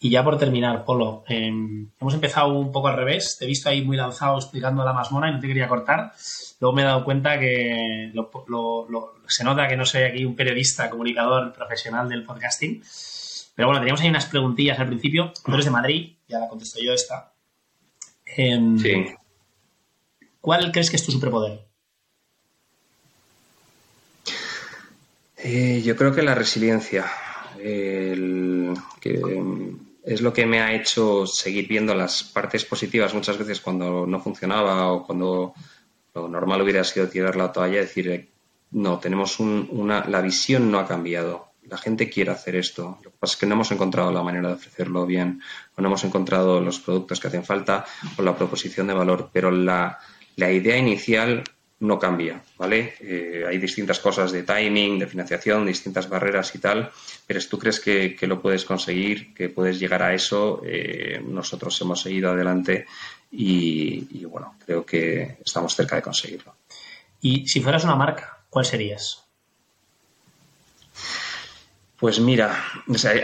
Y 0.00 0.10
ya 0.10 0.22
por 0.22 0.38
terminar, 0.38 0.84
Polo, 0.84 1.24
em, 1.26 1.88
hemos 2.00 2.14
empezado 2.14 2.56
un 2.56 2.70
poco 2.70 2.86
al 2.86 2.96
revés. 2.96 3.36
Te 3.36 3.44
he 3.44 3.48
visto 3.48 3.68
ahí 3.68 3.82
muy 3.84 3.96
lanzado 3.96 4.38
explicando 4.38 4.84
la 4.84 4.92
masmona 4.92 5.28
y 5.28 5.32
no 5.32 5.40
te 5.40 5.48
quería 5.48 5.66
cortar. 5.66 6.12
Luego 6.60 6.74
me 6.74 6.82
he 6.82 6.84
dado 6.84 7.04
cuenta 7.04 7.38
que 7.38 8.12
se 9.26 9.44
nota 9.44 9.66
que 9.66 9.76
no 9.76 9.84
soy 9.84 10.02
aquí 10.02 10.24
un 10.24 10.36
periodista, 10.36 10.88
comunicador 10.88 11.52
profesional 11.52 12.08
del 12.08 12.22
podcasting. 12.22 12.80
Pero 13.56 13.68
bueno, 13.68 13.80
teníamos 13.80 14.00
ahí 14.00 14.08
unas 14.08 14.26
preguntillas 14.26 14.78
al 14.78 14.86
principio. 14.86 15.32
Tú 15.44 15.52
eres 15.52 15.64
de 15.64 15.72
Madrid, 15.72 16.12
ya 16.28 16.38
la 16.38 16.48
contesto 16.48 16.78
yo 16.80 16.92
esta. 16.92 17.32
Em, 18.24 18.78
sí. 18.78 19.04
¿Cuál 20.48 20.72
crees 20.72 20.88
que 20.88 20.96
es 20.96 21.04
tu 21.04 21.12
superpoder? 21.12 21.60
Eh, 25.36 25.82
yo 25.84 25.94
creo 25.94 26.14
que 26.14 26.22
la 26.22 26.34
resiliencia. 26.34 27.04
Que, 27.58 28.12
es 30.04 30.20
lo 30.22 30.32
que 30.32 30.46
me 30.46 30.62
ha 30.62 30.72
hecho 30.72 31.26
seguir 31.26 31.68
viendo 31.68 31.94
las 31.94 32.24
partes 32.24 32.64
positivas 32.64 33.12
muchas 33.12 33.36
veces 33.36 33.60
cuando 33.60 34.06
no 34.06 34.20
funcionaba 34.20 34.90
o 34.90 35.04
cuando 35.04 35.52
lo 36.14 36.28
normal 36.28 36.62
hubiera 36.62 36.82
sido 36.82 37.08
tirar 37.08 37.36
la 37.36 37.52
toalla 37.52 37.76
y 37.76 37.80
decir, 37.80 38.30
no, 38.70 38.98
tenemos 38.98 39.40
una, 39.40 40.06
la 40.06 40.22
visión 40.22 40.70
no 40.70 40.78
ha 40.78 40.88
cambiado. 40.88 41.48
La 41.64 41.76
gente 41.76 42.08
quiere 42.08 42.30
hacer 42.30 42.56
esto. 42.56 42.96
Lo 43.04 43.10
que 43.10 43.18
pasa 43.18 43.34
es 43.34 43.36
que 43.40 43.44
no 43.44 43.54
hemos 43.54 43.70
encontrado 43.70 44.10
la 44.10 44.22
manera 44.22 44.48
de 44.48 44.54
ofrecerlo 44.54 45.04
bien, 45.04 45.42
o 45.76 45.82
no 45.82 45.88
hemos 45.88 46.04
encontrado 46.04 46.62
los 46.62 46.78
productos 46.78 47.20
que 47.20 47.28
hacen 47.28 47.44
falta 47.44 47.84
o 48.16 48.22
la 48.22 48.34
proposición 48.34 48.86
de 48.86 48.94
valor, 48.94 49.28
pero 49.30 49.50
la, 49.50 49.98
la 50.38 50.52
idea 50.52 50.76
inicial 50.76 51.42
no 51.80 51.98
cambia, 51.98 52.40
¿vale? 52.56 52.94
Eh, 53.00 53.44
hay 53.46 53.58
distintas 53.58 53.98
cosas 53.98 54.30
de 54.30 54.44
timing, 54.44 54.98
de 54.98 55.06
financiación, 55.06 55.66
distintas 55.66 56.08
barreras 56.08 56.54
y 56.54 56.58
tal, 56.58 56.90
pero 57.26 57.40
si 57.40 57.48
tú 57.48 57.58
crees 57.58 57.80
que, 57.80 58.16
lo 58.22 58.40
puedes 58.40 58.64
conseguir, 58.64 59.34
que 59.34 59.48
puedes 59.48 59.78
llegar 59.80 60.02
a 60.02 60.14
eso, 60.14 60.62
eh, 60.64 61.20
nosotros 61.24 61.80
hemos 61.80 62.00
seguido 62.00 62.30
adelante 62.30 62.86
y, 63.30 64.24
bueno, 64.24 64.56
creo 64.64 64.86
que 64.86 65.38
estamos 65.44 65.74
cerca 65.74 65.96
de 65.96 66.02
conseguirlo. 66.02 66.54
Y 67.20 67.46
si 67.48 67.60
fueras 67.60 67.84
una 67.84 67.96
marca, 67.96 68.38
¿cuál 68.48 68.64
serías? 68.64 69.27
Pues 71.98 72.20
mira, 72.20 72.64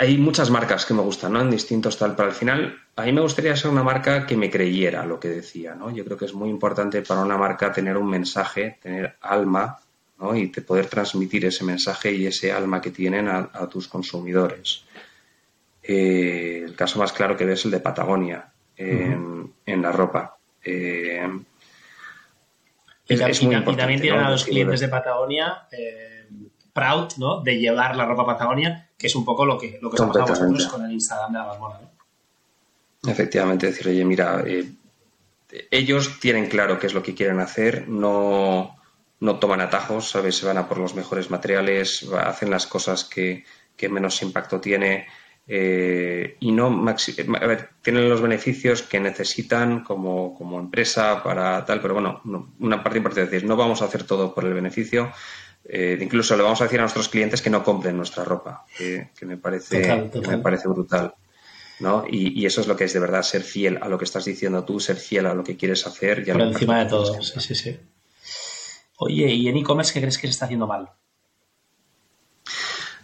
hay 0.00 0.18
muchas 0.18 0.50
marcas 0.50 0.84
que 0.84 0.94
me 0.94 1.02
gustan, 1.02 1.32
¿no? 1.32 1.40
En 1.40 1.50
distintos 1.50 1.96
tal, 1.96 2.16
pero 2.16 2.28
al 2.28 2.34
final 2.34 2.76
a 2.96 3.04
mí 3.04 3.12
me 3.12 3.20
gustaría 3.20 3.54
ser 3.54 3.70
una 3.70 3.84
marca 3.84 4.26
que 4.26 4.36
me 4.36 4.50
creyera 4.50 5.06
lo 5.06 5.20
que 5.20 5.28
decía, 5.28 5.76
¿no? 5.76 5.92
Yo 5.92 6.04
creo 6.04 6.16
que 6.18 6.24
es 6.24 6.34
muy 6.34 6.50
importante 6.50 7.00
para 7.02 7.22
una 7.22 7.38
marca 7.38 7.70
tener 7.70 7.96
un 7.96 8.10
mensaje, 8.10 8.78
tener 8.82 9.16
alma, 9.20 9.78
¿no? 10.18 10.34
Y 10.34 10.48
poder 10.48 10.86
transmitir 10.86 11.44
ese 11.44 11.62
mensaje 11.62 12.10
y 12.12 12.26
ese 12.26 12.50
alma 12.50 12.80
que 12.80 12.90
tienen 12.90 13.28
a, 13.28 13.68
tus 13.70 13.86
consumidores. 13.86 14.84
Eh, 15.80 16.62
el 16.64 16.74
caso 16.74 16.98
más 16.98 17.12
claro 17.12 17.36
que 17.36 17.44
ves 17.44 17.60
es 17.60 17.66
el 17.66 17.70
de 17.70 17.80
Patagonia 17.80 18.52
en, 18.76 19.52
la 19.66 19.92
ropa. 19.92 20.36
Eh, 20.64 21.28
y, 23.06 23.16
también 23.16 24.00
tienen 24.00 24.20
a 24.20 24.30
los 24.30 24.44
clientes 24.44 24.80
de 24.80 24.88
Patagonia. 24.88 25.68
Eh, 26.74 26.80
proud, 26.80 27.12
¿no? 27.18 27.40
De 27.40 27.58
llevar 27.58 27.96
la 27.96 28.04
ropa 28.04 28.26
Patagonia, 28.26 28.90
que 28.98 29.06
es 29.06 29.14
un 29.14 29.24
poco 29.24 29.46
lo 29.46 29.58
que, 29.58 29.78
lo 29.80 29.90
que 29.90 29.96
estamos 29.96 30.16
nosotros 30.16 30.66
con 30.66 30.84
el 30.84 30.92
Instagram 30.92 31.32
de 31.32 31.38
la 31.38 31.44
Balmona, 31.46 31.80
¿no? 31.80 33.10
Efectivamente, 33.10 33.66
decir, 33.66 33.88
oye, 33.88 34.04
mira, 34.04 34.42
eh, 34.46 34.72
ellos 35.70 36.18
tienen 36.20 36.46
claro 36.46 36.78
qué 36.78 36.86
es 36.86 36.94
lo 36.94 37.02
que 37.02 37.14
quieren 37.14 37.38
hacer, 37.40 37.86
no, 37.88 38.76
no 39.20 39.38
toman 39.38 39.60
atajos, 39.60 40.08
¿sabes? 40.08 40.36
Se 40.36 40.46
van 40.46 40.58
a 40.58 40.68
por 40.68 40.78
los 40.78 40.94
mejores 40.94 41.30
materiales, 41.30 42.08
hacen 42.18 42.50
las 42.50 42.66
cosas 42.66 43.04
que, 43.04 43.44
menos 43.90 44.22
impacto 44.22 44.60
tiene. 44.60 45.06
Eh, 45.46 46.38
y 46.40 46.52
no 46.52 46.68
a 46.88 47.46
ver, 47.46 47.68
tienen 47.82 48.08
los 48.08 48.22
beneficios 48.22 48.82
que 48.82 48.98
necesitan 48.98 49.84
como, 49.84 50.34
como 50.34 50.58
empresa 50.58 51.22
para 51.22 51.62
tal, 51.66 51.82
pero 51.82 51.92
bueno, 51.92 52.22
una 52.60 52.82
parte 52.82 52.96
importante 52.96 53.24
es 53.26 53.30
decir, 53.30 53.46
no 53.46 53.54
vamos 53.54 53.82
a 53.82 53.84
hacer 53.84 54.04
todo 54.04 54.34
por 54.34 54.46
el 54.46 54.54
beneficio, 54.54 55.12
eh, 55.66 55.98
incluso 56.00 56.36
le 56.36 56.42
vamos 56.42 56.60
a 56.60 56.64
decir 56.64 56.78
a 56.78 56.82
nuestros 56.82 57.08
clientes 57.08 57.40
que 57.40 57.50
no 57.50 57.64
compren 57.64 57.96
nuestra 57.96 58.24
ropa, 58.24 58.66
que, 58.76 59.10
me, 59.22 59.36
parece, 59.36 60.10
me 60.28 60.38
parece 60.38 60.68
brutal. 60.68 61.14
¿no? 61.80 62.04
Y, 62.08 62.44
eso 62.46 62.60
es 62.60 62.66
lo 62.66 62.76
que 62.76 62.84
es 62.84 62.92
de 62.92 63.00
verdad 63.00 63.22
ser 63.22 63.42
fiel 63.42 63.78
a 63.82 63.88
lo 63.88 63.98
que 63.98 64.04
estás 64.04 64.24
diciendo 64.24 64.64
tú, 64.64 64.78
ser 64.78 64.96
fiel 64.96 65.26
a 65.26 65.34
lo 65.34 65.42
que 65.42 65.56
quieres 65.56 65.86
hacer. 65.86 66.24
Por 66.24 66.40
encima 66.40 66.80
de 66.80 66.86
todo, 66.86 67.22
sí, 67.22 67.40
sí, 67.40 67.54
sí. 67.54 67.80
Oye, 68.98 69.26
¿y 69.26 69.48
en 69.48 69.56
e-commerce 69.56 69.92
qué 69.92 70.00
crees 70.00 70.18
que 70.18 70.28
se 70.28 70.32
está 70.32 70.44
haciendo 70.44 70.66
mal? 70.66 70.88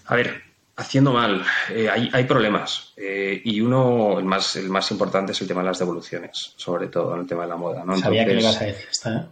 A 0.06 0.14
ver, 0.14 0.42
haciendo 0.76 1.12
mal, 1.12 1.44
eh, 1.70 1.88
hay, 1.88 2.24
problemas. 2.24 2.92
Eh, 2.96 3.40
y 3.44 3.60
uno, 3.60 4.18
el 4.18 4.24
más, 4.24 4.56
el 4.56 4.68
más 4.70 4.90
importante 4.90 5.32
es 5.32 5.40
el 5.40 5.48
tema 5.48 5.60
de 5.62 5.68
las 5.68 5.78
devoluciones, 5.78 6.54
sobre 6.56 6.88
todo 6.88 7.14
en 7.14 7.20
el 7.20 7.26
tema 7.26 7.42
de 7.42 7.48
la 7.48 7.56
moda. 7.56 7.84
¿no? 7.84 7.96
Sabía 7.96 8.24
que 8.24 8.34
le 8.34 8.40
ibas 8.40 8.60
a 8.60 8.64
decir 8.64 8.88
esta, 8.90 9.30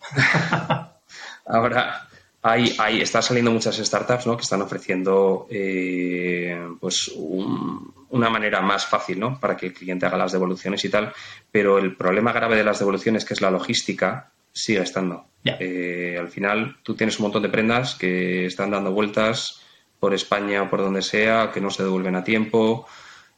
Ahora, 1.46 2.08
hay, 2.42 2.74
hay, 2.78 3.02
está 3.02 3.20
saliendo 3.20 3.50
muchas 3.50 3.76
startups 3.76 4.26
¿no? 4.26 4.36
que 4.36 4.42
están 4.42 4.62
ofreciendo 4.62 5.46
eh, 5.50 6.58
pues 6.80 7.12
una 7.16 8.30
manera 8.30 8.62
más 8.62 8.86
fácil 8.86 9.20
¿no? 9.20 9.38
para 9.38 9.56
que 9.56 9.66
el 9.66 9.72
cliente 9.74 10.06
haga 10.06 10.16
las 10.16 10.32
devoluciones 10.32 10.84
y 10.84 10.88
tal, 10.88 11.12
pero 11.50 11.78
el 11.78 11.96
problema 11.96 12.32
grave 12.32 12.56
de 12.56 12.64
las 12.64 12.78
devoluciones, 12.78 13.24
que 13.24 13.34
es 13.34 13.40
la 13.40 13.50
logística, 13.50 14.30
sigue 14.52 14.80
estando. 14.80 15.26
Eh, 15.44 16.16
al 16.18 16.28
final, 16.28 16.76
tú 16.82 16.94
tienes 16.94 17.18
un 17.18 17.24
montón 17.24 17.42
de 17.42 17.48
prendas 17.48 17.94
que 17.94 18.46
están 18.46 18.70
dando 18.70 18.92
vueltas 18.92 19.60
por 19.98 20.14
España 20.14 20.62
o 20.62 20.70
por 20.70 20.80
donde 20.80 21.02
sea, 21.02 21.50
que 21.52 21.60
no 21.60 21.70
se 21.70 21.82
devuelven 21.82 22.16
a 22.16 22.24
tiempo, 22.24 22.86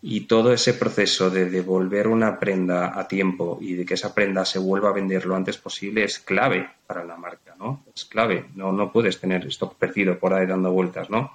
y 0.05 0.22
todo 0.22 0.53
ese 0.53 0.74
proceso 0.74 1.30
de 1.30 1.48
devolver 1.48 2.09
una 2.09 2.40
prenda 2.40 2.98
a 2.98 3.07
tiempo 3.07 3.59
y 3.61 3.74
de 3.74 3.84
que 3.86 3.94
esa 3.94 4.12
prenda 4.12 4.44
se 4.44 4.59
vuelva 4.59 4.88
a 4.88 4.92
vender 4.92 5.24
lo 5.26 5.36
antes 5.36 5.59
posible 5.59 6.03
es 6.03 6.18
clave 6.18 6.68
para 6.88 7.05
la 7.05 7.16
marca, 7.16 7.55
¿no? 7.57 7.84
Es 7.94 8.05
clave. 8.05 8.46
No, 8.57 8.72
no 8.72 8.90
puedes 8.90 9.20
tener 9.20 9.46
stock 9.46 9.76
perdido 9.76 10.18
por 10.18 10.34
ahí 10.34 10.44
dando 10.44 10.72
vueltas, 10.72 11.09
¿no? 11.09 11.32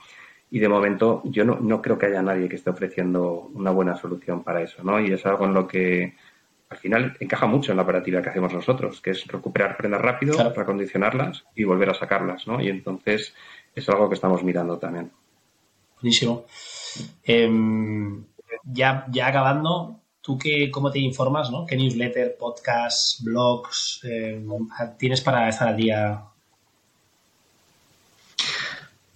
Y 0.52 0.60
de 0.60 0.68
momento 0.68 1.22
yo 1.26 1.46
no, 1.46 1.58
no 1.62 1.82
creo 1.82 1.98
que 1.98 2.08
haya 2.08 2.22
nadie 2.22 2.50
que 2.50 2.58
esté 2.58 2.70
ofreciendo 2.70 3.50
una 3.54 3.72
buena 3.72 3.96
solución 3.96 4.44
para 4.44 4.62
eso, 4.62 4.84
¿no? 4.84 5.00
Y 5.00 5.14
es 5.14 5.26
algo 5.26 5.46
en 5.46 5.54
lo 5.54 5.66
que 5.66 6.16
al 6.70 6.78
final 6.78 7.16
encaja 7.22 7.48
mucho 7.48 7.72
en 7.72 7.78
la 7.78 7.84
operativa 7.84 8.22
que 8.22 8.30
hacemos 8.30 8.54
nosotros, 8.54 9.00
que 9.00 9.12
es 9.12 9.26
recuperar 9.28 9.78
prendas 9.78 10.02
rápido, 10.02 10.54
recondicionarlas 10.54 11.46
y 11.56 11.64
volver 11.64 11.92
a 11.92 11.94
sacarlas, 11.94 12.46
¿no? 12.48 12.62
Y 12.62 12.68
entonces 12.68 13.34
es 13.74 13.88
algo 13.88 14.10
que 14.10 14.16
estamos 14.16 14.44
mirando 14.44 14.78
también. 14.78 15.10
Buenísimo. 16.02 16.46
Em, 17.24 18.24
ya, 18.64 19.06
ya 19.12 19.28
acabando, 19.28 20.02
¿tú 20.22 20.38
qué, 20.38 20.70
cómo 20.72 20.92
te 20.92 21.00
informas? 21.00 21.52
¿no? 21.52 21.66
¿Qué 21.66 21.76
newsletter, 21.76 22.36
podcast, 22.38 23.24
blogs 23.24 24.02
eh, 24.04 24.46
tienes 24.98 25.22
para 25.22 25.48
estar 25.50 25.70
al 25.70 25.78
día? 25.78 26.22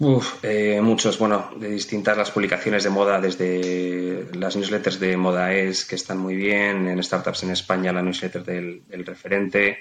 Uf, 0.01 0.43
eh, 0.43 0.79
muchos, 0.81 1.19
bueno, 1.19 1.51
de 1.57 1.69
distintas 1.69 2.17
las 2.17 2.31
publicaciones 2.31 2.83
de 2.83 2.89
moda, 2.89 3.21
desde 3.21 4.25
las 4.33 4.55
newsletters 4.55 4.99
de 4.99 5.15
Moda 5.15 5.53
Es, 5.53 5.85
que 5.85 5.93
están 5.93 6.17
muy 6.17 6.35
bien, 6.35 6.87
en 6.87 7.03
Startups 7.03 7.43
en 7.43 7.51
España, 7.51 7.93
la 7.93 8.01
newsletter 8.01 8.43
del, 8.43 9.05
referente. 9.05 9.77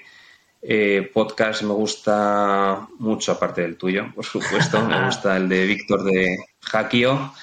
Eh, 0.61 1.09
podcast 1.11 1.63
me 1.63 1.73
gusta 1.73 2.87
mucho, 2.99 3.31
aparte 3.31 3.61
del 3.61 3.77
tuyo, 3.77 4.11
por 4.13 4.23
supuesto. 4.23 4.79
me 4.87 5.05
gusta 5.05 5.37
el 5.37 5.49
de 5.49 5.65
Víctor 5.65 6.03
de 6.03 6.37
Hackio. 6.61 7.33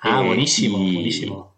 Ah, 0.00 0.20
buenísimo, 0.20 0.76
buenísimo. 0.76 1.55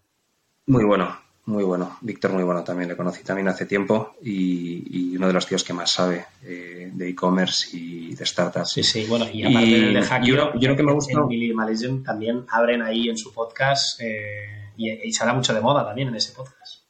Muy 0.69 0.85
bueno, 0.85 1.19
muy 1.47 1.65
bueno. 1.65 1.97
Víctor, 2.03 2.31
muy 2.33 2.43
bueno 2.43 2.63
también. 2.63 2.91
Le 2.91 2.97
conocí 2.97 3.25
también 3.25 3.49
hace 3.49 3.65
tiempo 3.65 4.17
y, 4.23 5.17
uno 5.17 5.27
de 5.27 5.33
los 5.33 5.47
tíos 5.47 5.65
que 5.65 5.73
más 5.73 5.91
sabe 5.91 6.27
eh, 6.45 6.91
de 6.93 7.09
e-commerce 7.09 7.75
y 7.75 8.15
de 8.15 8.27
startups. 8.27 8.73
Sí, 8.73 8.83
sí, 8.83 9.07
bueno, 9.09 9.27
y 9.33 9.45
aparte 9.45 9.67
de 9.67 10.03
Hack, 10.03 10.25
yo, 10.25 10.53
yo, 10.57 10.77
que 10.77 10.83
me 10.83 10.93
gusta. 10.93 11.13
En 11.19 12.05
también 12.05 12.45
abren 12.51 12.83
ahí 12.83 13.09
en 13.09 13.17
su 13.17 13.33
podcast 13.33 13.99
eh, 14.03 14.73
y, 14.77 15.11
se 15.11 15.23
habla 15.23 15.33
mucho 15.33 15.55
de 15.55 15.63
moda 15.63 15.87
también 15.87 16.09
en 16.09 16.17
ese 16.17 16.33
podcast. 16.33 16.83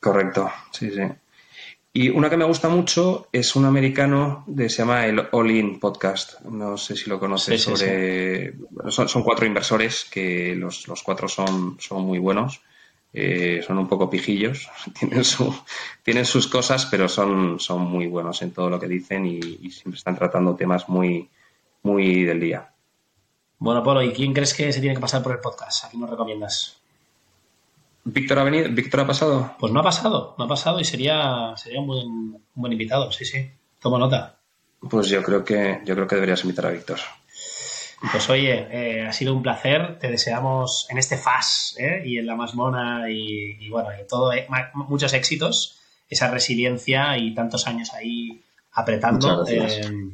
Correcto, 0.00 0.50
sí, 0.70 0.90
sí. 0.90 1.02
Y 1.92 2.08
una 2.08 2.30
que 2.30 2.38
me 2.38 2.46
gusta 2.46 2.70
mucho 2.70 3.28
es 3.30 3.54
un 3.54 3.66
americano 3.66 4.46
que 4.56 4.70
se 4.70 4.78
llama 4.78 5.04
el 5.04 5.28
All 5.32 5.50
In 5.50 5.78
Podcast. 5.78 6.40
No 6.46 6.78
sé 6.78 6.96
si 6.96 7.10
lo 7.10 7.20
conoces. 7.20 7.60
sobre... 7.60 8.54
Son, 8.88 9.22
cuatro 9.22 9.44
inversores 9.44 10.06
que 10.10 10.54
los, 10.56 10.88
los 10.88 11.02
cuatro 11.02 11.28
son, 11.28 11.76
son 11.78 12.06
muy 12.06 12.18
buenos 12.18 12.62
eh, 13.14 13.62
son 13.66 13.78
un 13.78 13.88
poco 13.88 14.08
pijillos, 14.08 14.68
tienen, 14.98 15.24
su, 15.24 15.54
tienen 16.02 16.24
sus 16.24 16.46
cosas, 16.46 16.86
pero 16.86 17.08
son, 17.08 17.60
son 17.60 17.82
muy 17.82 18.06
buenos 18.06 18.40
en 18.42 18.52
todo 18.52 18.70
lo 18.70 18.80
que 18.80 18.88
dicen 18.88 19.26
y, 19.26 19.70
siempre 19.70 19.98
están 19.98 20.16
tratando 20.16 20.54
temas 20.54 20.88
muy, 20.88 21.28
muy 21.82 22.24
del 22.24 22.40
día. 22.40 22.70
Bueno, 23.58 23.82
Polo, 23.82 24.02
¿y 24.02 24.12
quién 24.12 24.32
crees 24.32 24.54
que 24.54 24.72
se 24.72 24.80
tiene 24.80 24.94
que 24.94 25.00
pasar 25.00 25.22
por 25.22 25.32
el 25.32 25.38
podcast? 25.38 25.84
¿A 25.84 25.88
quién 25.88 26.00
nos 26.00 26.10
recomiendas? 26.10 26.78
¿Víctor 28.04 28.38
ha 28.40 28.44
venido? 28.44 28.68
¿Víctor 28.70 29.00
ha 29.00 29.06
pasado? 29.06 29.54
Pues 29.60 29.72
no 29.72 29.80
ha 29.80 29.84
pasado, 29.84 30.34
no 30.36 30.44
ha 30.44 30.48
pasado 30.48 30.80
y 30.80 30.84
sería, 30.84 31.54
sería 31.56 31.80
un, 31.80 31.86
buen, 31.86 32.08
un 32.08 32.42
buen 32.54 32.72
invitado, 32.72 33.12
sí, 33.12 33.24
sí. 33.24 33.48
Tomo 33.78 33.98
nota. 33.98 34.36
Pues 34.90 35.08
yo 35.08 35.22
creo 35.22 35.44
que 35.44 35.80
yo 35.84 35.94
creo 35.94 36.08
que 36.08 36.16
deberías 36.16 36.42
invitar 36.42 36.66
a 36.66 36.70
Víctor. 36.70 36.98
Pues 38.10 38.28
oye, 38.30 38.66
eh, 38.70 39.06
ha 39.06 39.12
sido 39.12 39.34
un 39.34 39.42
placer. 39.42 39.98
Te 39.98 40.10
deseamos 40.10 40.86
en 40.90 40.98
este 40.98 41.16
FAS 41.16 41.76
¿eh? 41.78 42.02
y 42.04 42.18
en 42.18 42.26
la 42.26 42.34
más 42.34 42.54
mona 42.54 43.08
y, 43.08 43.68
bueno, 43.68 43.90
y 43.92 44.06
todo, 44.06 44.32
eh, 44.32 44.46
muchos 44.74 45.12
éxitos, 45.12 45.78
esa 46.08 46.30
resiliencia 46.30 47.16
y 47.16 47.34
tantos 47.34 47.66
años 47.66 47.92
ahí 47.94 48.42
apretando. 48.72 49.44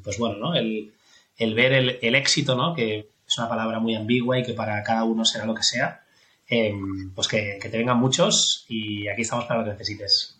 pues 0.04 0.18
bueno, 0.18 0.36
¿no? 0.36 0.54
El, 0.54 0.92
ver 1.54 1.72
el, 1.72 2.14
éxito, 2.14 2.54
¿no? 2.54 2.74
Que 2.74 3.08
es 3.26 3.38
una 3.38 3.48
palabra 3.48 3.78
muy 3.78 3.94
ambigua 3.94 4.38
y 4.38 4.42
que 4.42 4.52
para 4.52 4.82
cada 4.82 5.04
uno 5.04 5.24
será 5.24 5.46
lo 5.46 5.54
que 5.54 5.62
sea. 5.62 6.02
pues 7.14 7.28
que, 7.28 7.58
que 7.60 7.68
te 7.68 7.78
vengan 7.78 7.98
muchos 7.98 8.66
y 8.68 9.08
aquí 9.08 9.22
estamos 9.22 9.46
para 9.46 9.60
lo 9.60 9.66
que 9.66 9.72
necesites. 9.72 10.37